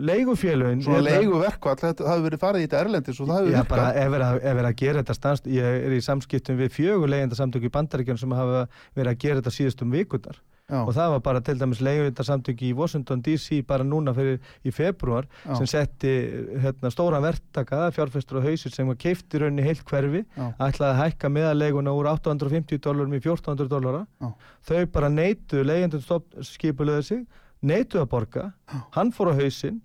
leigufélögin 0.00 0.80
Svona 0.82 1.02
hérna- 1.02 1.20
leigu 1.20 1.38
verkvall, 1.42 1.76
þetta 1.76 2.06
hafi 2.08 2.24
verið 2.24 2.40
farið 2.40 2.62
í 2.62 2.66
þetta 2.66 2.80
erlendis 2.80 3.20
og 3.20 3.28
það 3.28 3.40
Já, 3.50 3.50
virkað. 3.50 3.68
bara 3.68 3.88
ef 3.92 4.14
er 4.16 4.22
að, 4.24 4.36
ef 4.40 4.56
er 4.62 4.64
að 4.70 4.76
gera 4.80 5.02
þetta 5.02 5.16
stanst, 5.18 5.44
ég 5.52 5.64
er 5.84 5.92
í 5.92 6.00
samskiptum 6.00 6.56
við 6.56 6.70
fjögur 6.72 7.10
leigjendasamtök 7.12 7.66
í 7.68 7.72
bandaríkjum 7.76 8.18
sem 8.18 8.30
hafa 8.32 8.62
verið 8.96 9.10
að 9.12 9.18
gera 9.20 9.40
þetta 9.42 9.52
síðustum 9.52 9.92
vikurnar. 9.92 10.38
Já, 10.66 10.80
og 10.82 10.94
það 10.96 11.10
var 11.12 11.20
bara 11.28 11.40
til 11.44 11.54
dæmis 11.60 11.80
leigjendasamtök 11.84 12.62
í 12.66 12.72
Washington 12.74 13.20
DC 13.22 13.60
bara 13.68 13.84
núna 13.84 14.14
fyrir 14.16 14.40
í 14.64 14.72
februar 14.74 15.28
já, 15.44 15.54
sem 15.60 15.66
setti 15.66 16.14
hérna, 16.58 16.90
stóran 16.90 17.22
verktaka 17.22 17.90
fjárfestur 17.94 18.40
á 18.40 18.48
hausir 18.48 18.72
sem 18.74 18.88
var 18.88 18.96
keifti 18.96 19.38
rauninni 19.38 19.62
heilt 19.62 19.84
hverfi 19.86 20.24
já, 20.24 20.48
ætlaði 20.58 20.90
að 20.90 21.00
hækka 21.04 21.30
meðaleguna 21.36 21.92
úr 21.94 22.08
850 22.16 22.80
dólarum 22.82 23.14
í 23.14 23.20
1400 23.22 23.68
dólara 23.70 24.06
Já. 24.18 24.32
þau 24.66 24.86
bara 24.90 25.08
neytu 25.08 25.62
leigjendur 25.62 26.02
skipulöðu 26.42 27.04
sig 27.04 27.26
neytu 27.62 28.00
að 28.02 28.10
borga, 28.12 28.50
hann 28.96 29.12
fór 29.14 29.32
á 29.32 29.38
hausinn 29.38 29.80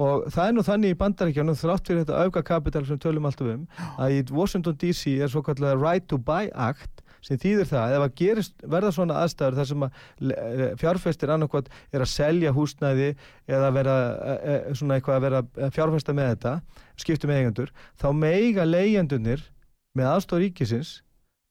og 0.00 0.26
það 0.32 0.46
er 0.46 0.56
nú 0.56 0.64
þannig 0.66 0.94
í 0.94 0.98
bandaríkjanum 0.98 1.58
þrátt 1.58 1.88
fyrir 1.88 2.04
þetta 2.04 2.24
auka 2.24 2.42
kapital 2.48 2.84
sem 2.88 3.00
tölum 3.00 3.28
alltaf 3.28 3.50
um 3.52 3.66
að 4.00 4.16
í 4.16 4.20
Washington 4.32 4.78
DC 4.80 5.18
er 5.20 5.30
svo 5.32 5.44
kallega 5.44 5.78
Right 5.78 6.08
to 6.08 6.18
Buy 6.18 6.48
Act 6.54 7.02
sem 7.22 7.38
þýðir 7.38 7.68
það 7.70 7.94
ef 7.96 8.04
að 8.04 8.14
gerist, 8.18 8.54
verða 8.66 8.90
svona 8.96 9.20
aðstæður 9.22 9.58
þar 9.60 9.68
sem 9.70 9.84
að 9.86 10.00
eh, 10.34 10.64
fjárfestir 10.80 11.32
annarkvæmt 11.32 11.70
er 11.94 12.02
að 12.02 12.10
selja 12.10 12.54
húsnæði 12.56 13.12
eða 13.46 13.70
vera 13.76 13.96
e, 14.02 14.34
e, 14.34 14.56
svona 14.78 14.98
eitthvað 14.98 15.18
að 15.18 15.26
vera 15.28 15.42
að 15.44 15.76
fjárfesta 15.76 16.16
með 16.18 16.32
þetta 16.32 16.54
skiptum 17.04 17.34
eigendur, 17.36 17.70
þá 18.00 18.08
meiga 18.16 18.66
leigjendunir 18.66 19.44
með 19.98 20.10
aðstof 20.16 20.42
ríkisins 20.42 20.96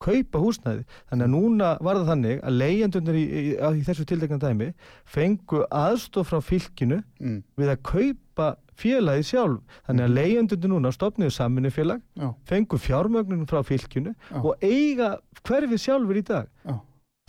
kaupa 0.01 0.41
húsnæði. 0.41 0.83
Þannig 1.11 1.27
að 1.27 1.31
núna 1.35 1.69
var 1.85 1.99
það 2.01 2.09
þannig 2.11 2.41
að 2.47 2.57
leigjendunir 2.61 3.19
í, 3.19 3.23
í, 3.23 3.43
í 3.55 3.85
þessu 3.87 4.05
tildekna 4.09 4.39
dæmi 4.41 4.67
fengu 5.05 5.63
aðstof 5.69 6.31
frá 6.31 6.39
fylkinu 6.43 7.01
mm, 7.21 7.39
við 7.61 7.71
að 7.75 7.81
kaupa 7.91 8.47
félagi 8.81 9.27
sjálf. 9.29 9.59
Þannig 9.87 10.07
að 10.07 10.15
leigjendunir 10.17 10.71
núna 10.73 10.91
stopniðu 10.95 11.33
saminufélag, 11.35 12.01
já, 12.17 12.29
fengu 12.49 12.79
fjármögnunum 12.81 13.45
frá 13.49 13.61
fylkinu 13.67 14.15
Já. 14.31 14.39
og 14.41 14.63
eiga 14.65 15.11
hverfið 15.45 15.83
sjálfur 15.85 16.17
í 16.17 16.23
dag. 16.31 16.47
já, 16.65 16.79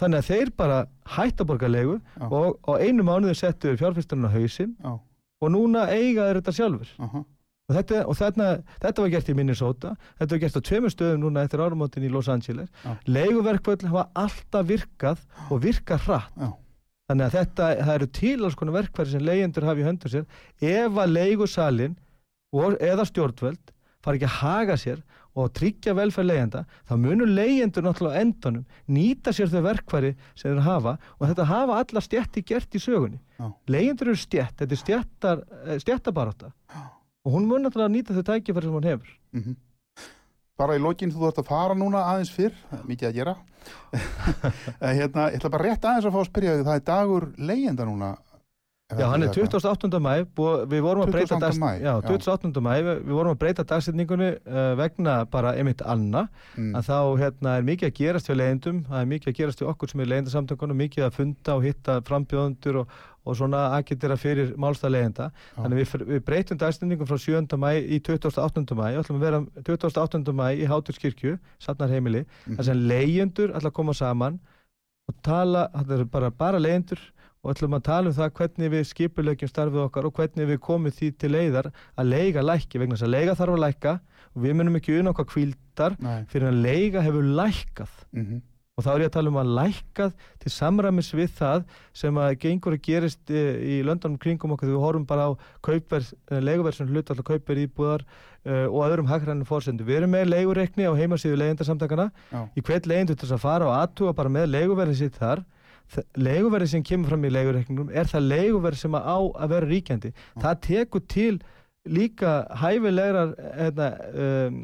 Þannig 0.03 0.19
að 0.23 0.29
þeir 0.33 0.49
bara 0.59 0.79
hætta 1.15 1.45
að 1.45 1.51
borga 1.53 1.69
leigu 1.71 1.99
Já. 2.17 2.25
og 2.33 2.57
á 2.67 2.73
einu 2.81 3.05
mánuði 3.07 3.37
settu 3.39 3.77
fjárfestarinn 3.79 4.27
á 4.27 4.33
hausinn 4.33 4.73
já, 4.81 4.95
og 5.43 5.53
núna 5.53 5.85
eiga 5.93 6.31
þeir 6.31 6.41
þetta 6.41 6.55
sjálfur. 6.57 6.95
Og, 7.73 7.79
þetta, 7.79 8.03
og 8.05 8.19
þarna, 8.19 8.49
þetta 8.85 9.05
var 9.05 9.13
gert 9.15 9.31
í 9.33 9.37
Minnesota, 9.39 9.95
þetta 10.21 10.37
var 10.37 10.43
gert 10.43 10.59
á 10.61 10.67
tveimur 10.69 10.93
stöðum 10.93 11.23
núna 11.25 11.45
eftir 11.47 11.63
árumótin 11.65 12.05
í 12.05 12.11
Los 12.13 12.29
Angeles. 12.29 12.69
Já. 12.85 12.93
Leiguverkvöld 13.09 13.87
hafa 13.89 14.09
alltaf 14.27 14.69
virkað 14.69 15.23
og 15.49 15.63
virkað 15.65 16.05
hratt. 16.11 16.37
já, 16.37 16.51
Þannig 17.11 17.27
að 17.27 17.35
þetta, 17.39 17.69
það 17.83 17.95
eru 17.95 18.07
til 18.21 18.37
alls 18.45 18.55
konar 18.57 18.77
verkfæri 18.79 19.11
sem 19.13 19.25
leigjendur 19.27 19.67
hafa 19.69 19.83
í 19.83 19.87
höndu 19.89 20.13
sér. 20.13 20.29
Ef 20.63 21.01
að 21.03 21.17
leigusalinn 21.17 21.97
eða 22.53 23.09
stjórnvöld 23.09 23.73
fara 24.03 24.19
ekki 24.19 24.29
að 24.29 24.39
haga 24.43 24.77
sér 24.81 25.03
og 25.33 25.53
tryggja 25.57 25.95
velferð 25.97 26.29
leigjenda, 26.29 26.65
þá 26.85 26.95
munur 27.01 27.31
leigjendur 27.31 27.87
náttúrulega 27.87 28.21
á 28.21 28.23
endanum 28.23 28.65
nýta 28.93 29.33
sér 29.33 29.49
þau 29.49 29.63
verkfæri 29.65 30.11
sem 30.37 30.51
þeir 30.53 30.65
hafa 30.67 30.97
og 31.17 31.29
þetta 31.31 31.47
hafa 31.49 31.79
alla 31.81 32.03
stjætti 32.05 32.43
gert 32.45 32.77
í 32.77 32.83
sögunni. 32.83 33.21
Já. 33.41 33.47
Leigjendur 33.73 34.13
eru 34.13 34.21
stjætt, 34.21 34.59
þetta 34.61 34.77
er 34.77 34.83
stjættar, 34.83 35.45
stjættabarátta 35.85 36.53
og 37.25 37.37
hún 37.37 37.47
mun 37.47 37.63
náttúrulega 37.67 37.93
nýta 37.95 38.17
þau 38.17 38.25
tækifæri 38.31 38.69
sem 38.69 38.79
hún 38.79 38.89
hefur. 38.91 39.13
mhm 39.33 39.61
Bara 40.61 40.77
í 40.77 40.83
lokin 40.83 41.11
þú 41.11 41.23
þarft 41.25 41.39
að 41.41 41.49
fara 41.49 41.75
núna 41.75 42.03
aðeins 42.13 42.31
fyrr, 42.31 42.53
mikið 42.87 43.09
að 43.09 43.15
gera. 43.17 43.33
En 44.85 44.97
hérna, 44.99 45.31
ég 45.33 45.39
ætla 45.39 45.51
bara 45.55 45.65
rétt 45.65 45.87
aðeins 45.89 46.07
að 46.07 46.13
fá 46.13 46.19
að 46.21 46.29
spyrja 46.29 46.57
þig, 46.59 46.65
það 46.67 46.77
er 46.77 46.85
dagur 46.91 47.27
leyenda 47.39 47.87
núna, 47.89 48.11
Já, 48.99 49.07
hann 49.11 49.23
er 49.23 49.29
28. 49.33 50.01
mæ, 50.03 50.13
við 50.69 50.81
vorum 50.85 51.03
að 51.07 51.13
breyta 51.15 51.37
28. 51.39 51.61
maí, 51.63 51.79
já, 51.81 51.93
já. 52.03 52.09
28. 52.09 52.61
mæ, 52.67 52.73
við, 52.83 53.01
við 53.07 53.15
vorum 53.19 53.33
að 53.35 53.39
breyta 53.43 53.65
dagsetningunni 53.65 54.31
uh, 54.47 54.75
vegna 54.81 55.15
bara 55.31 55.55
einmitt 55.57 55.83
anna, 55.87 56.29
Mm. 56.57 56.75
að 56.77 56.83
þá 56.91 56.97
hérna, 57.23 57.57
er 57.57 57.63
mikið 57.65 57.89
að 57.89 57.95
gerast 57.97 58.27
hjá 58.29 58.35
leiðendum, 58.37 58.83
það 58.91 59.01
er 59.01 59.07
mikið 59.13 59.31
að 59.33 59.37
gerast 59.39 59.61
hjá 59.63 59.69
okkur 59.73 59.89
sem 59.93 60.01
er 60.05 60.11
leiðendasamtökunum, 60.13 60.77
mikið 60.83 61.07
að 61.07 61.15
funda 61.17 61.55
og 61.57 61.63
hitta 61.65 61.95
frambjóðundur 62.05 62.77
og, 62.83 62.89
og 63.25 63.37
svona 63.39 63.61
agitera 63.79 64.17
fyrir 64.19 64.53
málstað 64.61 64.93
leiðenda, 64.97 65.31
þannig 65.57 65.81
við, 65.81 66.05
við 66.11 66.21
breytum 66.27 66.59
dagsetningum 66.61 67.09
frá 67.09 67.17
7. 67.23 67.57
mæ 67.57 67.71
í 67.81 68.01
28. 68.05 68.75
mæ, 68.77 68.85
við 68.93 69.01
ætlum 69.05 69.21
að 69.21 69.25
vera 69.25 69.41
28. 69.65 70.33
mæ 70.37 70.47
í 70.61 70.67
Háturskirkju, 70.69 71.39
Safnarheimili, 71.63 72.27
Mhm. 72.47 72.57
þar 72.59 72.65
sem 72.65 72.83
leiðendur 72.93 73.55
ætla 73.57 73.71
að 73.71 73.77
koma 73.81 73.95
saman 73.95 74.41
og 75.09 75.15
tala, 75.23 75.69
þetta 75.75 75.99
er 76.01 76.05
bara, 76.05 76.31
bara 76.31 76.59
leiðendur 76.61 76.99
og 77.43 77.51
ætlum 77.51 77.75
að 77.75 77.87
tala 77.89 78.11
um 78.11 78.15
það 78.15 78.31
hvernig 78.39 78.71
við 78.71 78.85
skipulegjum 78.93 79.51
starfið 79.51 79.83
okkar 79.89 80.07
og 80.07 80.15
hvernig 80.15 80.47
við 80.53 80.61
komum 80.63 80.95
því 80.95 81.11
til 81.19 81.33
leiðar 81.35 81.73
að 81.99 82.13
leiga 82.13 82.45
lækki 82.45 82.79
vegna 82.79 82.95
þess 82.95 83.09
að 83.09 83.15
leiga 83.17 83.37
þarf 83.41 83.57
að 83.57 83.65
lækka 83.65 83.95
og 84.33 84.45
við 84.47 84.57
munum 84.59 84.79
ekki 84.79 84.97
unna 85.01 85.13
okkar 85.13 85.29
kvíldar 85.33 85.99
fyrir 86.31 86.49
að 86.53 86.63
leiga 86.63 87.03
hefur 87.03 87.29
lækkað. 87.43 87.95
Mhm. 88.13 88.43
og 88.73 88.85
þá 88.87 88.89
er 88.95 89.03
ég 89.03 89.09
að 89.11 89.13
tala 89.13 89.29
um 89.29 89.37
að 89.37 89.51
lækkað 89.53 90.13
til 90.41 90.51
samræmis 90.51 91.11
við 91.13 91.33
það 91.37 91.65
sem 91.93 92.15
að 92.17 92.39
gengur 92.41 92.73
að 92.73 92.81
gerist 92.87 93.31
eh, 93.31 93.59
í 93.61 93.75
löndunum 93.85 94.17
kringum 94.19 94.55
okkur. 94.55 94.65
Þegar 94.65 94.79
við 94.79 94.87
horfum 94.87 95.05
bara 95.07 95.27
á 95.29 95.31
kaupverð, 95.61 96.15
leiguverð 96.31 96.79
sem 96.79 96.89
hlut 96.89 97.11
alltaf 97.11 97.27
kaupverð 97.27 97.67
íbúðar 97.67 98.07
uh, 98.07 98.73
og 98.73 98.81
öðrum 98.87 99.11
hagrænum 99.13 99.45
fórsendu. 99.45 99.85
Við 99.85 100.01
erum 100.01 100.15
með 100.17 100.31
leigureikni 100.33 100.89
á 100.89 100.97
heimasíðu 100.97 101.37
leigendarsamtakana 101.43 102.09
í 102.57 102.65
hvert 102.65 102.89
leigendur 102.89 103.19
til 103.19 103.29
þess 103.29 103.37
að 103.37 103.45
fara 103.45 103.69
og 103.69 103.77
aðtúa 103.77 104.17
bara 104.17 104.33
með 104.33 104.49
leiguverði 104.55 104.97
sitt 105.03 105.21
þar 105.21 105.45
leiguverði 106.17 106.69
sem 106.73 106.85
kemur 106.87 107.13
fram 107.13 107.25
í 107.29 107.33
leigureikningum 107.33 107.91
er 107.93 108.09
það 108.11 108.29
leiguverði 108.31 108.81
sem 108.83 108.97
að 108.97 109.09
á 109.13 109.19
að 109.45 109.53
vera 109.55 109.71
ríkjandi. 109.73 110.13
Það 110.41 110.61
tekur 110.69 111.05
til 111.09 111.35
líka 111.89 112.33
hæfilegar 112.63 113.35
hérna, 113.59 113.89
um, 114.15 114.59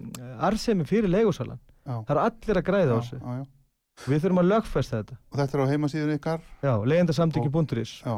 arðsemi 0.48 0.86
fyrir 0.88 1.10
leigusalan. 1.10 1.58
Já. 1.88 1.94
það 2.04 2.10
eru 2.14 2.24
allir 2.26 2.60
að 2.60 2.66
græða 2.66 2.96
á 2.96 2.98
þessu. 3.00 3.18
við 4.08 4.20
þurfum 4.22 4.40
að 4.42 4.50
lögfesta 4.52 4.98
þetta. 5.00 5.16
Og 5.32 5.38
þetta 5.40 5.56
er 5.56 5.62
á 5.64 5.70
heimasíðun 5.72 6.16
ykkar? 6.18 6.42
Já, 6.62 6.72
leyendasamtökin.is 6.92 7.94
Já, 8.04 8.14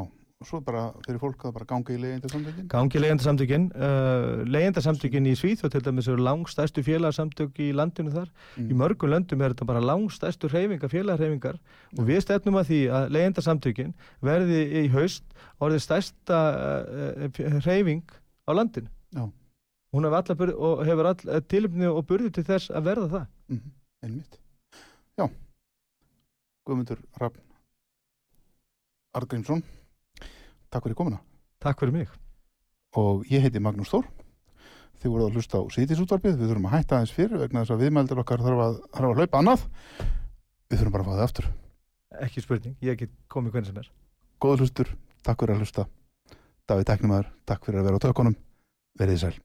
svo 0.47 0.59
bara 0.65 0.87
fyrir 1.05 1.19
fólk 1.21 1.43
að 1.45 1.53
bara 1.55 1.67
ganga 1.69 1.93
í 1.93 1.97
leyendasamtökin 2.01 2.67
gangi 2.71 3.01
leyendasamtökin 3.01 3.65
uh, 3.75 4.41
leyendasamtökin 4.49 5.27
í 5.29 5.33
Svíþjóð 5.37 5.73
til 5.75 5.81
dæmis 5.85 6.09
eru 6.11 6.23
langstæstu 6.25 6.83
félagsamtök 6.85 7.59
í 7.61 7.71
landinu 7.77 8.13
þar. 8.13 8.31
Mm. 8.57 8.69
í 8.71 8.77
mörgum 8.81 9.11
löndum 9.13 9.43
er 9.43 9.53
þetta 9.53 9.67
bara 9.69 9.83
langstæstu 9.83 10.49
hreyfingar, 10.51 10.91
félaghreyfingar 10.91 11.59
og 11.97 12.07
við 12.07 12.23
stefnum 12.25 12.57
að 12.61 12.71
því 12.71 12.81
að 12.97 13.13
leyendasamtökin 13.17 13.93
verði 14.21 14.63
í 14.81 14.87
haust 14.95 15.37
orðið 15.61 15.85
stærsta 15.85 16.41
uh, 16.87 17.43
hreyfing 17.61 18.05
á 18.47 18.51
landinu. 18.57 18.89
Já. 19.11 19.27
hún 19.91 20.07
hefur, 20.07 20.55
og 20.55 20.85
hefur 20.87 21.11
all, 21.11 21.41
tilöfni 21.51 21.89
og 21.91 22.05
burði 22.07 22.31
til 22.31 22.47
þess 22.47 22.71
að 22.71 22.89
verða 22.89 23.07
það. 23.11 23.29
Mhm, 23.51 23.77
Einmitt. 24.01 24.39
Já. 25.19 25.27
Guðmundur 26.65 27.01
Rafn 27.19 27.41
Argrímsson 29.17 29.63
Takk 30.71 30.87
fyrir 30.87 30.97
komuna. 30.97 31.19
Takk 31.61 31.81
fyrir 31.81 31.95
mig. 31.95 32.11
Og 32.97 33.25
ég 33.31 33.43
heiti 33.43 33.59
Magnús 33.63 33.91
Þór. 33.91 34.07
Þið 35.01 35.13
voruð 35.13 35.27
að 35.27 35.37
hlusta 35.37 35.59
á 35.59 35.63
síðisútvarpið. 35.75 36.37
Við 36.39 36.51
þurfum 36.51 36.67
að 36.69 36.75
hætta 36.77 36.97
aðeins 36.97 37.13
fyrir 37.15 37.41
vegna 37.41 37.63
þess 37.63 37.75
að 37.75 37.83
viðmældir 37.85 38.23
okkar 38.23 38.43
þarf 38.45 38.63
að, 38.65 38.79
þarf 38.95 39.09
að 39.09 39.21
hlaupa 39.21 39.41
annað. 39.41 39.67
Við 40.71 40.81
þurfum 40.81 40.95
bara 40.95 41.03
að 41.03 41.09
fá 41.09 41.15
það 41.15 41.27
aftur. 41.27 41.51
Ekki 42.21 42.45
spurning, 42.45 42.75
ég 42.85 42.99
get 42.99 43.13
komið 43.31 43.55
hvernig 43.55 43.71
sem 43.71 43.81
er. 43.81 43.91
Góða 44.41 44.63
hlustur, 44.63 44.95
takk 45.25 45.43
fyrir 45.43 45.57
að 45.57 45.63
hlusta. 45.65 45.87
Davíð 46.69 46.89
Teknimaður, 46.91 47.31
takk 47.49 47.67
fyrir 47.67 47.81
að 47.81 47.89
vera 47.89 47.99
á 47.99 48.05
tökunum. 48.05 48.37
Verið 48.99 49.17
þið 49.17 49.23
sæl 49.25 49.39